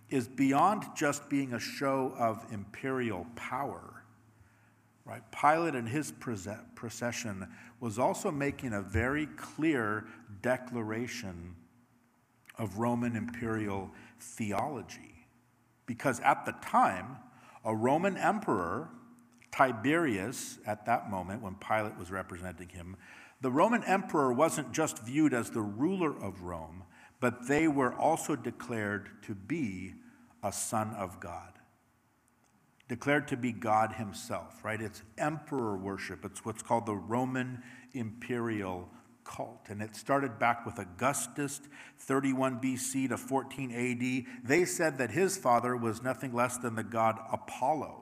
is 0.10 0.28
beyond 0.28 0.84
just 0.96 1.28
being 1.28 1.54
a 1.54 1.60
show 1.60 2.14
of 2.20 2.46
imperial 2.52 3.26
power, 3.36 4.04
right? 5.06 5.24
Pilate 5.32 5.74
and 5.74 5.90
his 5.90 6.14
procession 6.76 7.48
was 7.80 7.98
also 7.98 8.30
making 8.30 8.74
a 8.74 8.82
very 8.82 9.26
clear 9.38 10.06
declaration 10.44 11.56
of 12.60 12.78
Roman 12.78 13.16
imperial 13.16 13.90
theology. 14.20 15.13
Because 15.86 16.20
at 16.22 16.46
the 16.46 16.54
time, 16.54 17.18
a 17.66 17.76
Roman 17.76 18.18
emperor 18.18 18.90
Tiberius, 19.52 20.58
at 20.66 20.86
that 20.88 21.12
moment 21.12 21.44
when 21.44 21.56
Pilate 21.56 21.98
was 21.98 22.10
representing 22.10 22.70
him, 22.70 22.98
the 23.42 23.52
Roman 23.52 23.84
emperor 23.84 24.34
wasn't 24.34 24.72
just 24.72 25.00
viewed 25.00 25.34
as 25.34 25.52
the 25.52 25.62
ruler 25.62 26.12
of 26.12 26.42
Rome, 26.42 26.84
but 27.20 27.48
they 27.48 27.68
were 27.68 27.94
also 27.94 28.36
declared 28.36 29.10
to 29.24 29.36
be 29.36 29.94
a 30.42 30.52
son 30.52 30.96
of 30.96 31.20
God. 31.20 31.52
Declared 32.88 33.28
to 33.30 33.38
be 33.38 33.52
God 33.52 33.94
himself, 33.94 34.64
right? 34.64 34.82
It's 34.82 35.04
emperor 35.18 35.78
worship. 35.78 36.26
It's 36.26 36.44
what's 36.44 36.64
called 36.64 36.86
the 36.86 36.96
Roman 36.96 37.62
imperial 37.94 38.90
cult. 39.36 39.68
And 39.70 39.82
it 39.82 39.96
started 39.96 40.40
back 40.40 40.66
with 40.66 40.80
Augustus, 40.80 41.62
31 42.00 42.60
BC 42.60 43.10
to 43.10 43.18
14 43.18 43.72
AD. 43.72 44.48
They 44.48 44.66
said 44.66 44.98
that 44.98 45.12
his 45.12 45.38
father 45.38 45.76
was 45.76 46.04
nothing 46.04 46.34
less 46.34 46.58
than 46.58 46.76
the 46.76 46.84
god 46.84 47.20
Apollo. 47.32 48.00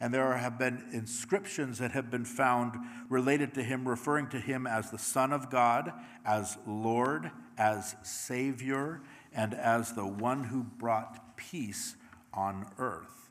And 0.00 0.14
there 0.14 0.34
have 0.34 0.58
been 0.58 0.82
inscriptions 0.92 1.78
that 1.78 1.92
have 1.92 2.10
been 2.10 2.24
found 2.24 2.74
related 3.10 3.52
to 3.54 3.62
him, 3.62 3.86
referring 3.86 4.28
to 4.30 4.40
him 4.40 4.66
as 4.66 4.90
the 4.90 4.98
Son 4.98 5.30
of 5.30 5.50
God, 5.50 5.92
as 6.24 6.56
Lord, 6.66 7.30
as 7.58 7.94
Savior, 8.02 9.02
and 9.34 9.52
as 9.52 9.92
the 9.92 10.06
one 10.06 10.44
who 10.44 10.62
brought 10.62 11.36
peace 11.36 11.96
on 12.32 12.66
earth. 12.78 13.30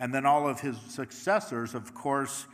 And 0.00 0.14
then 0.14 0.24
all 0.24 0.48
of 0.48 0.60
his 0.60 0.78
successors, 0.88 1.74
of 1.74 1.92
course, 1.92 2.46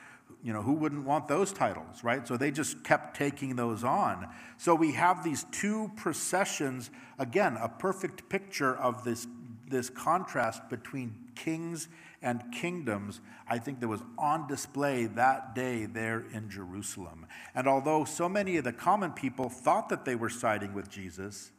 you 0.49 0.55
know, 0.55 0.62
who 0.62 0.72
wouldn't 0.72 1.05
want 1.05 1.28
those 1.28 1.53
titles, 1.53 2.03
right? 2.03 2.26
So 2.26 2.38
they 2.38 2.51
just 2.51 2.82
kept 2.82 3.14
taking 3.14 3.57
those 3.57 3.84
on. 3.84 4.26
So 4.57 4.74
we 4.74 4.92
have 4.92 5.22
these 5.22 5.44
two 5.53 5.92
processions, 5.94 6.88
again, 7.18 7.59
a 7.61 7.68
perfect 7.68 8.30
picture 8.30 8.74
of 8.74 9.05
this, 9.05 9.26
this 9.68 9.90
contrast 9.90 10.70
between 10.70 11.14
kings 11.34 11.88
and 12.22 12.42
kingdoms, 12.51 13.20
I 13.46 13.59
think 13.59 13.80
that 13.80 13.88
was 13.88 14.01
on 14.16 14.49
display 14.49 15.05
that 15.05 15.55
day 15.55 15.84
there 15.84 16.24
in 16.32 16.49
Jerusalem. 16.49 17.26
And 17.55 17.68
although 17.68 18.07
so 18.07 18.26
many 18.26 18.57
of 18.57 18.64
the 18.64 18.72
common 18.72 19.12
people 19.12 19.51
thought 19.51 19.90
that 19.90 20.07
they 20.07 20.14
were 20.14 20.30
siding 20.30 20.72
with 20.72 20.88
Jesus, 20.88 21.53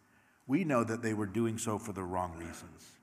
we 0.47 0.63
know 0.63 0.83
that 0.83 1.03
they 1.03 1.13
were 1.13 1.27
doing 1.27 1.59
so 1.59 1.77
for 1.77 1.93
the 1.93 2.01
wrong 2.01 2.33
reasons. 2.39 2.98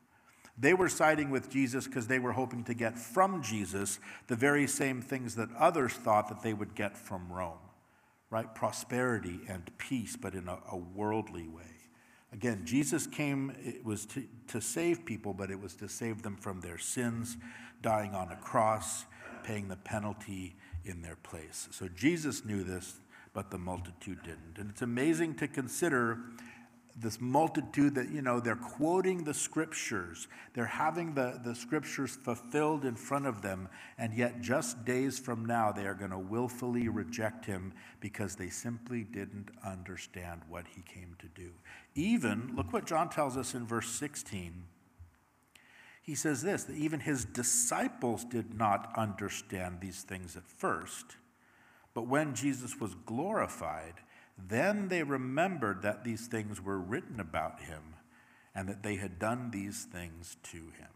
They 0.59 0.73
were 0.73 0.89
siding 0.89 1.31
with 1.31 1.51
Jesus 1.51 1.87
because 1.87 2.07
they 2.07 2.19
were 2.19 2.33
hoping 2.33 2.65
to 2.65 2.75
get 2.75 2.99
from 2.99 3.43
Jesus 3.43 3.99
the 4.27 4.37
very 4.37 4.67
same 4.67 5.03
things 5.03 5.35
that 5.37 5.51
others 5.59 5.93
thought 5.93 6.29
that 6.29 6.43
they 6.43 6.55
would 6.55 6.75
get 6.75 6.97
from 6.97 7.31
Rome, 7.31 7.59
right? 8.31 8.55
Prosperity 8.55 9.41
and 9.49 9.71
peace, 9.77 10.17
but 10.17 10.35
in 10.35 10.49
a, 10.49 10.59
a 10.73 10.77
worldly 10.77 11.47
way. 11.47 11.65
Again, 12.33 12.63
Jesus 12.65 13.07
came, 13.07 13.55
it 13.63 13.85
was 13.85 14.07
to, 14.07 14.25
to 14.49 14.61
save 14.61 15.05
people, 15.05 15.33
but 15.33 15.51
it 15.51 15.61
was 15.61 15.75
to 15.77 15.89
save 15.89 16.23
them 16.23 16.37
from 16.37 16.61
their 16.61 16.79
sins, 16.79 17.37
dying 17.83 18.15
on 18.15 18.31
a 18.33 18.37
cross, 18.37 19.05
paying 19.45 19.69
the 19.69 19.77
penalty 19.77 20.57
in 20.85 21.03
their 21.03 21.17
place. 21.17 21.69
So 21.71 21.89
Jesus 21.89 22.45
knew 22.45 22.65
this, 22.65 23.01
but 23.33 23.51
the 23.51 23.59
multitude 23.59 24.23
didn't. 24.23 24.59
And 24.59 24.71
it's 24.71 24.83
amazing 24.83 25.35
to 25.37 25.49
consider 25.49 26.19
this 26.99 27.21
multitude 27.21 27.95
that, 27.95 28.11
you 28.11 28.23
know, 28.23 28.41
they're 28.41 28.57
quoting 28.57 29.23
the 29.25 29.35
scriptures, 29.35 30.29
they're 30.55 30.65
having 30.65 31.15
the, 31.15 31.39
the 31.45 31.55
scriptures 31.55 32.17
fulfilled 32.17 32.87
in 32.87 32.95
front 32.97 33.27
of 33.27 33.43
them, 33.43 33.69
and 33.99 34.15
yet 34.15 34.41
just 34.41 34.85
days 34.87 35.19
from 35.19 35.45
now 35.45 35.71
they 35.71 35.85
are 35.85 35.95
going 35.95 36.11
to 36.11 36.19
willfully 36.19 36.89
reject 36.89 37.45
him 37.45 37.75
because 38.01 38.37
they 38.37 38.49
simply 38.49 39.05
didn't 39.05 39.51
understand 39.65 40.41
what 40.49 40.65
he 40.75 40.83
came 40.83 41.15
to 41.19 41.29
do. 41.29 41.51
Even, 41.95 42.53
look 42.57 42.73
what 42.73 42.87
John 42.87 43.11
tells 43.11 43.37
us 43.37 43.55
in 43.55 43.67
verse 43.67 43.91
16. 43.91 44.65
He 46.01 46.15
says 46.15 46.41
this 46.41 46.65
that 46.65 46.77
even 46.77 47.01
his 47.01 47.25
disciples 47.25 48.25
did 48.25 48.55
not 48.55 48.93
understand 48.97 49.81
these 49.81 50.03
things 50.03 50.37
at 50.37 50.47
first, 50.47 51.17
but 51.93 52.07
when 52.07 52.35
Jesus 52.35 52.81
was 52.81 52.95
glorified, 53.05 53.95
then 54.39 54.89
they 54.89 55.03
remembered 55.03 55.83
that 55.83 56.05
these 56.05 56.27
things 56.27 56.61
were 56.61 56.79
written 56.79 57.21
about 57.21 57.61
him 57.61 57.95
and 58.55 58.69
that 58.69 58.83
they 58.83 58.97
had 58.97 59.19
done 59.19 59.51
these 59.51 59.85
things 59.85 60.37
to 60.45 60.59
him. 60.59 60.89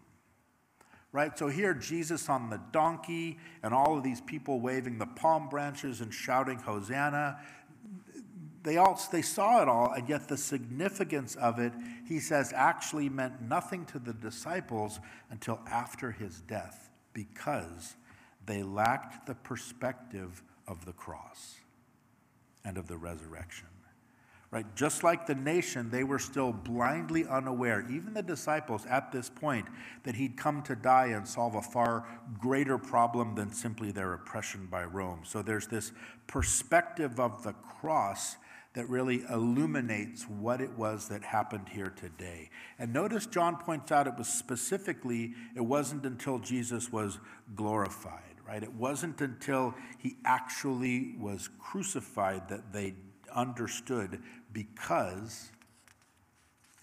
Right? 1.12 1.36
So 1.36 1.48
here, 1.48 1.74
Jesus 1.74 2.28
on 2.28 2.50
the 2.50 2.60
donkey 2.70 3.38
and 3.62 3.74
all 3.74 3.98
of 3.98 4.04
these 4.04 4.20
people 4.20 4.60
waving 4.60 4.98
the 4.98 5.06
palm 5.06 5.48
branches 5.48 6.00
and 6.00 6.14
shouting, 6.14 6.58
Hosanna. 6.58 7.40
they 8.62 8.76
all 8.76 9.00
they 9.10 9.22
saw 9.22 9.60
it 9.62 9.68
all, 9.68 9.92
and 9.92 10.08
yet 10.08 10.28
the 10.28 10.36
significance 10.36 11.34
of 11.34 11.58
it, 11.58 11.72
he 12.06 12.20
says, 12.20 12.52
actually 12.54 13.08
meant 13.08 13.42
nothing 13.42 13.84
to 13.86 13.98
the 13.98 14.12
disciples 14.12 15.00
until 15.30 15.60
after 15.66 16.12
his 16.12 16.42
death, 16.42 16.90
because 17.12 17.96
they 18.46 18.62
lacked 18.62 19.26
the 19.26 19.34
perspective 19.34 20.44
of 20.68 20.84
the 20.84 20.92
cross 20.92 21.56
and 22.64 22.76
of 22.76 22.86
the 22.86 22.96
resurrection. 22.96 23.66
Right? 24.50 24.66
Just 24.74 25.04
like 25.04 25.26
the 25.26 25.34
nation, 25.36 25.90
they 25.90 26.02
were 26.02 26.18
still 26.18 26.52
blindly 26.52 27.24
unaware, 27.24 27.86
even 27.88 28.14
the 28.14 28.22
disciples 28.22 28.84
at 28.86 29.12
this 29.12 29.30
point, 29.30 29.66
that 30.02 30.16
he'd 30.16 30.36
come 30.36 30.62
to 30.62 30.74
die 30.74 31.06
and 31.06 31.26
solve 31.26 31.54
a 31.54 31.62
far 31.62 32.04
greater 32.40 32.76
problem 32.76 33.36
than 33.36 33.52
simply 33.52 33.92
their 33.92 34.12
oppression 34.12 34.66
by 34.66 34.82
Rome. 34.82 35.20
So 35.22 35.40
there's 35.40 35.68
this 35.68 35.92
perspective 36.26 37.20
of 37.20 37.44
the 37.44 37.52
cross 37.52 38.36
that 38.74 38.88
really 38.88 39.22
illuminates 39.30 40.24
what 40.24 40.60
it 40.60 40.70
was 40.76 41.08
that 41.08 41.22
happened 41.22 41.68
here 41.68 41.92
today. 41.96 42.50
And 42.78 42.92
notice 42.92 43.26
John 43.26 43.56
points 43.56 43.90
out 43.90 44.06
it 44.06 44.14
was 44.16 44.28
specifically, 44.28 45.34
it 45.56 45.60
wasn't 45.60 46.06
until 46.06 46.38
Jesus 46.38 46.92
was 46.92 47.18
glorified, 47.54 48.29
right? 48.50 48.64
It 48.64 48.74
wasn't 48.74 49.20
until 49.20 49.74
he 49.98 50.16
actually 50.24 51.14
was 51.20 51.48
crucified 51.60 52.48
that 52.48 52.72
they 52.72 52.94
understood 53.32 54.20
because 54.52 55.52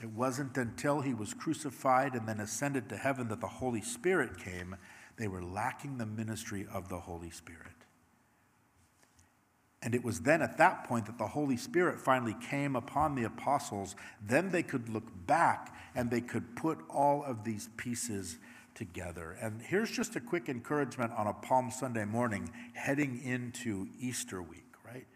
it 0.01 0.09
wasn't 0.09 0.55
until 0.55 1.01
he 1.01 1.13
was 1.13 1.33
crucified 1.33 2.13
and 2.13 2.25
then 2.25 2.39
ascended 2.39 2.87
to 2.87 2.95
heaven 2.95 3.27
that 3.27 3.41
the 3.41 3.47
Holy 3.47 3.81
Spirit 3.81 4.39
came. 4.39 4.77
They 5.17 5.27
were 5.27 5.43
lacking 5.43 5.97
the 5.97 6.05
ministry 6.05 6.65
of 6.71 6.87
the 6.87 6.99
Holy 6.99 7.31
Spirit. 7.31 7.73
And 9.81 9.93
it 9.93 10.05
was 10.05 10.21
then 10.21 10.41
at 10.41 10.57
that 10.57 10.85
point 10.85 11.05
that 11.07 11.17
the 11.17 11.27
Holy 11.27 11.57
Spirit 11.57 11.99
finally 11.99 12.35
came 12.49 12.77
upon 12.77 13.15
the 13.15 13.25
apostles. 13.25 13.95
Then 14.25 14.51
they 14.51 14.63
could 14.63 14.87
look 14.87 15.27
back 15.27 15.75
and 15.95 16.09
they 16.09 16.21
could 16.21 16.55
put 16.55 16.79
all 16.89 17.25
of 17.25 17.43
these 17.43 17.67
pieces 17.75 18.37
together. 18.77 19.35
And 19.41 19.61
here's 19.61 19.89
just 19.89 20.15
a 20.15 20.21
quick 20.21 20.47
encouragement 20.47 21.11
on 21.17 21.27
a 21.27 21.33
Palm 21.33 21.71
Sunday 21.71 22.05
morning 22.05 22.49
heading 22.73 23.19
into 23.23 23.87
Easter 23.99 24.41
week, 24.41 24.71
right? 24.85 25.07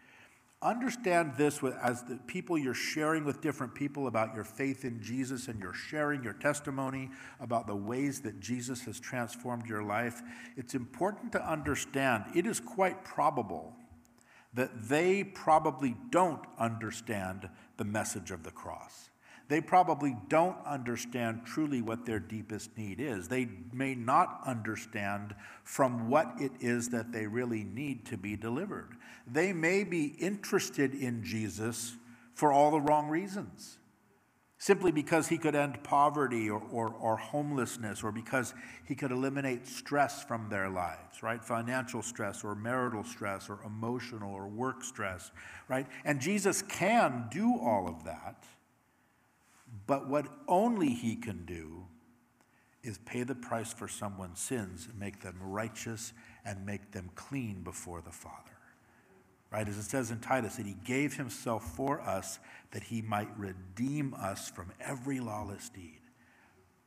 Understand 0.60 1.34
this 1.36 1.62
with, 1.62 1.74
as 1.80 2.02
the 2.02 2.16
people 2.26 2.58
you're 2.58 2.74
sharing 2.74 3.24
with 3.24 3.40
different 3.40 3.74
people 3.74 4.08
about 4.08 4.34
your 4.34 4.42
faith 4.42 4.84
in 4.84 5.00
Jesus 5.00 5.46
and 5.46 5.60
you're 5.60 5.72
sharing 5.72 6.24
your 6.24 6.32
testimony 6.32 7.10
about 7.40 7.68
the 7.68 7.76
ways 7.76 8.20
that 8.22 8.40
Jesus 8.40 8.82
has 8.82 8.98
transformed 8.98 9.66
your 9.66 9.84
life. 9.84 10.20
It's 10.56 10.74
important 10.74 11.30
to 11.32 11.48
understand 11.48 12.24
it 12.34 12.46
is 12.46 12.58
quite 12.58 13.04
probable 13.04 13.76
that 14.54 14.88
they 14.88 15.22
probably 15.22 15.96
don't 16.10 16.44
understand 16.58 17.48
the 17.76 17.84
message 17.84 18.32
of 18.32 18.42
the 18.42 18.50
cross. 18.50 19.08
They 19.48 19.60
probably 19.60 20.16
don't 20.28 20.56
understand 20.66 21.42
truly 21.44 21.82
what 21.82 22.06
their 22.06 22.20
deepest 22.20 22.76
need 22.76 23.00
is. 23.00 23.28
They 23.28 23.48
may 23.72 23.94
not 23.94 24.40
understand 24.46 25.34
from 25.64 26.08
what 26.08 26.32
it 26.40 26.52
is 26.60 26.88
that 26.90 27.12
they 27.12 27.26
really 27.26 27.64
need 27.64 28.06
to 28.06 28.16
be 28.16 28.36
delivered. 28.36 28.96
They 29.26 29.52
may 29.52 29.84
be 29.84 30.06
interested 30.18 30.94
in 30.94 31.22
Jesus 31.24 31.96
for 32.34 32.52
all 32.52 32.70
the 32.70 32.80
wrong 32.80 33.08
reasons 33.08 33.78
simply 34.62 34.92
because 34.92 35.26
he 35.26 35.36
could 35.36 35.56
end 35.56 35.82
poverty 35.82 36.48
or, 36.48 36.62
or, 36.70 36.94
or, 37.00 37.16
homelessness 37.16 38.04
or 38.04 38.12
because 38.12 38.54
he 38.84 38.94
could 38.94 39.10
eliminate 39.10 39.66
stress 39.66 40.22
from 40.22 40.48
their 40.48 40.68
lives, 40.68 41.20
right? 41.20 41.44
Financial 41.44 42.00
stress 42.00 42.44
or 42.44 42.54
marital 42.54 43.02
stress 43.02 43.50
or 43.50 43.58
emotional 43.66 44.32
or 44.32 44.46
work 44.46 44.84
stress, 44.84 45.32
right? 45.66 45.88
And 46.04 46.20
Jesus 46.20 46.62
can 46.62 47.26
do 47.28 47.58
all 47.60 47.88
of 47.88 48.04
that, 48.04 48.44
but 49.86 50.08
what 50.08 50.26
only 50.48 50.90
he 50.90 51.16
can 51.16 51.44
do 51.44 51.86
is 52.82 52.98
pay 52.98 53.22
the 53.22 53.34
price 53.34 53.72
for 53.72 53.86
someone's 53.88 54.40
sins 54.40 54.88
and 54.90 54.98
make 54.98 55.20
them 55.20 55.36
righteous 55.40 56.12
and 56.44 56.66
make 56.66 56.92
them 56.92 57.10
clean 57.14 57.62
before 57.62 58.00
the 58.00 58.10
Father 58.10 58.52
right? 59.52 59.68
As 59.68 59.76
it 59.76 59.84
says 59.84 60.10
in 60.10 60.18
Titus, 60.18 60.56
that 60.56 60.66
he 60.66 60.76
gave 60.84 61.14
himself 61.14 61.76
for 61.76 62.00
us 62.00 62.40
that 62.70 62.84
he 62.84 63.02
might 63.02 63.28
redeem 63.38 64.14
us 64.14 64.48
from 64.48 64.72
every 64.80 65.20
lawless 65.20 65.68
deed, 65.68 66.00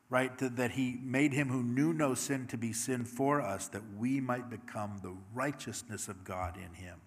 right? 0.10 0.36
That 0.39 0.72
he 0.72 1.00
made 1.04 1.32
him 1.32 1.50
who 1.50 1.62
knew 1.62 1.93
no 1.93 2.16
sin 2.16 2.48
to 2.48 2.58
be 2.58 2.74
sin 2.74 3.06
for 3.06 3.39
us, 3.39 3.68
that 3.68 3.84
we 3.98 4.20
might 4.20 4.50
become 4.50 4.98
the 5.04 5.16
righteousness 5.34 6.08
of 6.08 6.24
God 6.24 6.58
in 6.58 6.74
him, 6.74 7.00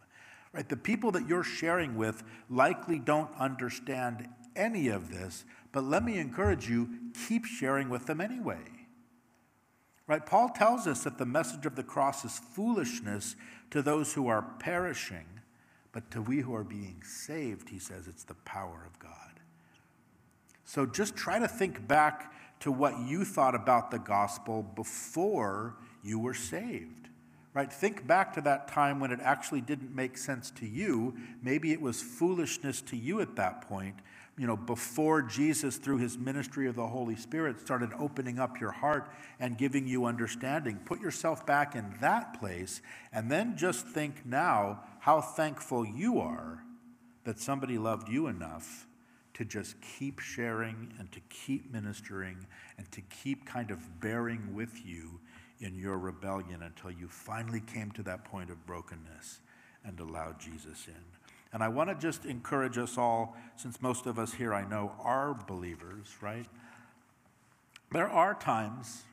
right? 0.53 0.69
The 0.69 0.77
people 0.77 1.11
that 1.11 1.29
you're 1.29 1.43
sharing 1.43 1.97
with 1.97 2.23
likely 2.49 3.01
don't 3.01 3.31
understand 3.37 4.29
any 4.59 4.89
of 4.89 5.11
this, 5.11 5.45
but 5.73 5.85
let 5.85 6.05
me 6.05 6.19
encourage 6.19 6.69
you 6.69 6.89
keep 7.27 7.47
sharing 7.47 7.89
with 7.89 8.07
them 8.07 8.21
anyway. 8.21 8.59
Right? 10.07 10.25
Paul 10.25 10.49
tells 10.49 10.87
us 10.87 11.05
that 11.05 11.19
the 11.19 11.27
message 11.27 11.67
of 11.67 11.77
the 11.77 11.83
cross 11.83 12.25
is 12.25 12.39
foolishness 12.39 13.37
to 13.71 13.83
those 13.83 14.15
who 14.15 14.27
are 14.29 14.43
perishing, 14.59 15.27
but 15.93 16.11
to 16.11 16.23
we 16.23 16.41
who 16.41 16.55
are 16.55 16.65
being 16.65 17.03
saved, 17.05 17.69
he 17.69 17.79
says 17.79 18.09
it's 18.09 18.25
the 18.25 18.35
power 18.35 18.85
of 18.87 18.99
God. 18.99 19.13
So 20.65 20.87
just 20.87 21.15
try 21.15 21.39
to 21.39 21.49
think 21.49 21.87
back 21.87 22.33
to 22.61 22.73
what 22.73 22.99
you 23.01 23.25
thought 23.25 23.55
about 23.55 23.91
the 23.91 23.99
gospel 23.99 24.63
before 24.63 25.77
you 26.03 26.19
were 26.19 26.35
saved. 26.35 27.09
Right? 27.55 27.73
Think 27.73 28.07
back 28.07 28.35
to 28.35 28.41
that 28.43 28.69
time 28.69 29.01
when 29.01 29.11
it 29.11 29.21
actually 29.23 29.61
didn't 29.61 29.95
make 29.95 30.17
sense 30.17 30.51
to 30.53 30.67
you. 30.67 31.17
Maybe 31.43 31.73
it 31.73 31.81
was 31.81 32.01
foolishness 32.01 32.81
to 32.83 32.97
you 32.97 33.21
at 33.21 33.37
that 33.37 33.63
point, 33.69 33.97
you 34.39 34.47
know, 34.47 34.57
before 34.57 35.21
Jesus, 35.21 35.77
through 35.77 35.99
his 35.99 36.17
ministry 36.17 36.69
of 36.69 36.77
the 36.77 36.87
Holy 36.87 37.17
Spirit, 37.17 37.61
started 37.61 37.91
opening 37.99 38.39
up 38.39 38.61
your 38.61 38.71
heart 38.71 39.11
and 39.41 39.59
giving 39.59 39.89
you 39.89 40.05
understanding. 40.05 40.79
Put 40.85 41.01
yourself 41.01 41.45
back 41.45 41.75
in 41.75 41.95
that 42.01 42.39
place 42.39 42.81
and 43.13 43.31
then 43.31 43.57
just 43.57 43.85
think 43.85 44.25
now 44.25 44.85
how 45.01 45.21
thankful 45.21 45.85
you 45.85 46.21
are 46.21 46.63
that 47.25 47.41
somebody 47.41 47.79
loved 47.79 48.09
you 48.09 48.29
enough 48.29 48.87
to 49.35 49.45
just 49.45 49.75
keep 49.81 50.21
sharing 50.21 50.95
and 50.99 51.11
to 51.11 51.21
keep 51.29 51.73
ministering 51.73 52.47
and 52.77 52.91
to 52.93 53.01
keep 53.01 53.45
kind 53.45 53.73
of 53.73 54.01
bearing 54.01 54.55
with 54.55 54.87
you 54.87 55.19
in 55.61 55.75
your 55.75 55.99
rebellion 55.99 56.63
until 56.63 56.93
you 56.93 57.09
finally 57.09 57.61
came 57.61 57.91
to 57.91 58.03
that 58.05 58.25
point 58.25 58.51
of 58.51 58.67
brokenness 58.67 59.41
and 59.85 59.99
allowed 59.99 60.39
Jesus 60.39 60.87
in. 60.87 61.18
And 61.53 61.63
I 61.63 61.69
want 61.69 61.89
to 61.89 61.95
just 61.95 62.25
encourage 62.25 62.77
us 62.77 62.99
all, 62.99 63.37
since 63.57 63.81
most 63.81 64.07
of 64.07 64.19
us 64.19 64.35
here 64.35 64.53
I 64.53 64.69
know 64.69 64.93
are 65.03 65.35
believers, 65.47 66.09
right? 66.21 66.47
There 67.91 68.09
are 68.09 68.35
times 68.35 69.05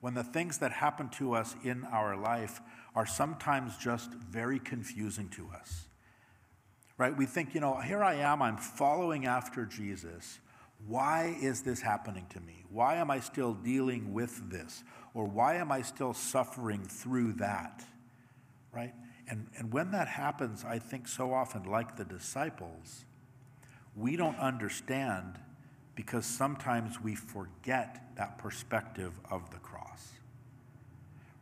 when 0.00 0.14
the 0.14 0.24
things 0.24 0.58
that 0.58 0.72
happen 0.72 1.08
to 1.10 1.34
us 1.34 1.54
in 1.64 1.84
our 1.84 2.16
life 2.16 2.60
are 2.94 3.06
sometimes 3.06 3.76
just 3.76 4.12
very 4.12 4.58
confusing 4.58 5.28
to 5.30 5.48
us. 5.54 5.86
Right? 6.98 7.16
We 7.16 7.24
think, 7.24 7.54
you 7.54 7.60
know, 7.60 7.80
here 7.80 8.04
I 8.04 8.16
am, 8.16 8.42
I'm 8.42 8.58
following 8.58 9.24
after 9.24 9.64
Jesus. 9.64 10.38
Why 10.86 11.36
is 11.40 11.62
this 11.62 11.80
happening 11.80 12.26
to 12.30 12.40
me? 12.40 12.64
Why 12.70 12.96
am 12.96 13.10
I 13.10 13.20
still 13.20 13.54
dealing 13.54 14.12
with 14.12 14.50
this? 14.50 14.84
Or 15.14 15.24
why 15.24 15.56
am 15.56 15.72
I 15.72 15.82
still 15.82 16.14
suffering 16.14 16.82
through 16.84 17.34
that? 17.34 17.84
Right? 18.72 18.94
And, 19.30 19.46
and 19.56 19.72
when 19.72 19.92
that 19.92 20.08
happens, 20.08 20.64
I 20.64 20.80
think 20.80 21.06
so 21.06 21.32
often, 21.32 21.62
like 21.62 21.96
the 21.96 22.04
disciples, 22.04 23.04
we 23.94 24.16
don't 24.16 24.38
understand 24.38 25.38
because 25.94 26.26
sometimes 26.26 27.00
we 27.00 27.14
forget 27.14 28.10
that 28.16 28.38
perspective 28.38 29.12
of 29.30 29.50
the 29.50 29.58
cross. 29.58 30.10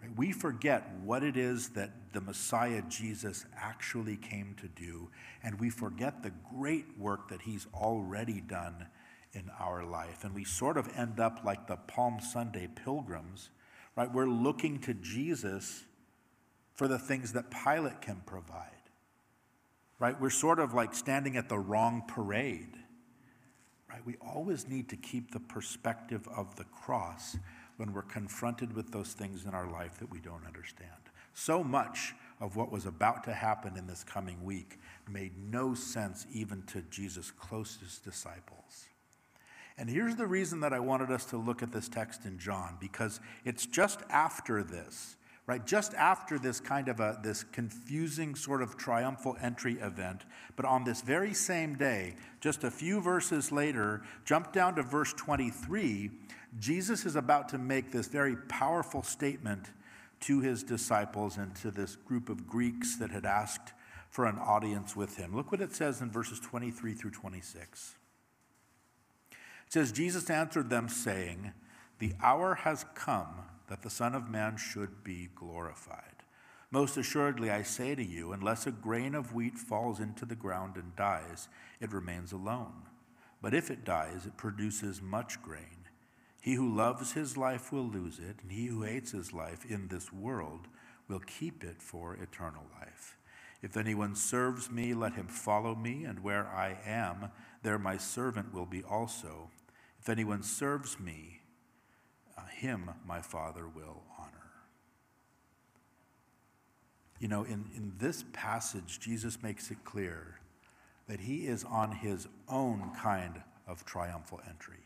Right? 0.02 0.10
We 0.16 0.32
forget 0.32 0.90
what 1.02 1.22
it 1.22 1.38
is 1.38 1.70
that 1.70 1.92
the 2.12 2.20
Messiah 2.20 2.82
Jesus 2.88 3.46
actually 3.56 4.16
came 4.16 4.54
to 4.60 4.68
do, 4.68 5.08
and 5.42 5.58
we 5.58 5.70
forget 5.70 6.22
the 6.22 6.32
great 6.54 6.86
work 6.98 7.28
that 7.30 7.40
he's 7.40 7.66
already 7.74 8.42
done 8.42 8.86
in 9.32 9.50
our 9.58 9.84
life. 9.84 10.24
And 10.24 10.34
we 10.34 10.44
sort 10.44 10.76
of 10.76 10.90
end 10.94 11.20
up 11.20 11.40
like 11.42 11.66
the 11.66 11.76
Palm 11.76 12.20
Sunday 12.20 12.68
pilgrims, 12.84 13.48
right? 13.96 14.12
We're 14.12 14.26
looking 14.26 14.78
to 14.80 14.94
Jesus 14.94 15.84
for 16.78 16.86
the 16.86 16.98
things 16.98 17.32
that 17.32 17.50
Pilate 17.50 18.00
can 18.00 18.22
provide. 18.24 18.70
Right? 19.98 20.18
We're 20.18 20.30
sort 20.30 20.60
of 20.60 20.74
like 20.74 20.94
standing 20.94 21.36
at 21.36 21.48
the 21.48 21.58
wrong 21.58 22.04
parade. 22.06 22.76
Right? 23.90 24.00
We 24.06 24.14
always 24.20 24.68
need 24.68 24.88
to 24.90 24.96
keep 24.96 25.32
the 25.32 25.40
perspective 25.40 26.28
of 26.36 26.54
the 26.54 26.62
cross 26.62 27.36
when 27.78 27.92
we're 27.92 28.02
confronted 28.02 28.76
with 28.76 28.92
those 28.92 29.12
things 29.12 29.44
in 29.44 29.54
our 29.54 29.68
life 29.68 29.98
that 29.98 30.08
we 30.08 30.20
don't 30.20 30.46
understand. 30.46 30.92
So 31.34 31.64
much 31.64 32.14
of 32.40 32.54
what 32.54 32.70
was 32.70 32.86
about 32.86 33.24
to 33.24 33.32
happen 33.32 33.76
in 33.76 33.88
this 33.88 34.04
coming 34.04 34.44
week 34.44 34.78
made 35.10 35.32
no 35.36 35.74
sense 35.74 36.28
even 36.32 36.62
to 36.68 36.82
Jesus' 36.82 37.32
closest 37.32 38.04
disciples. 38.04 38.84
And 39.76 39.90
here's 39.90 40.14
the 40.14 40.28
reason 40.28 40.60
that 40.60 40.72
I 40.72 40.78
wanted 40.78 41.10
us 41.10 41.24
to 41.26 41.38
look 41.38 41.60
at 41.60 41.72
this 41.72 41.88
text 41.88 42.24
in 42.24 42.38
John, 42.38 42.76
because 42.78 43.18
it's 43.44 43.66
just 43.66 44.00
after 44.10 44.62
this 44.62 45.16
right? 45.48 45.66
Just 45.66 45.94
after 45.94 46.38
this 46.38 46.60
kind 46.60 46.88
of 46.88 47.00
a 47.00 47.18
this 47.22 47.42
confusing 47.42 48.34
sort 48.34 48.60
of 48.60 48.76
triumphal 48.76 49.34
entry 49.40 49.78
event, 49.80 50.26
but 50.56 50.66
on 50.66 50.84
this 50.84 51.00
very 51.00 51.32
same 51.32 51.74
day, 51.74 52.14
just 52.40 52.64
a 52.64 52.70
few 52.70 53.00
verses 53.00 53.50
later, 53.50 54.02
jump 54.26 54.52
down 54.52 54.76
to 54.76 54.82
verse 54.82 55.14
23, 55.14 56.10
Jesus 56.58 57.06
is 57.06 57.16
about 57.16 57.48
to 57.48 57.58
make 57.58 57.90
this 57.90 58.08
very 58.08 58.36
powerful 58.36 59.02
statement 59.02 59.70
to 60.20 60.40
his 60.40 60.62
disciples 60.62 61.38
and 61.38 61.54
to 61.56 61.70
this 61.70 61.96
group 61.96 62.28
of 62.28 62.46
Greeks 62.46 62.96
that 62.96 63.10
had 63.10 63.24
asked 63.24 63.72
for 64.10 64.26
an 64.26 64.38
audience 64.38 64.94
with 64.94 65.16
him. 65.16 65.34
Look 65.34 65.50
what 65.50 65.62
it 65.62 65.74
says 65.74 66.02
in 66.02 66.10
verses 66.10 66.40
23 66.40 66.92
through 66.92 67.12
26. 67.12 67.94
It 69.30 69.72
says, 69.72 69.92
Jesus 69.92 70.28
answered 70.28 70.68
them, 70.68 70.88
saying, 70.88 71.52
The 72.00 72.12
hour 72.22 72.54
has 72.54 72.84
come 72.94 73.44
that 73.68 73.82
the 73.82 73.90
Son 73.90 74.14
of 74.14 74.30
Man 74.30 74.56
should 74.56 75.04
be 75.04 75.28
glorified. 75.34 76.24
Most 76.70 76.96
assuredly, 76.96 77.50
I 77.50 77.62
say 77.62 77.94
to 77.94 78.04
you, 78.04 78.32
unless 78.32 78.66
a 78.66 78.70
grain 78.70 79.14
of 79.14 79.32
wheat 79.32 79.56
falls 79.56 80.00
into 80.00 80.26
the 80.26 80.34
ground 80.34 80.76
and 80.76 80.94
dies, 80.96 81.48
it 81.80 81.92
remains 81.92 82.32
alone. 82.32 82.82
But 83.40 83.54
if 83.54 83.70
it 83.70 83.84
dies, 83.84 84.26
it 84.26 84.36
produces 84.36 85.00
much 85.00 85.40
grain. 85.40 85.86
He 86.40 86.54
who 86.54 86.74
loves 86.74 87.12
his 87.12 87.36
life 87.36 87.72
will 87.72 87.86
lose 87.86 88.18
it, 88.18 88.36
and 88.42 88.52
he 88.52 88.66
who 88.66 88.82
hates 88.82 89.12
his 89.12 89.32
life 89.32 89.64
in 89.64 89.88
this 89.88 90.12
world 90.12 90.68
will 91.08 91.20
keep 91.20 91.64
it 91.64 91.80
for 91.80 92.14
eternal 92.14 92.64
life. 92.78 93.16
If 93.62 93.76
anyone 93.76 94.14
serves 94.14 94.70
me, 94.70 94.94
let 94.94 95.14
him 95.14 95.26
follow 95.26 95.74
me, 95.74 96.04
and 96.04 96.22
where 96.22 96.46
I 96.46 96.78
am, 96.84 97.30
there 97.62 97.78
my 97.78 97.96
servant 97.96 98.52
will 98.52 98.66
be 98.66 98.82
also. 98.82 99.50
If 100.00 100.08
anyone 100.08 100.42
serves 100.42 101.00
me, 101.00 101.37
him 102.48 102.90
my 103.06 103.20
Father 103.20 103.68
will 103.68 104.02
honor. 104.18 104.32
You 107.18 107.28
know, 107.28 107.44
in, 107.44 107.64
in 107.76 107.92
this 107.98 108.24
passage, 108.32 109.00
Jesus 109.00 109.42
makes 109.42 109.70
it 109.70 109.84
clear 109.84 110.38
that 111.08 111.20
he 111.20 111.46
is 111.46 111.64
on 111.64 111.92
his 111.92 112.28
own 112.48 112.92
kind 113.00 113.42
of 113.66 113.84
triumphal 113.84 114.40
entry. 114.48 114.76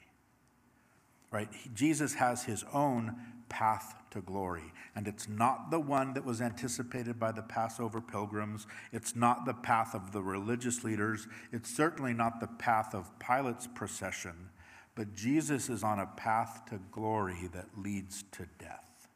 Right? 1.30 1.48
He, 1.52 1.70
Jesus 1.74 2.14
has 2.14 2.44
his 2.44 2.64
own 2.72 3.16
path 3.48 3.94
to 4.10 4.20
glory. 4.22 4.72
And 4.96 5.06
it's 5.06 5.28
not 5.28 5.70
the 5.70 5.80
one 5.80 6.14
that 6.14 6.24
was 6.24 6.40
anticipated 6.40 7.18
by 7.18 7.32
the 7.32 7.42
Passover 7.42 8.00
pilgrims. 8.00 8.66
It's 8.92 9.14
not 9.14 9.44
the 9.44 9.54
path 9.54 9.94
of 9.94 10.12
the 10.12 10.22
religious 10.22 10.84
leaders. 10.84 11.26
It's 11.52 11.74
certainly 11.74 12.14
not 12.14 12.40
the 12.40 12.46
path 12.46 12.94
of 12.94 13.18
Pilate's 13.18 13.66
procession. 13.66 14.48
But 14.94 15.14
Jesus 15.14 15.68
is 15.68 15.82
on 15.82 15.98
a 15.98 16.06
path 16.06 16.62
to 16.68 16.80
glory 16.90 17.48
that 17.54 17.78
leads 17.78 18.24
to 18.32 18.46
death. 18.58 19.08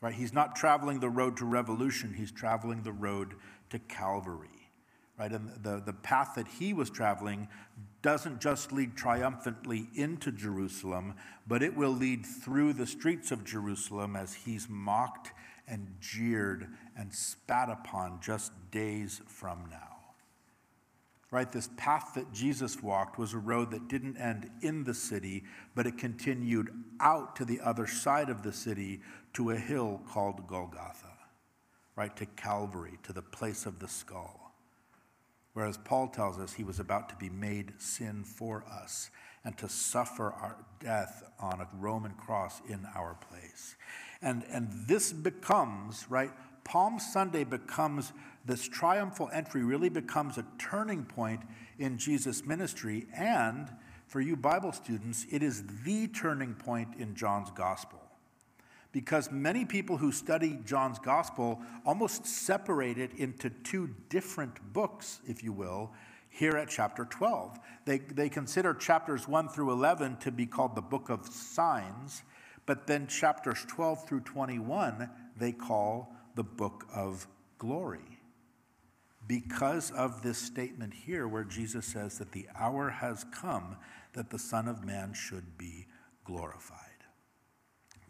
Right? 0.00 0.14
He's 0.14 0.32
not 0.32 0.54
traveling 0.54 1.00
the 1.00 1.08
road 1.08 1.36
to 1.38 1.44
revolution, 1.44 2.14
he's 2.14 2.30
traveling 2.30 2.82
the 2.82 2.92
road 2.92 3.34
to 3.70 3.78
Calvary. 3.78 4.48
Right? 5.18 5.32
And 5.32 5.50
the, 5.62 5.82
the 5.84 5.94
path 5.94 6.32
that 6.36 6.46
he 6.46 6.74
was 6.74 6.90
traveling 6.90 7.48
doesn't 8.02 8.40
just 8.40 8.70
lead 8.70 8.96
triumphantly 8.96 9.88
into 9.94 10.30
Jerusalem, 10.30 11.14
but 11.46 11.62
it 11.62 11.74
will 11.74 11.90
lead 11.90 12.24
through 12.24 12.74
the 12.74 12.86
streets 12.86 13.32
of 13.32 13.44
Jerusalem 13.44 14.14
as 14.14 14.34
he's 14.34 14.68
mocked 14.68 15.32
and 15.66 15.96
jeered 16.00 16.68
and 16.96 17.12
spat 17.12 17.68
upon 17.68 18.20
just 18.20 18.52
days 18.70 19.22
from 19.26 19.64
now. 19.70 19.95
Right? 21.32 21.50
This 21.50 21.68
path 21.76 22.12
that 22.14 22.32
Jesus 22.32 22.82
walked 22.82 23.18
was 23.18 23.34
a 23.34 23.38
road 23.38 23.72
that 23.72 23.88
didn't 23.88 24.16
end 24.16 24.48
in 24.62 24.84
the 24.84 24.94
city, 24.94 25.42
but 25.74 25.86
it 25.86 25.98
continued 25.98 26.70
out 27.00 27.34
to 27.36 27.44
the 27.44 27.60
other 27.60 27.86
side 27.86 28.30
of 28.30 28.42
the 28.42 28.52
city 28.52 29.00
to 29.34 29.50
a 29.50 29.56
hill 29.56 30.00
called 30.08 30.46
Golgotha, 30.46 31.12
right? 31.96 32.14
To 32.16 32.26
Calvary, 32.26 32.98
to 33.02 33.12
the 33.12 33.22
place 33.22 33.66
of 33.66 33.80
the 33.80 33.88
skull. 33.88 34.54
Whereas 35.52 35.78
Paul 35.78 36.08
tells 36.08 36.38
us 36.38 36.52
he 36.52 36.64
was 36.64 36.78
about 36.80 37.08
to 37.08 37.16
be 37.16 37.30
made 37.30 37.72
sin 37.78 38.24
for 38.24 38.64
us 38.70 39.10
and 39.42 39.56
to 39.58 39.68
suffer 39.68 40.32
our 40.32 40.56
death 40.80 41.22
on 41.40 41.60
a 41.60 41.68
Roman 41.78 42.12
cross 42.12 42.60
in 42.68 42.86
our 42.94 43.16
place. 43.30 43.76
And, 44.20 44.44
and 44.50 44.68
this 44.86 45.12
becomes, 45.12 46.06
right, 46.08 46.30
Palm 46.64 46.98
Sunday 46.98 47.44
becomes, 47.44 48.12
this 48.46 48.66
triumphal 48.66 49.28
entry 49.32 49.64
really 49.64 49.88
becomes 49.88 50.38
a 50.38 50.46
turning 50.58 51.04
point 51.04 51.40
in 51.78 51.98
Jesus' 51.98 52.44
ministry. 52.44 53.06
And 53.14 53.68
for 54.06 54.20
you 54.20 54.36
Bible 54.36 54.72
students, 54.72 55.26
it 55.30 55.42
is 55.42 55.64
the 55.84 56.06
turning 56.06 56.54
point 56.54 56.94
in 56.98 57.14
John's 57.14 57.50
gospel 57.50 58.00
because 58.92 59.30
many 59.30 59.66
people 59.66 59.98
who 59.98 60.10
study 60.10 60.58
John's 60.64 60.98
gospel 60.98 61.60
almost 61.84 62.24
separate 62.24 62.96
it 62.96 63.12
into 63.18 63.50
two 63.50 63.90
different 64.08 64.72
books, 64.72 65.20
if 65.26 65.44
you 65.44 65.52
will, 65.52 65.92
here 66.30 66.56
at 66.56 66.70
chapter 66.70 67.04
12. 67.04 67.58
They, 67.84 67.98
they 67.98 68.30
consider 68.30 68.72
chapters 68.72 69.28
1 69.28 69.50
through 69.50 69.70
11 69.72 70.16
to 70.18 70.30
be 70.30 70.46
called 70.46 70.74
the 70.74 70.80
book 70.80 71.10
of 71.10 71.26
signs, 71.26 72.22
but 72.64 72.86
then 72.86 73.06
chapters 73.06 73.66
12 73.68 74.08
through 74.08 74.20
21 74.20 75.10
they 75.38 75.52
call 75.52 76.14
the 76.34 76.42
book 76.44 76.86
of 76.94 77.26
glory. 77.58 78.15
Because 79.26 79.90
of 79.90 80.22
this 80.22 80.38
statement 80.38 80.94
here, 80.94 81.26
where 81.26 81.44
Jesus 81.44 81.86
says 81.86 82.18
that 82.18 82.32
the 82.32 82.46
hour 82.56 82.90
has 82.90 83.24
come 83.32 83.76
that 84.12 84.30
the 84.30 84.38
Son 84.38 84.68
of 84.68 84.84
Man 84.84 85.12
should 85.14 85.58
be 85.58 85.86
glorified 86.24 86.86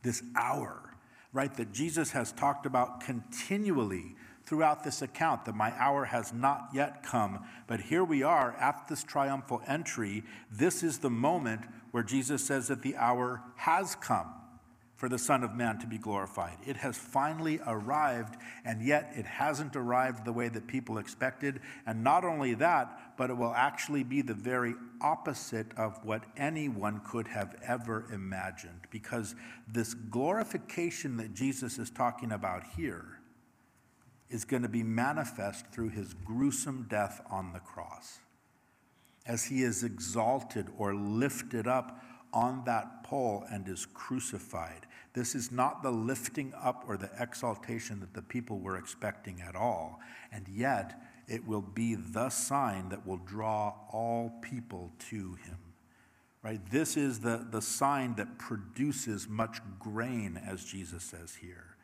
this 0.07 0.23
hour, 0.37 0.95
right, 1.33 1.53
that 1.57 1.73
Jesus 1.73 2.13
has 2.13 2.33
talked 2.33 2.65
about 2.65 3.01
continually 3.01 4.15
throughout 4.45 4.85
this 4.85 5.03
account 5.03 5.45
that 5.45 5.57
my 5.57 5.73
hour 5.77 6.05
has 6.05 6.33
not 6.33 6.69
yet 6.73 7.03
come. 7.03 7.45
But 7.67 7.81
here 7.81 8.05
we 8.05 8.23
are 8.23 8.53
at 8.53 8.87
this 8.89 9.03
triumphal 9.03 9.61
entry. 9.67 10.23
This 10.51 10.85
is 10.85 11.01
the 11.01 11.11
moment 11.11 11.63
where 11.91 12.05
Jesus 12.05 12.47
says 12.47 12.69
that 12.69 12.83
the 12.83 12.97
hour 12.97 13.43
has 13.57 13.97
come 13.97 14.33
for 14.97 15.11
the 15.11 15.19
Son 15.19 15.45
of 15.45 15.55
Man 15.55 15.79
to 15.79 15.87
be 15.87 15.99
glorified. 15.99 16.57
It 16.67 16.79
has 16.79 16.97
finally 16.97 17.61
arrived, 17.67 18.37
and 18.65 18.83
yet 18.83 19.13
it 19.15 19.27
hasn't 19.27 19.77
arrived 19.77 20.25
the 20.25 20.33
way 20.33 20.49
that 20.49 20.67
people 20.67 20.97
expected. 20.97 21.61
And 21.87 22.03
not 22.03 22.25
only 22.25 22.55
that, 22.55 23.17
but 23.19 23.29
it 23.29 23.37
will 23.37 23.53
actually 23.55 24.05
be 24.05 24.23
the 24.23 24.35
very 24.35 24.75
opposite 25.03 25.67
of 25.77 26.03
what 26.03 26.25
anyone 26.37 27.03
could 27.07 27.29
have 27.29 27.57
ever 27.63 28.07
imagined. 28.11 28.81
Because 28.91 29.35
this 29.69 29.93
glorification 29.93 31.19
that 31.19 31.35
Jesus 31.35 31.79
is 31.79 31.91
talking 31.91 32.33
about 32.33 32.65
here 32.77 33.21
is 34.31 34.45
going 34.45 34.63
to 34.63 34.69
be 34.69 34.83
manifest 34.83 35.67
through 35.73 35.91
his 35.91 36.15
gruesome 36.15 36.87
death 36.89 37.21
on 37.31 37.53
the 37.53 37.61
cross. 37.61 38.21
As 39.27 39.45
he 39.45 39.63
is 39.63 39.85
exalted 39.85 40.69
or 40.79 40.95
lifted 40.95 41.67
up 41.67 42.01
on 42.33 42.63
that 42.67 43.03
pole 43.03 43.45
and 43.51 43.67
is 43.69 43.87
crucified. 43.87 44.86
This 45.17 45.35
is 45.35 45.51
not 45.51 45.83
the 45.83 45.91
lifting 45.91 46.53
up 46.63 46.85
or 46.87 46.99
the 46.99 47.09
exaltation 47.19 48.01
that 48.01 48.13
the 48.13 48.21
people 48.21 48.59
were 48.59 48.77
expecting 48.77 49.41
at 49.41 49.57
all. 49.57 49.99
And 50.31 50.47
yet, 50.47 51.01
it 51.27 51.47
will 51.47 51.63
be 51.63 51.95
the 51.95 52.29
sign 52.29 52.91
that 52.91 53.07
will 53.07 53.17
draw 53.17 53.73
all 53.91 54.35
people 54.43 54.93
to 55.09 55.39
him. 55.47 55.57
Right? 56.43 56.61
This 56.71 56.99
is 56.99 57.21
the, 57.21 57.47
the 57.51 57.63
sign 57.63 58.17
that 58.17 58.39
produces 58.39 59.27
much 59.27 59.59
grain, 59.81 60.39
as 60.47 60.63
Jesus 60.63 61.03
says 61.03 61.35
here. 61.37 61.77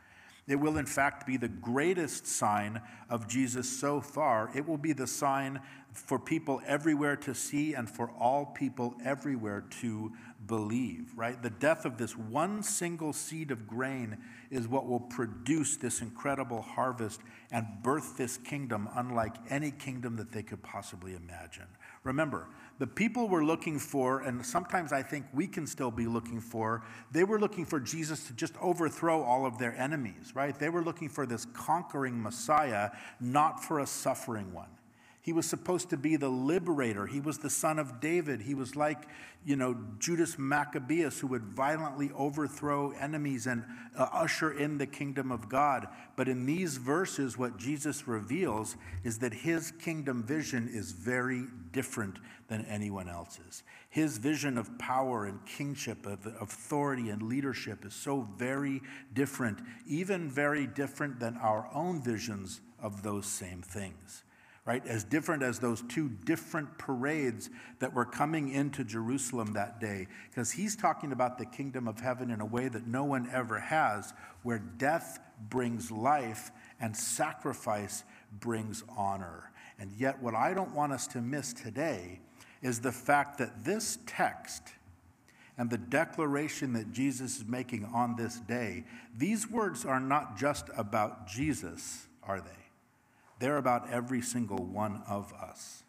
It 0.47 0.57
will, 0.57 0.77
in 0.77 0.87
fact, 0.87 1.27
be 1.27 1.39
the 1.39 1.49
greatest 1.49 2.27
sign 2.27 2.83
of 3.09 3.29
Jesus 3.29 3.67
so 3.67 4.03
far. 4.03 4.51
It 4.55 4.69
will 4.69 4.77
be 4.77 4.93
the 4.93 5.07
sign 5.07 5.61
for 5.93 6.19
people 6.19 6.61
everywhere 6.67 7.17
to 7.17 7.35
see 7.35 7.73
and 7.73 7.89
for 7.89 8.11
all 8.19 8.45
people 8.47 8.95
everywhere 9.05 9.65
to 9.81 10.13
believe, 10.47 11.13
right? 11.17 11.41
The 11.43 11.51
death 11.51 11.85
of 11.85 11.99
this 11.99 12.17
one 12.17 12.63
single 12.63 13.13
seed 13.13 13.51
of 13.51 13.67
grain 13.67 14.19
is 14.51 14.69
what 14.69 14.87
will 14.87 15.01
produce 15.01 15.77
this 15.77 16.01
incredible 16.01 16.63
harvest 16.63 17.21
and 17.51 17.67
birth 17.83 18.17
this 18.17 18.37
kingdom 18.39 18.89
unlike 18.95 19.35
any 19.51 19.71
kingdom 19.71 20.17
that 20.17 20.33
they 20.33 20.43
could 20.43 20.63
possibly 20.63 21.15
imagine. 21.15 21.67
Remember, 22.05 22.49
the 22.79 22.87
people 22.87 23.29
were 23.29 23.45
looking 23.45 23.79
for, 23.79 24.23
and 24.23 24.45
sometimes 24.45 24.93
I 24.93 25.03
think 25.03 25.27
we 25.33 25.47
can 25.47 25.67
still 25.67 25.91
be 25.91 26.07
looking 26.07 26.41
for, 26.41 26.83
they 27.13 27.23
were 27.23 27.39
looking 27.39 27.65
for 27.65 27.79
Jesus 27.79 28.27
to 28.27 28.33
just 28.33 28.55
overthrow 28.61 29.23
all 29.23 29.47
of 29.47 29.59
their 29.59 29.77
enemies, 29.79 30.33
right? 30.35 30.59
They 30.59 30.69
were 30.69 30.83
looking 30.83 31.09
for 31.09 31.27
this 31.27 31.47
conquering 31.53 32.21
Messiah, 32.21 32.91
not 33.21 33.63
for 33.63 33.81
a 33.81 33.87
suffering 33.87 34.53
one. 34.53 34.69
He 35.23 35.33
was 35.33 35.49
supposed 35.49 35.89
to 35.91 35.97
be 35.97 36.17
the 36.17 36.29
liberator. 36.29 37.07
He 37.07 37.21
was 37.21 37.39
the 37.39 37.49
son 37.49 37.79
of 37.79 38.01
David. 38.01 38.43
He 38.43 38.55
was 38.55 38.75
like, 38.75 39.07
you 39.45 39.55
know, 39.55 39.77
Judas 40.01 40.37
Maccabeus, 40.37 41.21
who 41.21 41.29
would 41.29 41.45
violently 41.45 42.11
overthrow 42.17 42.91
enemies 42.91 43.47
and 43.47 43.65
uh, 43.97 44.09
usher 44.13 44.51
in 44.51 44.79
the 44.79 44.87
kingdom 44.87 45.31
of 45.31 45.49
God. 45.49 45.87
But 46.17 46.29
in 46.29 46.45
these 46.45 46.77
verses, 46.77 47.39
what 47.39 47.57
Jesus 47.57 48.09
reveals 48.09 48.75
is 49.05 49.21
that 49.21 49.33
his 49.33 49.71
kingdom 49.71 50.25
vision 50.25 50.69
is 50.69 50.91
very 50.91 51.45
different 51.71 52.19
than 52.49 52.65
anyone 52.65 53.09
else's. 53.09 53.63
His 53.91 54.19
vision 54.19 54.59
of 54.59 54.77
power 54.77 55.27
and 55.27 55.47
kingship, 55.47 56.05
of 56.05 56.27
authority 56.41 57.11
and 57.11 57.23
leadership 57.23 57.85
is 57.85 57.95
so 57.95 58.27
very 58.37 58.81
different, 59.15 59.61
even 59.87 60.29
very 60.29 60.67
different 60.67 61.21
than 61.21 61.37
our 61.37 61.71
own 61.73 62.03
visions 62.03 62.61
of 62.81 63.05
those 63.05 63.27
same 63.27 63.63
things 63.63 64.25
right? 64.65 64.87
As 64.87 65.03
different 65.03 65.43
as 65.43 65.59
those 65.59 65.83
two 65.89 66.09
different 66.09 66.79
parades 66.79 67.51
that 67.81 67.93
were 67.93 68.05
coming 68.05 68.53
into 68.53 68.85
Jerusalem 68.85 69.55
that 69.55 69.81
day, 69.81 70.07
because 70.31 70.53
he's 70.53 70.77
talking 70.77 71.11
about 71.11 71.39
the 71.39 71.47
kingdom 71.47 71.89
of 71.89 71.99
heaven 71.99 72.31
in 72.31 72.41
a 72.41 72.47
way 72.47 72.69
that 72.69 72.87
no 72.87 73.03
one 73.05 73.29
ever 73.33 73.59
has, 73.59 74.15
where 74.45 74.59
death 74.59 75.19
brings 75.51 75.91
life 75.91 76.53
and 76.81 76.97
sacrifice 76.97 78.05
brings 78.41 78.85
honor. 78.97 79.51
And 79.79 79.91
yet, 79.99 80.23
what 80.23 80.35
I 80.35 80.55
don't 80.55 80.75
want 80.75 80.93
us 80.93 81.09
to 81.09 81.21
miss 81.21 81.53
today 81.53 82.21
is 82.63 82.81
the 82.81 82.93
fact 82.93 83.39
that 83.39 83.65
this 83.65 83.99
text 84.07 84.63
and 85.59 85.69
the 85.69 85.79
declaration 85.79 86.73
that 86.75 86.93
Jesus 86.93 87.39
is 87.39 87.45
making 87.47 87.85
on 87.93 88.15
this 88.15 88.37
day, 88.37 88.85
these 89.17 89.51
words 89.51 89.85
are 89.85 90.01
not 90.01 90.39
just 90.39 90.71
about 90.77 91.27
Jesus, 91.27 92.07
are 92.23 92.41
they? 92.41 92.62
They're 93.43 93.57
about 93.57 93.91
every 93.91 94.21
single 94.21 94.65
one 94.65 95.03
of 95.09 95.33
us. 95.33 95.83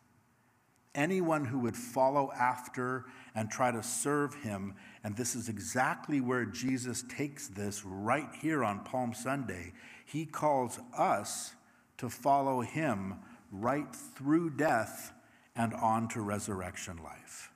Anyone 0.96 1.46
who 1.46 1.60
would 1.60 1.78
follow 1.78 2.32
after 2.36 3.06
and 3.36 3.52
try 3.52 3.70
to 3.70 3.84
serve 3.84 4.34
him, 4.34 4.74
and 5.04 5.16
this 5.16 5.36
is 5.36 5.50
exactly 5.50 6.20
where 6.20 6.46
Jesus 6.46 7.04
takes 7.08 7.48
this 7.50 7.86
right 7.86 8.30
here 8.42 8.64
on 8.64 8.84
Palm 8.84 9.14
Sunday. 9.14 9.74
He 10.04 10.26
calls 10.26 10.80
us 10.98 11.54
to 12.00 12.10
follow 12.10 12.62
him 12.62 13.20
right 13.52 13.96
through 13.96 14.58
death 14.58 15.14
and 15.56 15.76
on 15.76 16.08
to 16.08 16.22
resurrection 16.22 17.04
life 17.04 17.53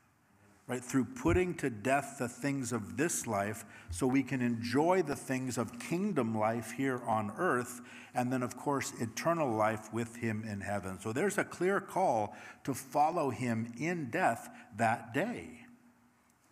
right? 0.67 0.83
Through 0.83 1.05
putting 1.05 1.55
to 1.55 1.69
death 1.69 2.17
the 2.19 2.27
things 2.27 2.73
of 2.73 2.97
this 2.97 3.25
life 3.25 3.65
so 3.89 4.05
we 4.05 4.21
can 4.21 4.41
enjoy 4.41 5.01
the 5.01 5.15
things 5.15 5.57
of 5.57 5.79
kingdom 5.79 6.37
life 6.37 6.71
here 6.71 7.01
on 7.05 7.31
earth, 7.37 7.81
and 8.13 8.31
then, 8.31 8.43
of 8.43 8.57
course, 8.57 8.93
eternal 8.99 9.49
life 9.49 9.93
with 9.93 10.17
Him 10.17 10.43
in 10.43 10.61
heaven. 10.61 10.99
So 10.99 11.13
there's 11.13 11.37
a 11.37 11.45
clear 11.45 11.79
call 11.79 12.35
to 12.65 12.73
follow 12.73 13.29
Him 13.29 13.73
in 13.77 14.09
death 14.09 14.49
that 14.75 15.13
day. 15.13 15.66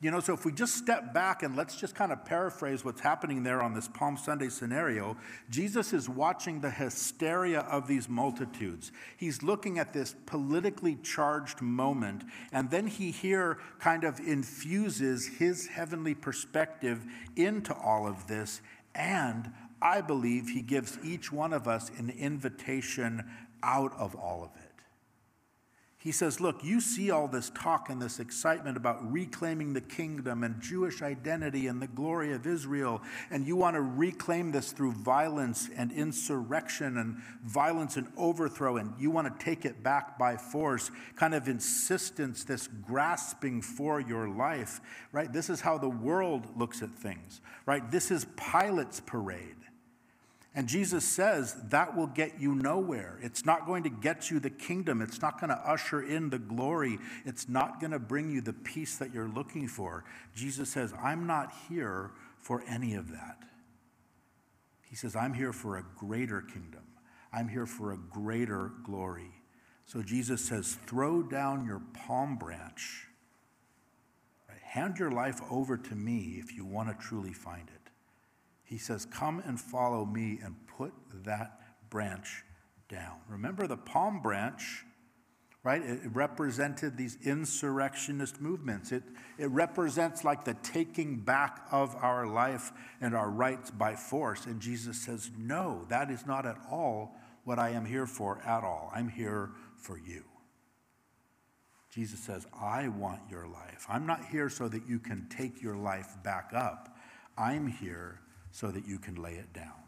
You 0.06 0.12
know, 0.12 0.20
so 0.20 0.36
if 0.36 0.45
we 0.45 0.51
just 0.51 0.76
step 0.76 1.16
back 1.16 1.41
and 1.41 1.56
let's 1.56 1.76
just 1.76 1.95
kind 1.95 2.12
of 2.12 2.24
paraphrase 2.26 2.86
what's 2.86 3.01
happening 3.01 3.41
there 3.41 3.64
on 3.64 3.74
this 3.74 3.88
Palm 3.88 4.18
Sunday 4.18 4.49
scenario, 4.49 5.18
Jesus 5.49 5.93
is 5.93 6.08
watching 6.08 6.62
the 6.62 6.70
hysteria 6.70 7.62
of 7.62 7.88
these 7.88 8.08
multitudes. 8.08 8.91
He's 9.18 9.41
looking 9.41 9.80
at 9.80 9.93
this 9.93 10.14
politically 10.28 10.99
charged 11.01 11.60
moment, 11.60 12.24
and 12.51 12.70
then 12.70 12.86
he 12.86 13.10
here 13.10 13.58
kind 13.80 14.03
of 14.03 14.20
infuses 14.20 15.26
his 15.39 15.66
heavenly 15.66 16.14
perspective 16.14 17.03
into 17.36 17.74
all 17.74 18.06
of 18.06 18.28
this. 18.28 18.62
And 18.93 19.51
I 19.82 20.01
believe 20.01 20.49
he 20.49 20.62
gives 20.62 20.99
each 21.03 21.32
one 21.32 21.51
of 21.51 21.68
us 21.68 21.89
an 21.97 22.12
invitation 22.12 23.24
out 23.64 23.91
of 23.97 24.14
all 24.14 24.43
of 24.43 24.51
it. 24.64 24.64
He 26.06 26.12
says, 26.12 26.39
Look, 26.39 26.64
you 26.64 26.82
see 26.82 27.10
all 27.10 27.28
this 27.28 27.49
talk 27.56 27.89
and 27.89 27.99
this 27.99 28.20
excitement 28.20 28.78
about 28.78 29.12
reclaiming 29.12 29.74
the 29.74 29.82
kingdom 29.82 30.43
and 30.43 30.62
Jewish 30.62 31.01
identity 31.01 31.66
and 31.66 31.82
the 31.82 31.88
glory 31.88 32.32
of 32.32 32.45
Israel, 32.45 33.01
and 33.32 33.47
you 33.47 33.56
want 33.56 33.76
to 33.76 33.82
reclaim 33.82 34.51
this 34.51 34.72
through 34.72 34.91
violence 34.91 35.68
and 35.76 35.91
insurrection 35.91 36.97
and 36.97 37.18
violence 37.43 37.97
and 37.97 38.06
overthrow, 38.18 38.78
and 38.78 38.93
you 38.99 39.10
want 39.10 39.39
to 39.39 39.43
take 39.43 39.66
it 39.66 39.82
back 39.82 40.20
by 40.20 40.38
force, 40.38 40.91
kind 41.16 41.34
of 41.34 41.47
insistence, 41.47 42.43
this 42.43 42.68
grasping 42.68 43.64
for 43.64 43.99
your 43.99 44.30
life, 44.30 44.82
right? 45.12 45.34
This 45.34 45.49
is 45.49 45.60
how 45.60 45.80
the 45.80 45.89
world 45.89 46.56
looks 46.56 46.84
at 46.84 46.91
things, 46.91 47.41
right? 47.66 47.89
This 47.89 48.12
is 48.12 48.28
Pilate's 48.38 48.99
parade. 48.99 49.64
And 50.56 50.70
Jesus 50.70 51.03
says 51.06 51.53
that 51.70 51.97
will 51.97 52.08
get 52.08 52.39
you 52.39 52.56
nowhere. 52.56 53.20
It's 53.22 53.45
not 53.45 53.66
going 53.66 53.84
to 53.84 53.89
get 53.89 54.32
you 54.32 54.39
the 54.39 54.49
kingdom. 54.49 55.01
It's 55.01 55.22
not 55.22 55.39
going 55.39 55.49
to 55.49 55.70
usher 55.70 56.01
in 56.01 56.30
the 56.30 56.39
glory. 56.39 56.97
It's 57.26 57.49
not 57.49 57.82
going 57.82 57.91
to 57.91 57.99
bring 57.99 58.32
you 58.32 58.39
the 58.39 58.53
peace 58.53 58.95
that 58.97 59.14
you're 59.14 59.28
looking 59.28 59.68
for. 59.68 60.06
Jesus 60.34 60.70
says, 60.70 60.93
I'm 61.03 61.28
not 61.28 61.51
here 61.68 62.12
for 62.38 62.64
any 62.70 62.95
of 62.95 63.12
that. 63.12 63.43
He 64.84 64.95
says, 64.95 65.14
I'm 65.14 65.34
here 65.34 65.51
for 65.51 65.78
a 65.78 65.84
greater 65.97 66.41
kingdom. 66.41 66.84
I'm 67.34 67.49
here 67.49 67.66
for 67.66 67.91
a 67.91 67.97
greater 67.97 68.72
glory. 68.86 69.32
So 69.86 70.01
Jesus 70.01 70.39
says, 70.39 70.78
throw 70.88 71.22
down 71.22 71.66
your 71.66 71.82
palm 71.93 72.38
branch. 72.38 73.08
Hand 74.76 74.97
your 74.97 75.12
life 75.12 75.39
over 75.49 75.78
to 75.78 75.95
me 75.95 76.38
if 76.41 76.53
you 76.53 76.66
want 76.66 76.89
to 76.89 77.06
truly 77.08 77.32
find 77.34 77.70
it. 77.70 77.84
He 78.76 78.80
says, 78.80 79.05
Come 79.05 79.41
and 79.45 79.57
follow 79.57 80.03
me 80.03 80.38
and 80.43 80.53
put 80.67 80.91
that 81.23 81.61
branch 81.89 82.43
down. 82.89 83.21
Remember 83.30 83.67
the 83.67 83.78
palm 83.78 84.21
branch, 84.21 84.84
right? 85.63 85.82
It 85.82 86.01
represented 86.11 86.97
these 86.97 87.17
insurrectionist 87.23 88.41
movements. 88.41 88.91
It, 88.91 89.03
it 89.38 89.49
represents 89.49 90.26
like 90.26 90.43
the 90.43 90.55
taking 90.55 91.21
back 91.21 91.65
of 91.71 91.95
our 91.95 92.28
life 92.28 92.73
and 92.99 93.15
our 93.15 93.30
rights 93.30 93.71
by 93.71 93.95
force. 93.95 94.45
And 94.45 94.59
Jesus 94.59 95.01
says, 95.01 95.32
No, 95.38 95.86
that 95.88 96.11
is 96.11 96.26
not 96.26 96.45
at 96.45 96.57
all 96.69 97.15
what 97.45 97.59
I 97.59 97.69
am 97.69 97.86
here 97.86 98.05
for 98.05 98.41
at 98.45 98.65
all. 98.65 98.91
I'm 98.93 99.07
here 99.07 99.51
for 99.78 99.97
you. 99.97 100.26
Jesus 101.91 102.19
says, 102.19 102.45
I 102.61 102.89
want 102.89 103.21
your 103.32 103.47
life. 103.47 103.86
I'm 103.88 104.05
not 104.05 104.26
here 104.26 104.49
so 104.49 104.67
that 104.67 104.86
you 104.86 104.99
can 104.99 105.30
take 105.30 105.61
your 105.61 105.78
life 105.78 106.17
back 106.26 106.51
up. 106.53 106.97
I'm 107.38 107.67
here 107.67 108.19
so 108.56 108.72
that 108.72 108.88
you 108.88 108.97
can 108.97 109.16
lay 109.16 109.34
it 109.34 109.51
down. 109.51 109.84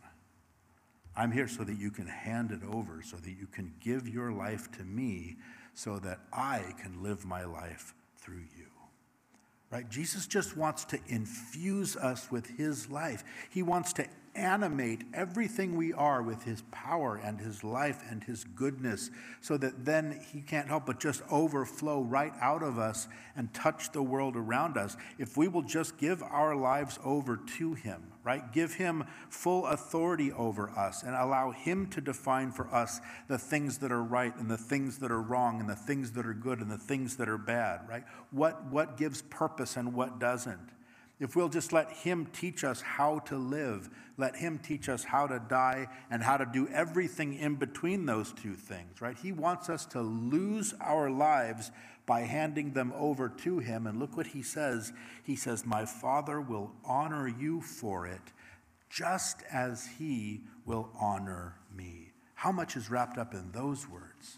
I'm 1.15 1.31
here 1.31 1.47
so 1.47 1.63
that 1.63 1.79
you 1.79 1.89
can 1.89 2.05
hand 2.05 2.51
it 2.51 2.59
over, 2.69 3.01
so 3.01 3.15
that 3.15 3.31
you 3.31 3.47
can 3.47 3.73
give 3.79 4.09
your 4.09 4.33
life 4.33 4.69
to 4.73 4.83
me, 4.83 5.37
so 5.73 5.99
that 5.99 6.19
I 6.33 6.73
can 6.77 7.01
live 7.01 7.25
my 7.25 7.45
life 7.45 7.93
through 8.17 8.43
you. 8.57 8.67
Right? 9.71 9.89
Jesus 9.89 10.27
just 10.27 10.57
wants 10.57 10.83
to 10.83 10.99
infuse 11.07 11.95
us 11.95 12.29
with 12.29 12.45
his 12.57 12.89
life. 12.89 13.23
He 13.49 13.63
wants 13.63 13.93
to 13.93 14.05
animate 14.37 15.03
everything 15.13 15.75
we 15.75 15.91
are 15.93 16.21
with 16.21 16.43
his 16.43 16.61
power 16.71 17.15
and 17.15 17.39
his 17.39 17.63
life 17.63 18.03
and 18.09 18.23
his 18.23 18.43
goodness 18.43 19.09
so 19.41 19.57
that 19.57 19.85
then 19.85 20.21
he 20.31 20.41
can't 20.41 20.67
help 20.67 20.85
but 20.85 20.99
just 20.99 21.21
overflow 21.31 22.01
right 22.01 22.33
out 22.39 22.63
of 22.63 22.77
us 22.77 23.07
and 23.35 23.53
touch 23.53 23.91
the 23.91 24.01
world 24.01 24.35
around 24.35 24.77
us 24.77 24.95
if 25.17 25.35
we 25.35 25.47
will 25.47 25.63
just 25.63 25.97
give 25.97 26.21
our 26.23 26.55
lives 26.55 26.99
over 27.03 27.37
to 27.57 27.73
him, 27.73 28.01
right? 28.23 28.53
Give 28.53 28.73
him 28.73 29.03
full 29.29 29.65
authority 29.65 30.31
over 30.31 30.69
us 30.69 31.03
and 31.03 31.15
allow 31.15 31.51
him 31.51 31.87
to 31.87 32.01
define 32.01 32.51
for 32.51 32.73
us 32.73 33.01
the 33.27 33.37
things 33.37 33.79
that 33.79 33.91
are 33.91 34.03
right 34.03 34.35
and 34.37 34.49
the 34.49 34.57
things 34.57 34.99
that 34.99 35.11
are 35.11 35.21
wrong 35.21 35.59
and 35.59 35.69
the 35.69 35.75
things 35.75 36.11
that 36.11 36.25
are 36.25 36.33
good 36.33 36.59
and 36.59 36.69
the 36.69 36.77
things 36.77 37.17
that 37.17 37.27
are 37.27 37.37
bad, 37.37 37.81
right? 37.89 38.03
What, 38.31 38.65
what 38.65 38.97
gives 38.97 39.21
purpose 39.23 39.77
and 39.77 39.93
what 39.93 40.19
doesn't 40.19 40.76
if 41.19 41.35
we'll 41.35 41.49
just 41.49 41.73
let 41.73 41.91
Him 41.91 42.27
teach 42.31 42.63
us 42.63 42.81
how 42.81 43.19
to 43.19 43.37
live, 43.37 43.89
let 44.17 44.35
Him 44.35 44.59
teach 44.59 44.87
us 44.87 45.03
how 45.03 45.27
to 45.27 45.41
die 45.47 45.87
and 46.11 46.21
how 46.21 46.37
to 46.37 46.45
do 46.45 46.67
everything 46.67 47.33
in 47.35 47.55
between 47.55 48.05
those 48.05 48.33
two 48.33 48.53
things, 48.53 49.01
right? 49.01 49.17
He 49.17 49.31
wants 49.31 49.69
us 49.69 49.85
to 49.87 50.01
lose 50.01 50.73
our 50.79 51.09
lives 51.09 51.71
by 52.05 52.21
handing 52.21 52.73
them 52.73 52.93
over 52.95 53.29
to 53.29 53.59
Him. 53.59 53.87
And 53.87 53.99
look 53.99 54.15
what 54.15 54.27
He 54.27 54.43
says 54.43 54.93
He 55.23 55.35
says, 55.35 55.65
My 55.65 55.85
Father 55.85 56.39
will 56.39 56.71
honor 56.85 57.27
you 57.27 57.61
for 57.61 58.05
it, 58.05 58.21
just 58.89 59.43
as 59.51 59.87
He 59.97 60.41
will 60.65 60.89
honor 60.99 61.55
me. 61.75 62.11
How 62.35 62.51
much 62.51 62.75
is 62.75 62.91
wrapped 62.91 63.17
up 63.17 63.33
in 63.33 63.51
those 63.51 63.89
words? 63.89 64.37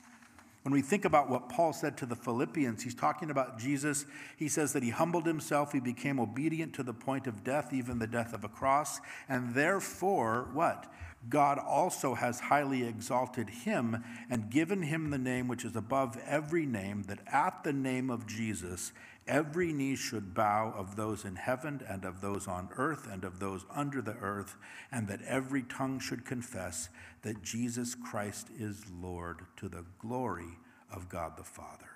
When 0.64 0.74
we 0.74 0.82
think 0.82 1.06
about 1.06 1.30
what 1.30 1.48
Paul 1.48 1.72
said 1.72 1.98
to 1.98 2.06
the 2.06 2.16
Philippians, 2.16 2.84
he's 2.84 2.94
talking 2.94 3.32
about 3.32 3.58
Jesus. 3.58 4.06
He 4.38 4.50
says 4.50 4.74
that 4.74 4.84
he 4.84 4.90
humbled 4.90 5.26
himself, 5.26 5.72
he 5.72 5.80
became 5.80 6.20
obedient 6.20 6.74
to 6.76 6.84
the 6.84 6.94
point 6.94 7.28
of 7.28 7.44
death, 7.44 7.74
even 7.74 8.00
the 8.00 8.08
death 8.08 8.34
of 8.34 8.44
a 8.44 8.50
cross. 8.50 9.00
And 9.30 9.54
therefore, 9.54 10.50
what? 10.54 10.92
God 11.28 11.60
also 11.60 12.14
has 12.14 12.40
highly 12.40 12.84
exalted 12.84 13.50
him 13.50 14.04
and 14.30 14.50
given 14.50 14.84
him 14.84 15.10
the 15.10 15.18
name 15.18 15.48
which 15.48 15.66
is 15.66 15.76
above 15.76 16.18
every 16.26 16.66
name, 16.66 17.04
that 17.04 17.20
at 17.28 17.64
the 17.64 17.74
name 17.74 18.10
of 18.10 18.28
Jesus 18.28 18.92
every 19.30 19.72
knee 19.72 19.96
should 19.96 20.34
bow 20.34 20.74
of 20.76 20.98
those 20.98 21.24
in 21.24 21.38
heaven 21.38 21.82
and 21.88 22.04
of 22.04 22.20
those 22.20 22.48
on 22.48 22.68
earth 22.76 23.08
and 23.10 23.24
of 23.24 23.40
those 23.40 23.66
under 23.74 24.02
the 24.02 24.16
earth, 24.16 24.58
and 24.92 25.08
that 25.08 25.22
every 25.22 25.62
tongue 25.64 26.00
should 26.00 26.26
confess 26.26 26.90
that 27.22 27.44
Jesus 27.44 27.96
Christ 27.96 28.48
is 28.58 28.84
Lord 29.02 29.42
to 29.58 29.70
the 29.70 29.86
glory 30.00 30.58
of 30.92 31.08
God 31.08 31.38
the 31.38 31.44
Father. 31.44 31.90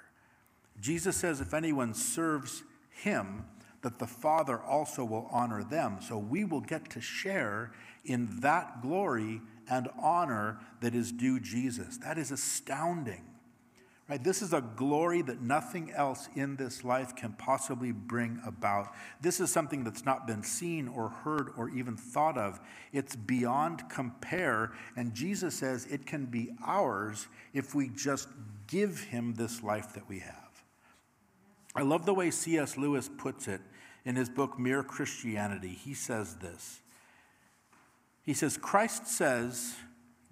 Jesus 0.79 1.17
says 1.17 1.41
if 1.41 1.53
anyone 1.53 1.93
serves 1.93 2.63
him, 2.89 3.45
that 3.81 3.99
the 3.99 4.07
Father 4.07 4.61
also 4.61 5.03
will 5.03 5.27
honor 5.29 5.63
them. 5.63 5.97
So 6.01 6.17
we 6.17 6.45
will 6.45 6.61
get 6.61 6.89
to 6.91 7.01
share 7.01 7.73
in 8.05 8.39
that 8.39 8.81
glory 8.81 9.41
and 9.69 9.89
honor 10.01 10.59
that 10.81 10.95
is 10.95 11.11
due 11.11 11.39
Jesus. 11.39 11.97
That 11.97 12.17
is 12.17 12.31
astounding. 12.31 13.23
Right? 14.13 14.23
This 14.23 14.43
is 14.43 14.53
a 14.53 14.61
glory 14.61 15.23
that 15.23 15.41
nothing 15.41 15.91
else 15.91 16.29
in 16.35 16.55
this 16.55 16.83
life 16.83 17.15
can 17.15 17.33
possibly 17.33 17.91
bring 17.91 18.39
about. 18.45 18.93
This 19.21 19.39
is 19.39 19.51
something 19.51 19.83
that's 19.83 20.05
not 20.05 20.27
been 20.27 20.43
seen 20.43 20.87
or 20.87 21.09
heard 21.09 21.49
or 21.57 21.69
even 21.69 21.97
thought 21.97 22.37
of. 22.37 22.59
It's 22.91 23.15
beyond 23.15 23.89
compare. 23.89 24.71
And 24.95 25.15
Jesus 25.15 25.55
says 25.55 25.87
it 25.87 26.05
can 26.05 26.25
be 26.25 26.51
ours 26.63 27.25
if 27.55 27.73
we 27.73 27.89
just 27.89 28.27
give 28.67 28.99
him 28.99 29.33
this 29.33 29.63
life 29.63 29.93
that 29.93 30.07
we 30.07 30.19
have. 30.19 30.63
I 31.75 31.81
love 31.81 32.05
the 32.05 32.13
way 32.13 32.29
C.S. 32.29 32.77
Lewis 32.77 33.09
puts 33.17 33.47
it 33.47 33.61
in 34.05 34.15
his 34.15 34.29
book, 34.29 34.59
Mere 34.59 34.83
Christianity. 34.83 35.69
He 35.69 35.95
says 35.95 36.35
this 36.35 36.81
He 38.21 38.35
says, 38.35 38.57
Christ 38.57 39.07
says, 39.07 39.73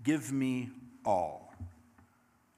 Give 0.04 0.32
me 0.32 0.70
all. 1.04 1.51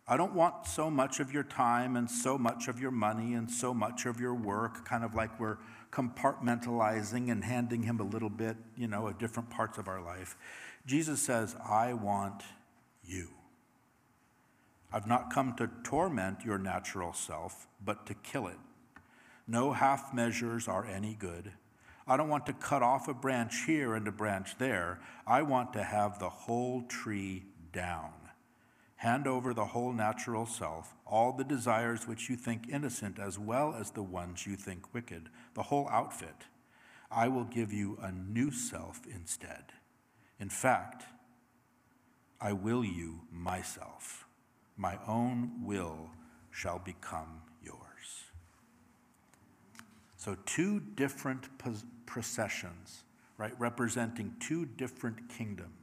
I 0.07 0.17
don't 0.17 0.33
want 0.33 0.67
so 0.67 0.89
much 0.89 1.19
of 1.19 1.31
your 1.31 1.43
time 1.43 1.95
and 1.95 2.11
so 2.11 2.37
much 2.37 2.67
of 2.67 2.79
your 2.79 2.91
money 2.91 3.35
and 3.35 3.49
so 3.49 3.73
much 3.73 4.05
of 4.05 4.19
your 4.19 4.33
work, 4.33 4.85
kind 4.85 5.03
of 5.03 5.15
like 5.15 5.39
we're 5.39 5.57
compartmentalizing 5.91 7.31
and 7.31 7.43
handing 7.43 7.83
him 7.83 7.99
a 7.99 8.03
little 8.03 8.29
bit, 8.29 8.57
you 8.75 8.87
know, 8.87 9.07
of 9.07 9.17
different 9.17 9.49
parts 9.49 9.77
of 9.77 9.87
our 9.87 10.01
life. 10.01 10.35
Jesus 10.85 11.21
says, 11.21 11.55
I 11.65 11.93
want 11.93 12.43
you. 13.05 13.29
I've 14.91 15.07
not 15.07 15.33
come 15.33 15.55
to 15.55 15.69
torment 15.83 16.39
your 16.43 16.57
natural 16.57 17.13
self, 17.13 17.67
but 17.83 18.05
to 18.07 18.13
kill 18.13 18.47
it. 18.47 18.59
No 19.47 19.71
half 19.71 20.13
measures 20.13 20.67
are 20.67 20.85
any 20.85 21.15
good. 21.15 21.51
I 22.05 22.17
don't 22.17 22.29
want 22.29 22.45
to 22.47 22.53
cut 22.53 22.83
off 22.83 23.07
a 23.07 23.13
branch 23.13 23.63
here 23.65 23.95
and 23.95 24.07
a 24.07 24.11
branch 24.11 24.57
there. 24.57 24.99
I 25.25 25.41
want 25.41 25.71
to 25.73 25.83
have 25.83 26.19
the 26.19 26.29
whole 26.29 26.83
tree 26.83 27.43
down. 27.71 28.11
Hand 29.03 29.27
over 29.27 29.53
the 29.53 29.65
whole 29.65 29.91
natural 29.91 30.45
self, 30.45 30.95
all 31.05 31.33
the 31.33 31.43
desires 31.43 32.07
which 32.07 32.29
you 32.29 32.37
think 32.37 32.69
innocent, 32.69 33.19
as 33.19 33.37
well 33.37 33.75
as 33.77 33.91
the 33.91 34.01
ones 34.01 34.47
you 34.47 34.55
think 34.55 34.93
wicked, 34.93 35.27
the 35.55 35.63
whole 35.63 35.89
outfit. 35.89 36.45
I 37.11 37.27
will 37.27 37.43
give 37.43 37.73
you 37.73 37.97
a 38.01 38.13
new 38.13 38.49
self 38.49 39.01
instead. 39.05 39.73
In 40.39 40.47
fact, 40.47 41.03
I 42.39 42.53
will 42.53 42.85
you 42.85 43.19
myself. 43.29 44.25
My 44.77 44.97
own 45.05 45.51
will 45.61 46.09
shall 46.49 46.79
become 46.79 47.41
yours. 47.61 48.31
So, 50.15 50.37
two 50.45 50.79
different 50.79 51.49
processions, 52.05 53.03
right, 53.37 53.59
representing 53.59 54.33
two 54.39 54.65
different 54.65 55.27
kingdoms 55.27 55.82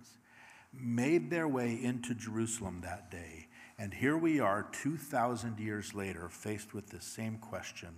made 0.72 1.30
their 1.30 1.48
way 1.48 1.78
into 1.82 2.14
Jerusalem 2.14 2.80
that 2.82 3.10
day. 3.10 3.48
And 3.78 3.94
here 3.94 4.16
we 4.16 4.40
are, 4.40 4.68
2,000 4.72 5.58
years 5.58 5.94
later, 5.94 6.28
faced 6.28 6.74
with 6.74 6.90
the 6.90 7.00
same 7.00 7.38
question 7.38 7.94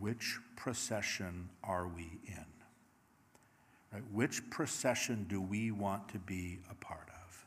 which 0.00 0.38
procession 0.56 1.50
are 1.62 1.86
we 1.86 2.18
in? 2.26 2.46
Right? 3.92 4.02
Which 4.10 4.48
procession 4.50 5.26
do 5.28 5.40
we 5.40 5.70
want 5.70 6.08
to 6.08 6.18
be 6.18 6.60
a 6.70 6.74
part 6.74 7.08
of? 7.08 7.46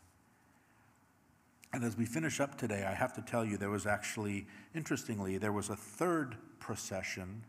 And 1.74 1.84
as 1.84 1.98
we 1.98 2.06
finish 2.06 2.40
up 2.40 2.58
today, 2.58 2.86
I 2.86 2.94
have 2.94 3.14
to 3.14 3.22
tell 3.22 3.44
you 3.44 3.58
there 3.58 3.70
was 3.70 3.86
actually, 3.86 4.48
interestingly, 4.74 5.38
there 5.38 5.52
was 5.52 5.70
a 5.70 5.76
third 5.76 6.38
procession 6.60 7.44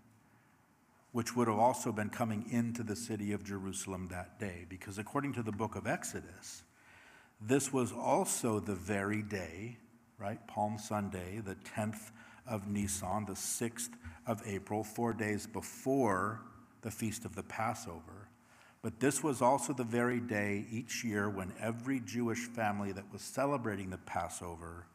which 1.12 1.36
would 1.36 1.48
have 1.48 1.58
also 1.58 1.92
been 1.92 2.10
coming 2.10 2.44
into 2.50 2.82
the 2.82 2.96
city 2.96 3.32
of 3.32 3.44
Jerusalem 3.44 4.08
that 4.10 4.38
day. 4.38 4.66
Because 4.68 4.98
according 4.98 5.32
to 5.34 5.42
the 5.42 5.52
book 5.52 5.76
of 5.76 5.86
Exodus, 5.86 6.62
this 7.40 7.72
was 7.72 7.92
also 7.92 8.60
the 8.60 8.74
very 8.74 9.22
day, 9.22 9.76
right? 10.18 10.44
Palm 10.46 10.78
Sunday, 10.78 11.40
the 11.44 11.56
10th 11.76 12.10
of 12.46 12.66
Nisan, 12.68 13.26
the 13.26 13.32
6th 13.32 13.90
of 14.26 14.42
April, 14.46 14.82
four 14.82 15.12
days 15.12 15.46
before 15.46 16.40
the 16.82 16.90
feast 16.90 17.24
of 17.24 17.34
the 17.34 17.42
Passover. 17.42 18.28
But 18.82 19.00
this 19.00 19.22
was 19.22 19.42
also 19.42 19.72
the 19.72 19.84
very 19.84 20.20
day 20.20 20.64
each 20.70 21.04
year 21.04 21.28
when 21.28 21.52
every 21.60 22.00
Jewish 22.00 22.46
family 22.46 22.92
that 22.92 23.12
was 23.12 23.22
celebrating 23.22 23.90
the 23.90 23.98
Passover 23.98 24.86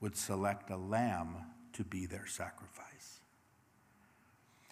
would 0.00 0.16
select 0.16 0.70
a 0.70 0.76
lamb 0.76 1.36
to 1.74 1.84
be 1.84 2.06
their 2.06 2.26
sacrifice. 2.26 3.20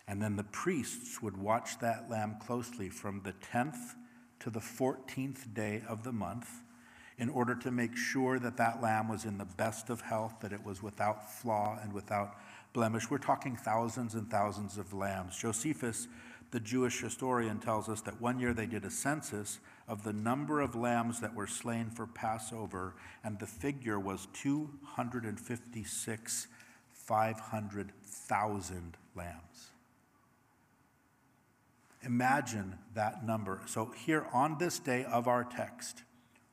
And 0.09 0.21
then 0.21 0.37
the 0.37 0.45
priests 0.45 1.23
would 1.23 1.37
watch 1.37 1.79
that 1.79 2.11
lamb 2.11 2.37
closely 2.41 2.89
from 2.89 3.23
the 3.23 3.35
10th 3.53 3.95
to 4.41 4.51
the 4.51 4.59
14th 4.59 5.55
day 5.55 5.83
of 5.87 6.03
the 6.03 6.13
month 6.13 6.49
in 7.21 7.29
order 7.29 7.55
to 7.55 7.71
make 7.71 7.97
sure 7.97 8.39
that 8.39 8.57
that 8.57 8.83
lamb 8.83 9.07
was 9.07 9.27
in 9.27 9.37
the 9.37 9.45
best 9.45 9.91
of 9.91 10.01
health, 10.01 10.37
that 10.41 10.55
it 10.55 10.65
was 10.65 10.83
without 10.83 11.31
flaw 11.31 11.79
and 11.83 11.93
without 11.93 12.35
blemish. 12.73 13.11
We're 13.11 13.19
talking 13.19 13.57
thousands 13.57 14.15
and 14.15 14.31
thousands 14.31 14.79
of 14.79 14.95
lambs. 14.95 15.37
Josephus, 15.37 16.09
the 16.51 16.61
Jewish 16.61 17.01
historian, 17.01 17.59
tells 17.59 17.91
us 17.91 18.01
that 18.03 18.23
one 18.23 18.41
year 18.41 18.55
they 18.55 18.65
did 18.65 18.87
a 18.87 18.91
census 18.91 19.59
of 19.87 20.03
the 20.03 20.15
number 20.15 20.63
of 20.63 20.75
lambs 20.75 21.21
that 21.21 21.35
were 21.35 21.47
slain 21.47 21.91
for 21.91 22.07
Passover, 22.07 22.95
and 23.23 23.39
the 23.39 23.47
figure 23.47 24.01
was 24.01 24.27
256, 24.33 26.47
500,000 26.95 28.97
lambs. 29.15 29.69
Imagine 32.03 32.79
that 32.95 33.27
number. 33.27 33.61
So, 33.67 33.93
here 34.07 34.27
on 34.33 34.57
this 34.57 34.79
day 34.79 35.05
of 35.05 35.29
our 35.29 35.45
text, 35.45 36.03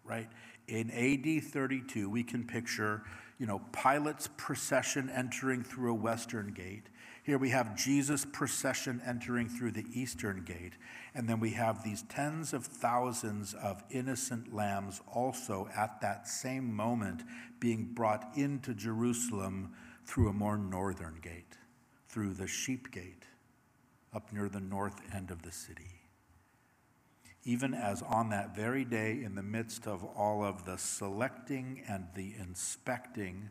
right, 0.03 0.28
in 0.68 0.91
AD 0.91 1.43
32, 1.43 2.09
we 2.09 2.24
can 2.24 2.43
picture, 2.43 3.03
you 3.39 3.45
know, 3.45 3.61
Pilate's 3.72 4.28
procession 4.38 5.09
entering 5.09 5.63
through 5.63 5.91
a 5.91 5.95
western 5.95 6.51
gate. 6.51 6.88
Here 7.24 7.38
we 7.38 7.49
have 7.49 7.76
Jesus' 7.76 8.26
procession 8.26 9.01
entering 9.05 9.49
through 9.49 9.72
the 9.72 9.86
eastern 9.93 10.43
gate. 10.43 10.74
And 11.13 11.28
then 11.28 11.39
we 11.39 11.51
have 11.51 11.84
these 11.84 12.03
tens 12.03 12.53
of 12.53 12.65
thousands 12.65 13.53
of 13.53 13.84
innocent 13.89 14.53
lambs 14.53 15.01
also 15.13 15.70
at 15.76 16.01
that 16.01 16.28
same 16.28 16.74
moment 16.74 17.24
being 17.59 17.86
brought 17.93 18.30
into 18.36 18.74
Jerusalem 18.74 19.74
through 20.05 20.30
a 20.30 20.34
more 20.34 20.57
northern 20.57 21.20
gate, 21.22 21.57
through 22.07 22.34
the 22.34 22.47
sheep 22.47 22.91
gate 22.91 23.24
up 24.13 24.32
near 24.32 24.47
the 24.47 24.61
north 24.61 25.01
end 25.13 25.32
of 25.32 25.41
the 25.41 25.51
city 25.51 25.97
even 27.48 27.74
as 27.74 28.02
on 28.02 28.30
that 28.30 28.54
very 28.54 28.84
day, 28.84 29.24
in 29.24 29.34
the 29.34 29.41
midst 29.41 29.88
of 29.88 30.04
all 30.04 30.43
of 30.43 30.66
the 30.66 30.78
selecting 30.78 31.82
and 31.88 32.06
the 32.14 32.34
inspecting, 32.38 33.50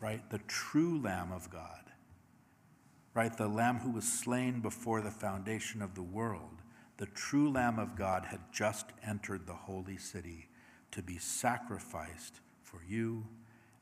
right, 0.00 0.28
the 0.28 0.40
true 0.46 1.00
Lamb 1.00 1.32
of 1.32 1.50
God, 1.50 1.84
right, 3.14 3.34
the 3.34 3.48
Lamb 3.48 3.78
who 3.78 3.90
was 3.90 4.04
slain 4.04 4.60
before 4.60 5.00
the 5.00 5.10
foundation 5.10 5.80
of 5.80 5.94
the 5.94 6.02
world, 6.02 6.60
the 6.98 7.06
true 7.06 7.50
Lamb 7.50 7.78
of 7.78 7.96
God 7.96 8.26
had 8.26 8.40
just 8.52 8.84
entered 9.02 9.46
the 9.46 9.54
holy 9.54 9.96
city 9.96 10.50
to 10.90 11.00
be 11.00 11.16
sacrificed 11.16 12.40
for 12.62 12.82
you 12.86 13.24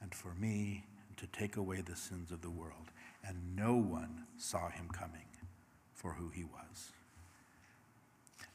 and 0.01 0.15
for 0.15 0.33
me 0.35 0.85
and 1.09 1.17
to 1.19 1.27
take 1.37 1.57
away 1.57 1.81
the 1.81 1.97
sins 1.97 2.31
of 2.31 2.41
the 2.41 2.51
world. 2.51 2.93
And 3.27 3.57
no 3.57 3.75
one 3.75 4.27
saw 4.37 4.69
him 4.69 4.89
coming 4.93 5.27
for 5.93 6.13
who 6.13 6.29
he 6.29 6.45
was. 6.45 6.93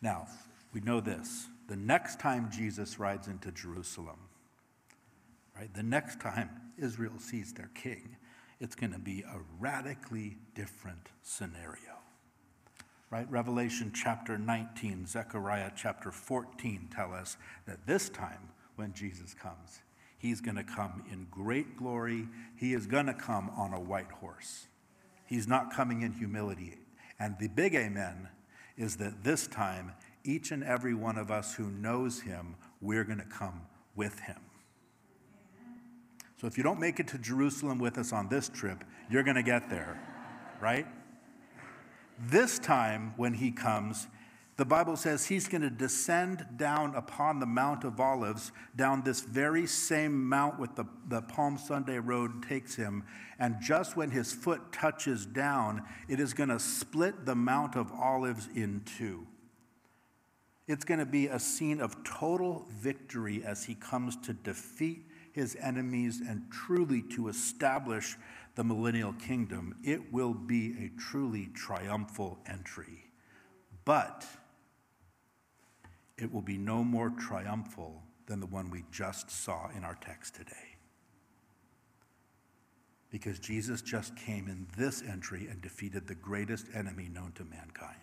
Now, 0.01 0.27
we 0.73 0.81
know 0.81 0.99
this 1.01 1.47
the 1.67 1.75
next 1.75 2.19
time 2.19 2.49
Jesus 2.51 2.99
rides 2.99 3.27
into 3.27 3.51
Jerusalem, 3.51 4.19
right, 5.55 5.73
the 5.73 5.83
next 5.83 6.19
time 6.19 6.49
Israel 6.77 7.17
sees 7.17 7.53
their 7.53 7.69
king, 7.73 8.17
it's 8.59 8.75
going 8.75 8.91
to 8.91 8.99
be 8.99 9.21
a 9.21 9.39
radically 9.59 10.37
different 10.53 11.09
scenario. 11.21 11.97
Right? 13.09 13.29
Revelation 13.29 13.91
chapter 13.93 14.37
19, 14.37 15.05
Zechariah 15.05 15.71
chapter 15.75 16.11
14 16.11 16.89
tell 16.93 17.13
us 17.13 17.37
that 17.65 17.85
this 17.85 18.09
time 18.09 18.49
when 18.75 18.93
Jesus 18.93 19.33
comes, 19.33 19.81
he's 20.17 20.41
going 20.41 20.55
to 20.55 20.63
come 20.63 21.03
in 21.11 21.27
great 21.29 21.77
glory. 21.77 22.27
He 22.55 22.73
is 22.73 22.85
going 22.85 23.07
to 23.07 23.13
come 23.13 23.49
on 23.57 23.73
a 23.73 23.79
white 23.79 24.11
horse. 24.11 24.67
He's 25.25 25.47
not 25.47 25.73
coming 25.73 26.01
in 26.01 26.13
humility. 26.13 26.77
And 27.19 27.37
the 27.39 27.47
big 27.47 27.75
amen 27.75 28.29
is 28.77 28.97
that 28.97 29.23
this 29.23 29.47
time 29.47 29.93
each 30.23 30.51
and 30.51 30.63
every 30.63 30.93
one 30.93 31.17
of 31.17 31.31
us 31.31 31.55
who 31.55 31.69
knows 31.69 32.21
him, 32.21 32.55
we're 32.81 33.03
going 33.03 33.19
to 33.19 33.25
come 33.25 33.61
with 33.95 34.19
him. 34.19 34.37
So 36.39 36.47
if 36.47 36.57
you 36.57 36.63
don't 36.63 36.79
make 36.79 36.99
it 36.99 37.07
to 37.09 37.19
Jerusalem 37.19 37.77
with 37.77 37.97
us 37.97 38.11
on 38.11 38.27
this 38.27 38.49
trip, 38.49 38.83
you're 39.09 39.23
going 39.23 39.35
to 39.35 39.43
get 39.43 39.69
there, 39.69 40.01
right? 40.59 40.87
This 42.19 42.57
time 42.57 43.13
when 43.15 43.35
he 43.35 43.51
comes, 43.51 44.07
the 44.57 44.65
Bible 44.65 44.95
says 44.95 45.25
he's 45.25 45.47
going 45.47 45.61
to 45.61 45.69
descend 45.69 46.45
down 46.57 46.95
upon 46.95 47.39
the 47.39 47.45
Mount 47.45 47.83
of 47.83 47.99
Olives, 47.99 48.51
down 48.75 49.01
this 49.03 49.21
very 49.21 49.65
same 49.65 50.27
mount 50.27 50.59
with 50.59 50.75
the, 50.75 50.85
the 51.07 51.21
Palm 51.21 51.57
Sunday 51.57 51.97
road 51.97 52.43
takes 52.47 52.75
him. 52.75 53.03
And 53.39 53.55
just 53.61 53.95
when 53.95 54.11
his 54.11 54.33
foot 54.33 54.71
touches 54.71 55.25
down, 55.25 55.83
it 56.07 56.19
is 56.19 56.33
going 56.33 56.49
to 56.49 56.59
split 56.59 57.25
the 57.25 57.35
Mount 57.35 57.75
of 57.75 57.91
Olives 57.91 58.49
in 58.53 58.81
two. 58.97 59.25
It's 60.67 60.85
going 60.85 60.99
to 60.99 61.05
be 61.05 61.27
a 61.27 61.39
scene 61.39 61.81
of 61.81 62.03
total 62.03 62.67
victory 62.69 63.43
as 63.43 63.63
he 63.65 63.75
comes 63.75 64.15
to 64.17 64.33
defeat 64.33 65.07
his 65.33 65.55
enemies 65.59 66.21
and 66.27 66.43
truly 66.51 67.01
to 67.01 67.29
establish 67.29 68.17
the 68.55 68.63
millennial 68.63 69.13
kingdom. 69.13 69.75
It 69.83 70.11
will 70.11 70.33
be 70.33 70.73
a 70.85 70.99
truly 70.99 71.49
triumphal 71.53 72.39
entry. 72.45 73.05
But 73.85 74.25
it 76.17 76.31
will 76.31 76.41
be 76.41 76.57
no 76.57 76.83
more 76.83 77.09
triumphal 77.09 78.03
than 78.27 78.39
the 78.39 78.45
one 78.45 78.69
we 78.69 78.83
just 78.91 79.31
saw 79.31 79.69
in 79.75 79.83
our 79.83 79.97
text 80.01 80.35
today. 80.35 80.77
Because 83.09 83.39
Jesus 83.39 83.81
just 83.81 84.15
came 84.15 84.47
in 84.47 84.67
this 84.77 85.01
entry 85.01 85.47
and 85.49 85.61
defeated 85.61 86.07
the 86.07 86.15
greatest 86.15 86.67
enemy 86.73 87.09
known 87.11 87.31
to 87.33 87.43
mankind. 87.43 87.99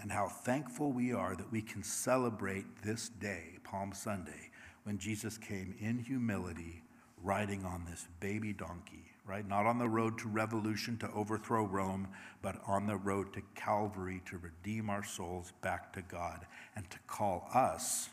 And 0.00 0.10
how 0.10 0.28
thankful 0.28 0.92
we 0.92 1.12
are 1.12 1.36
that 1.36 1.52
we 1.52 1.62
can 1.62 1.82
celebrate 1.82 2.82
this 2.82 3.08
day, 3.08 3.58
Palm 3.64 3.92
Sunday, 3.92 4.50
when 4.84 4.98
Jesus 4.98 5.36
came 5.36 5.74
in 5.78 5.98
humility, 5.98 6.82
riding 7.22 7.64
on 7.64 7.84
this 7.84 8.08
baby 8.18 8.52
donkey 8.52 9.10
right? 9.30 9.46
Not 9.46 9.64
on 9.64 9.78
the 9.78 9.88
road 9.88 10.18
to 10.18 10.28
revolution 10.28 10.96
to 10.98 11.10
overthrow 11.12 11.64
Rome, 11.64 12.08
but 12.42 12.56
on 12.66 12.86
the 12.86 12.96
road 12.96 13.32
to 13.34 13.42
Calvary 13.54 14.20
to 14.26 14.38
redeem 14.38 14.90
our 14.90 15.04
souls 15.04 15.52
back 15.62 15.92
to 15.92 16.02
God 16.02 16.46
and 16.74 16.90
to 16.90 16.98
call 17.06 17.48
us 17.54 18.08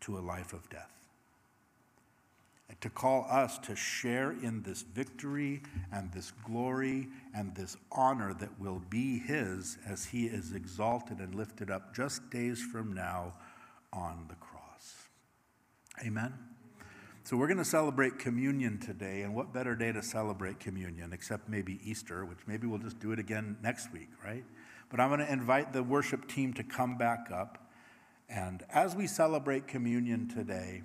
to 0.00 0.18
a 0.18 0.20
life 0.20 0.52
of 0.52 0.68
death. 0.68 1.05
To 2.80 2.90
call 2.90 3.26
us 3.30 3.58
to 3.60 3.74
share 3.74 4.32
in 4.32 4.62
this 4.62 4.82
victory 4.82 5.62
and 5.92 6.12
this 6.12 6.32
glory 6.44 7.08
and 7.34 7.54
this 7.54 7.76
honor 7.90 8.34
that 8.34 8.60
will 8.60 8.82
be 8.90 9.18
His 9.18 9.78
as 9.86 10.04
He 10.04 10.26
is 10.26 10.52
exalted 10.52 11.18
and 11.18 11.34
lifted 11.34 11.70
up 11.70 11.94
just 11.94 12.28
days 12.30 12.60
from 12.62 12.92
now 12.92 13.32
on 13.92 14.26
the 14.28 14.34
cross. 14.34 15.08
Amen. 16.04 16.34
So, 17.24 17.36
we're 17.36 17.48
going 17.48 17.58
to 17.58 17.64
celebrate 17.64 18.20
communion 18.20 18.78
today, 18.78 19.22
and 19.22 19.34
what 19.34 19.52
better 19.52 19.74
day 19.74 19.90
to 19.90 20.02
celebrate 20.02 20.60
communion 20.60 21.12
except 21.12 21.48
maybe 21.48 21.80
Easter, 21.82 22.24
which 22.24 22.38
maybe 22.46 22.66
we'll 22.68 22.78
just 22.78 23.00
do 23.00 23.10
it 23.10 23.18
again 23.18 23.56
next 23.62 23.92
week, 23.92 24.10
right? 24.24 24.44
But 24.90 25.00
I'm 25.00 25.08
going 25.08 25.20
to 25.20 25.32
invite 25.32 25.72
the 25.72 25.82
worship 25.82 26.28
team 26.28 26.52
to 26.54 26.62
come 26.62 26.96
back 26.96 27.30
up. 27.32 27.70
And 28.28 28.64
as 28.70 28.94
we 28.94 29.06
celebrate 29.06 29.66
communion 29.66 30.28
today, 30.28 30.82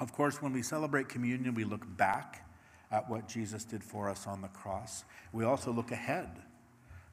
of 0.00 0.12
course, 0.12 0.40
when 0.40 0.52
we 0.52 0.62
celebrate 0.62 1.08
communion, 1.08 1.54
we 1.54 1.64
look 1.64 1.84
back 1.96 2.48
at 2.90 3.08
what 3.08 3.28
Jesus 3.28 3.64
did 3.64 3.82
for 3.84 4.08
us 4.08 4.26
on 4.26 4.40
the 4.40 4.48
cross. 4.48 5.04
We 5.32 5.44
also 5.44 5.72
look 5.72 5.90
ahead 5.90 6.42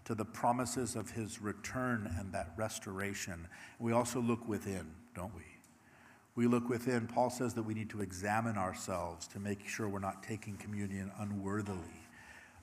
to 0.06 0.16
the 0.16 0.26
promises 0.26 0.96
of 0.96 1.10
his 1.10 1.42
return 1.42 2.16
and 2.20 2.32
that 2.34 2.54
restoration. 2.56 3.48
We 3.80 3.92
also 3.92 4.22
look 4.22 4.48
within, 4.48 4.92
don't 5.16 5.36
we? 5.36 5.44
we 6.36 6.48
look 6.48 6.68
within, 6.68 7.08
Paul 7.08 7.30
says 7.30 7.54
that 7.54 7.64
we 7.64 7.74
need 7.74 7.90
to 7.92 8.02
examine 8.02 8.58
ourselves 8.58 9.28
to 9.30 9.40
make 9.40 9.68
sure 9.68 9.88
we're 9.88 10.00
not 10.00 10.22
taking 10.22 10.58
communion 10.58 11.12
unworthily. 11.18 11.80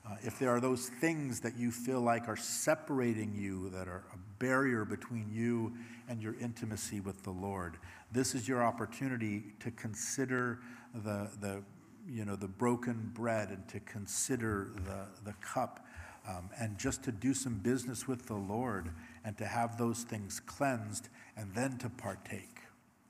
Uh, 0.05 0.15
if 0.21 0.37
there 0.37 0.49
are 0.49 0.59
those 0.59 0.89
things 0.89 1.39
that 1.39 1.57
you 1.57 1.71
feel 1.71 2.01
like 2.01 2.27
are 2.27 2.35
separating 2.35 3.33
you, 3.33 3.69
that 3.69 3.87
are 3.87 4.03
a 4.13 4.17
barrier 4.37 4.85
between 4.85 5.27
you 5.31 5.73
and 6.07 6.21
your 6.21 6.35
intimacy 6.39 6.99
with 6.99 7.23
the 7.23 7.31
Lord, 7.31 7.77
this 8.13 8.35
is 8.35 8.47
your 8.47 8.63
opportunity 8.63 9.43
to 9.59 9.71
consider 9.71 10.59
the, 10.93 11.29
the, 11.41 11.63
you 12.07 12.25
know, 12.25 12.35
the 12.35 12.47
broken 12.47 13.11
bread 13.13 13.49
and 13.49 13.67
to 13.69 13.79
consider 13.81 14.71
the, 14.85 15.07
the 15.25 15.33
cup 15.41 15.85
um, 16.27 16.49
and 16.59 16.77
just 16.77 17.03
to 17.03 17.11
do 17.11 17.33
some 17.33 17.55
business 17.55 18.07
with 18.07 18.27
the 18.27 18.35
Lord 18.35 18.89
and 19.25 19.37
to 19.37 19.45
have 19.45 19.77
those 19.77 20.03
things 20.03 20.39
cleansed 20.39 21.09
and 21.35 21.53
then 21.53 21.77
to 21.79 21.89
partake. 21.89 22.59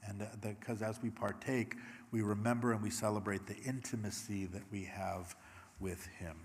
And 0.05 0.27
because 0.41 0.81
as 0.81 1.01
we 1.01 1.09
partake, 1.09 1.75
we 2.11 2.21
remember 2.21 2.73
and 2.73 2.81
we 2.81 2.89
celebrate 2.89 3.47
the 3.47 3.57
intimacy 3.57 4.45
that 4.47 4.63
we 4.71 4.83
have 4.83 5.35
with 5.79 6.05
Him. 6.19 6.35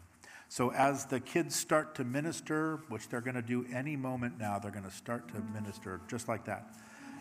So, 0.50 0.72
as 0.72 1.04
the 1.04 1.20
kids 1.20 1.54
start 1.54 1.94
to 1.96 2.04
minister, 2.04 2.80
which 2.88 3.09
they're 3.09 3.20
going 3.20 3.34
to 3.34 3.42
do 3.42 3.66
any 3.72 3.96
moment 3.96 4.38
now, 4.38 4.59
they're 4.59 4.70
going 4.70 4.84
to 4.84 4.90
start 4.90 5.28
to 5.34 5.40
minister 5.52 6.00
just 6.09 6.26
like 6.26 6.46
that. 6.46 6.74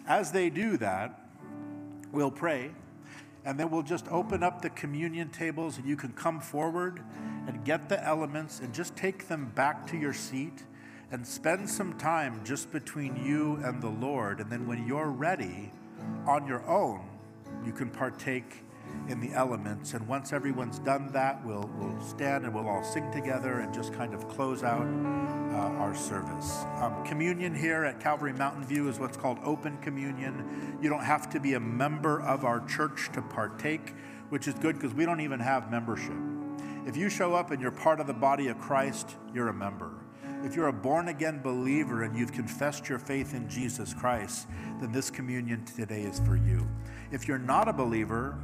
As 0.08 0.32
they 0.32 0.50
do 0.50 0.78
that, 0.78 1.27
we'll 2.12 2.32
pray, 2.32 2.72
and 3.46 3.60
then 3.60 3.70
we'll 3.70 3.84
just 3.84 4.08
open 4.10 4.44
up 4.44 4.62
the 4.62 4.70
communion 4.72 5.30
tables, 5.30 5.78
and 5.78 5.88
you 5.88 5.96
can 5.96 6.12
come 6.14 6.40
forward 6.40 7.02
and 7.48 7.64
get 7.64 7.90
the 7.90 8.04
elements 8.06 8.60
and 8.60 8.74
just 8.74 8.96
take 8.96 9.28
them 9.28 9.52
back 9.56 9.88
to 9.88 9.98
your 9.98 10.14
seat 10.14 10.64
and 11.12 11.26
spend 11.26 11.70
some 11.70 11.94
time 11.98 12.42
just 12.44 12.72
between 12.72 13.16
you 13.16 13.60
and 13.64 13.82
the 13.82 13.90
Lord. 13.90 14.42
And 14.42 14.50
then 14.50 14.68
when 14.68 14.86
you're 14.86 15.10
ready, 15.10 15.72
on 16.26 16.46
your 16.48 16.66
own, 16.68 17.02
you 17.66 17.72
can 17.72 17.90
partake 17.90 18.64
in 19.08 19.20
the 19.20 19.32
elements. 19.34 19.94
And 19.94 20.08
once 20.08 20.34
everyone's 20.34 20.80
done 20.80 21.12
that, 21.14 21.46
we'll, 21.46 21.70
we'll 21.78 22.00
stand 22.02 22.46
and 22.46 22.54
we'll 22.54 22.68
all 22.68 22.84
sing 22.84 23.12
together 23.12 23.60
and 23.60 23.74
just 23.74 23.94
kind 23.94 24.14
of 24.14 24.28
close 24.28 24.64
out 24.64 24.86
uh, 24.86 25.80
our 25.80 25.96
service. 25.96 26.64
Um, 26.82 27.04
communion 27.06 27.56
here 27.56 27.84
at 27.86 28.00
Calvary 28.00 28.34
Mountain 28.34 28.66
View 28.66 28.90
is 28.90 29.00
what's 29.00 29.18
called 29.18 29.40
open 29.44 29.78
communion. 29.78 30.78
You 30.82 30.90
don't 30.90 31.04
have 31.04 31.30
to 31.32 31.40
be 31.40 31.54
a 31.54 31.60
member 31.60 32.22
of 32.22 32.46
our 32.46 32.66
church 32.68 33.10
to 33.14 33.22
partake, 33.22 33.94
which 34.30 34.48
is 34.48 34.54
good 34.56 34.76
because 34.76 34.94
we 34.94 35.06
don't 35.06 35.22
even 35.22 35.40
have 35.40 35.72
membership. 35.72 36.18
If 36.86 36.96
you 36.96 37.10
show 37.10 37.34
up 37.34 37.52
and 37.52 37.62
you're 37.62 37.72
part 37.72 38.00
of 38.00 38.08
the 38.08 38.14
body 38.14 38.48
of 38.48 38.60
Christ, 38.60 39.16
you're 39.34 39.50
a 39.50 39.54
member. 39.54 39.92
If 40.44 40.56
you're 40.56 40.68
a 40.68 40.74
born 40.74 41.08
again 41.08 41.42
believer 41.42 42.04
and 42.04 42.16
you've 42.16 42.32
confessed 42.32 42.88
your 42.88 43.00
faith 43.00 43.34
in 43.34 43.50
Jesus 43.50 43.94
Christ, 43.94 44.48
then 44.80 44.92
this 44.92 45.10
communion 45.10 45.66
today 45.66 46.04
is 46.04 46.20
for 46.20 46.36
you. 46.36 46.68
If 47.12 47.28
you're 47.28 47.40
not 47.40 47.68
a 47.68 47.74
believer, 47.74 48.38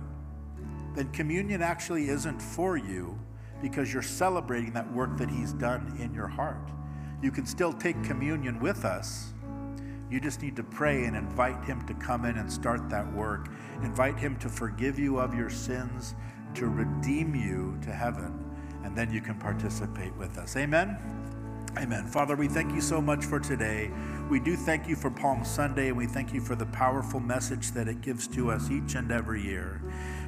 then 0.96 1.12
communion 1.12 1.62
actually 1.62 2.10
isn't 2.10 2.42
for 2.42 2.78
you 2.78 3.18
because 3.62 3.94
you're 3.94 4.02
celebrating 4.02 4.74
that 4.74 4.92
work 4.94 5.18
that 5.18 5.30
He's 5.30 5.54
done 5.54 5.98
in 6.00 6.14
your 6.14 6.28
heart. 6.28 6.70
You 7.22 7.32
can 7.32 7.46
still 7.46 7.72
take 7.72 8.04
communion 8.04 8.60
with 8.60 8.86
us. 8.86 9.34
You 10.10 10.20
just 10.20 10.42
need 10.42 10.56
to 10.58 10.64
pray 10.64 11.06
and 11.06 11.16
invite 11.16 11.64
Him 11.64 11.86
to 11.88 11.94
come 11.96 12.26
in 12.26 12.38
and 12.38 12.52
start 12.52 12.90
that 12.90 13.12
work. 13.14 13.50
Invite 13.82 14.20
Him 14.20 14.38
to 14.40 14.50
forgive 14.50 15.00
you 15.00 15.18
of 15.18 15.34
your 15.34 15.50
sins, 15.50 16.14
to 16.56 16.68
redeem 16.68 17.34
you 17.34 17.80
to 17.82 17.92
heaven, 17.92 18.44
and 18.84 18.96
then 18.96 19.12
you 19.12 19.22
can 19.22 19.36
participate 19.36 20.16
with 20.18 20.38
us. 20.38 20.56
Amen. 20.58 20.98
Amen. 21.78 22.06
Father, 22.06 22.36
we 22.36 22.48
thank 22.48 22.72
you 22.74 22.82
so 22.82 23.02
much 23.02 23.26
for 23.26 23.40
today. 23.40 23.90
We 24.30 24.40
do 24.40 24.56
thank 24.56 24.88
you 24.88 24.96
for 24.96 25.10
Palm 25.10 25.44
Sunday, 25.44 25.88
and 25.88 25.98
we 25.98 26.06
thank 26.06 26.32
you 26.32 26.40
for 26.40 26.56
the 26.56 26.68
powerful 26.68 27.20
message 27.20 27.72
that 27.72 27.88
it 27.88 28.02
gives 28.02 28.28
to 28.28 28.52
us 28.52 28.70
each 28.70 28.94
and 28.94 29.12
every 29.12 29.42
year. 29.42 29.82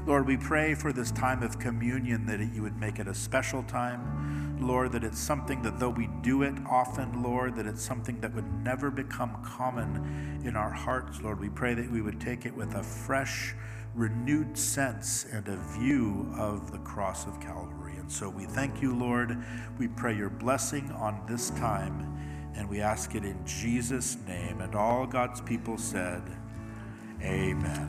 Lord, 0.06 0.28
we 0.28 0.38
pray 0.38 0.76
for 0.76 0.94
this 0.94 1.10
time 1.10 1.42
of 1.42 1.58
communion 1.58 2.28
that 2.28 2.40
you 2.54 2.62
would 2.62 2.80
make 2.80 3.00
it 3.00 3.08
a 3.08 3.14
special 3.14 3.64
time. 3.64 4.56
Lord, 4.62 4.92
that 4.92 5.04
it's 5.04 5.20
something 5.20 5.64
that 5.64 5.80
though 5.80 5.90
we 5.90 6.08
do 6.22 6.44
it 6.44 6.54
often, 6.70 7.24
Lord, 7.24 7.56
that 7.56 7.66
it's 7.66 7.82
something 7.82 8.22
that 8.22 8.32
would 8.36 8.64
never 8.64 8.92
become 8.92 9.44
common 9.44 10.42
in 10.46 10.56
our 10.56 10.70
hearts. 10.70 11.22
Lord, 11.24 11.40
we 11.40 11.50
pray 11.50 11.74
that 11.74 11.92
we 11.92 12.02
would 12.02 12.22
take 12.22 12.46
it 12.46 12.56
with 12.56 12.76
a 12.76 12.84
fresh, 12.84 13.56
renewed 13.96 14.56
sense 14.56 15.26
and 15.32 15.48
a 15.48 15.58
view 15.76 16.32
of 16.38 16.72
the 16.72 16.80
cross 16.80 17.26
of 17.26 17.40
Calvary. 17.40 17.96
And 17.98 18.12
so 18.12 18.30
we 18.30 18.46
thank 18.46 18.84
you, 18.84 18.96
Lord. 18.96 19.44
We 19.80 19.88
pray 19.88 20.16
your 20.16 20.30
blessing 20.30 20.92
on 20.92 21.20
this 21.28 21.50
time, 21.52 22.52
and 22.56 22.70
we 22.70 22.80
ask 22.80 23.16
it 23.16 23.26
in 23.26 23.44
Jesus' 23.44 24.18
name. 24.28 24.62
And 24.62 24.76
all 24.76 25.08
God's 25.08 25.42
people 25.42 25.80
said, 25.80 26.22
Amen. 27.24 27.82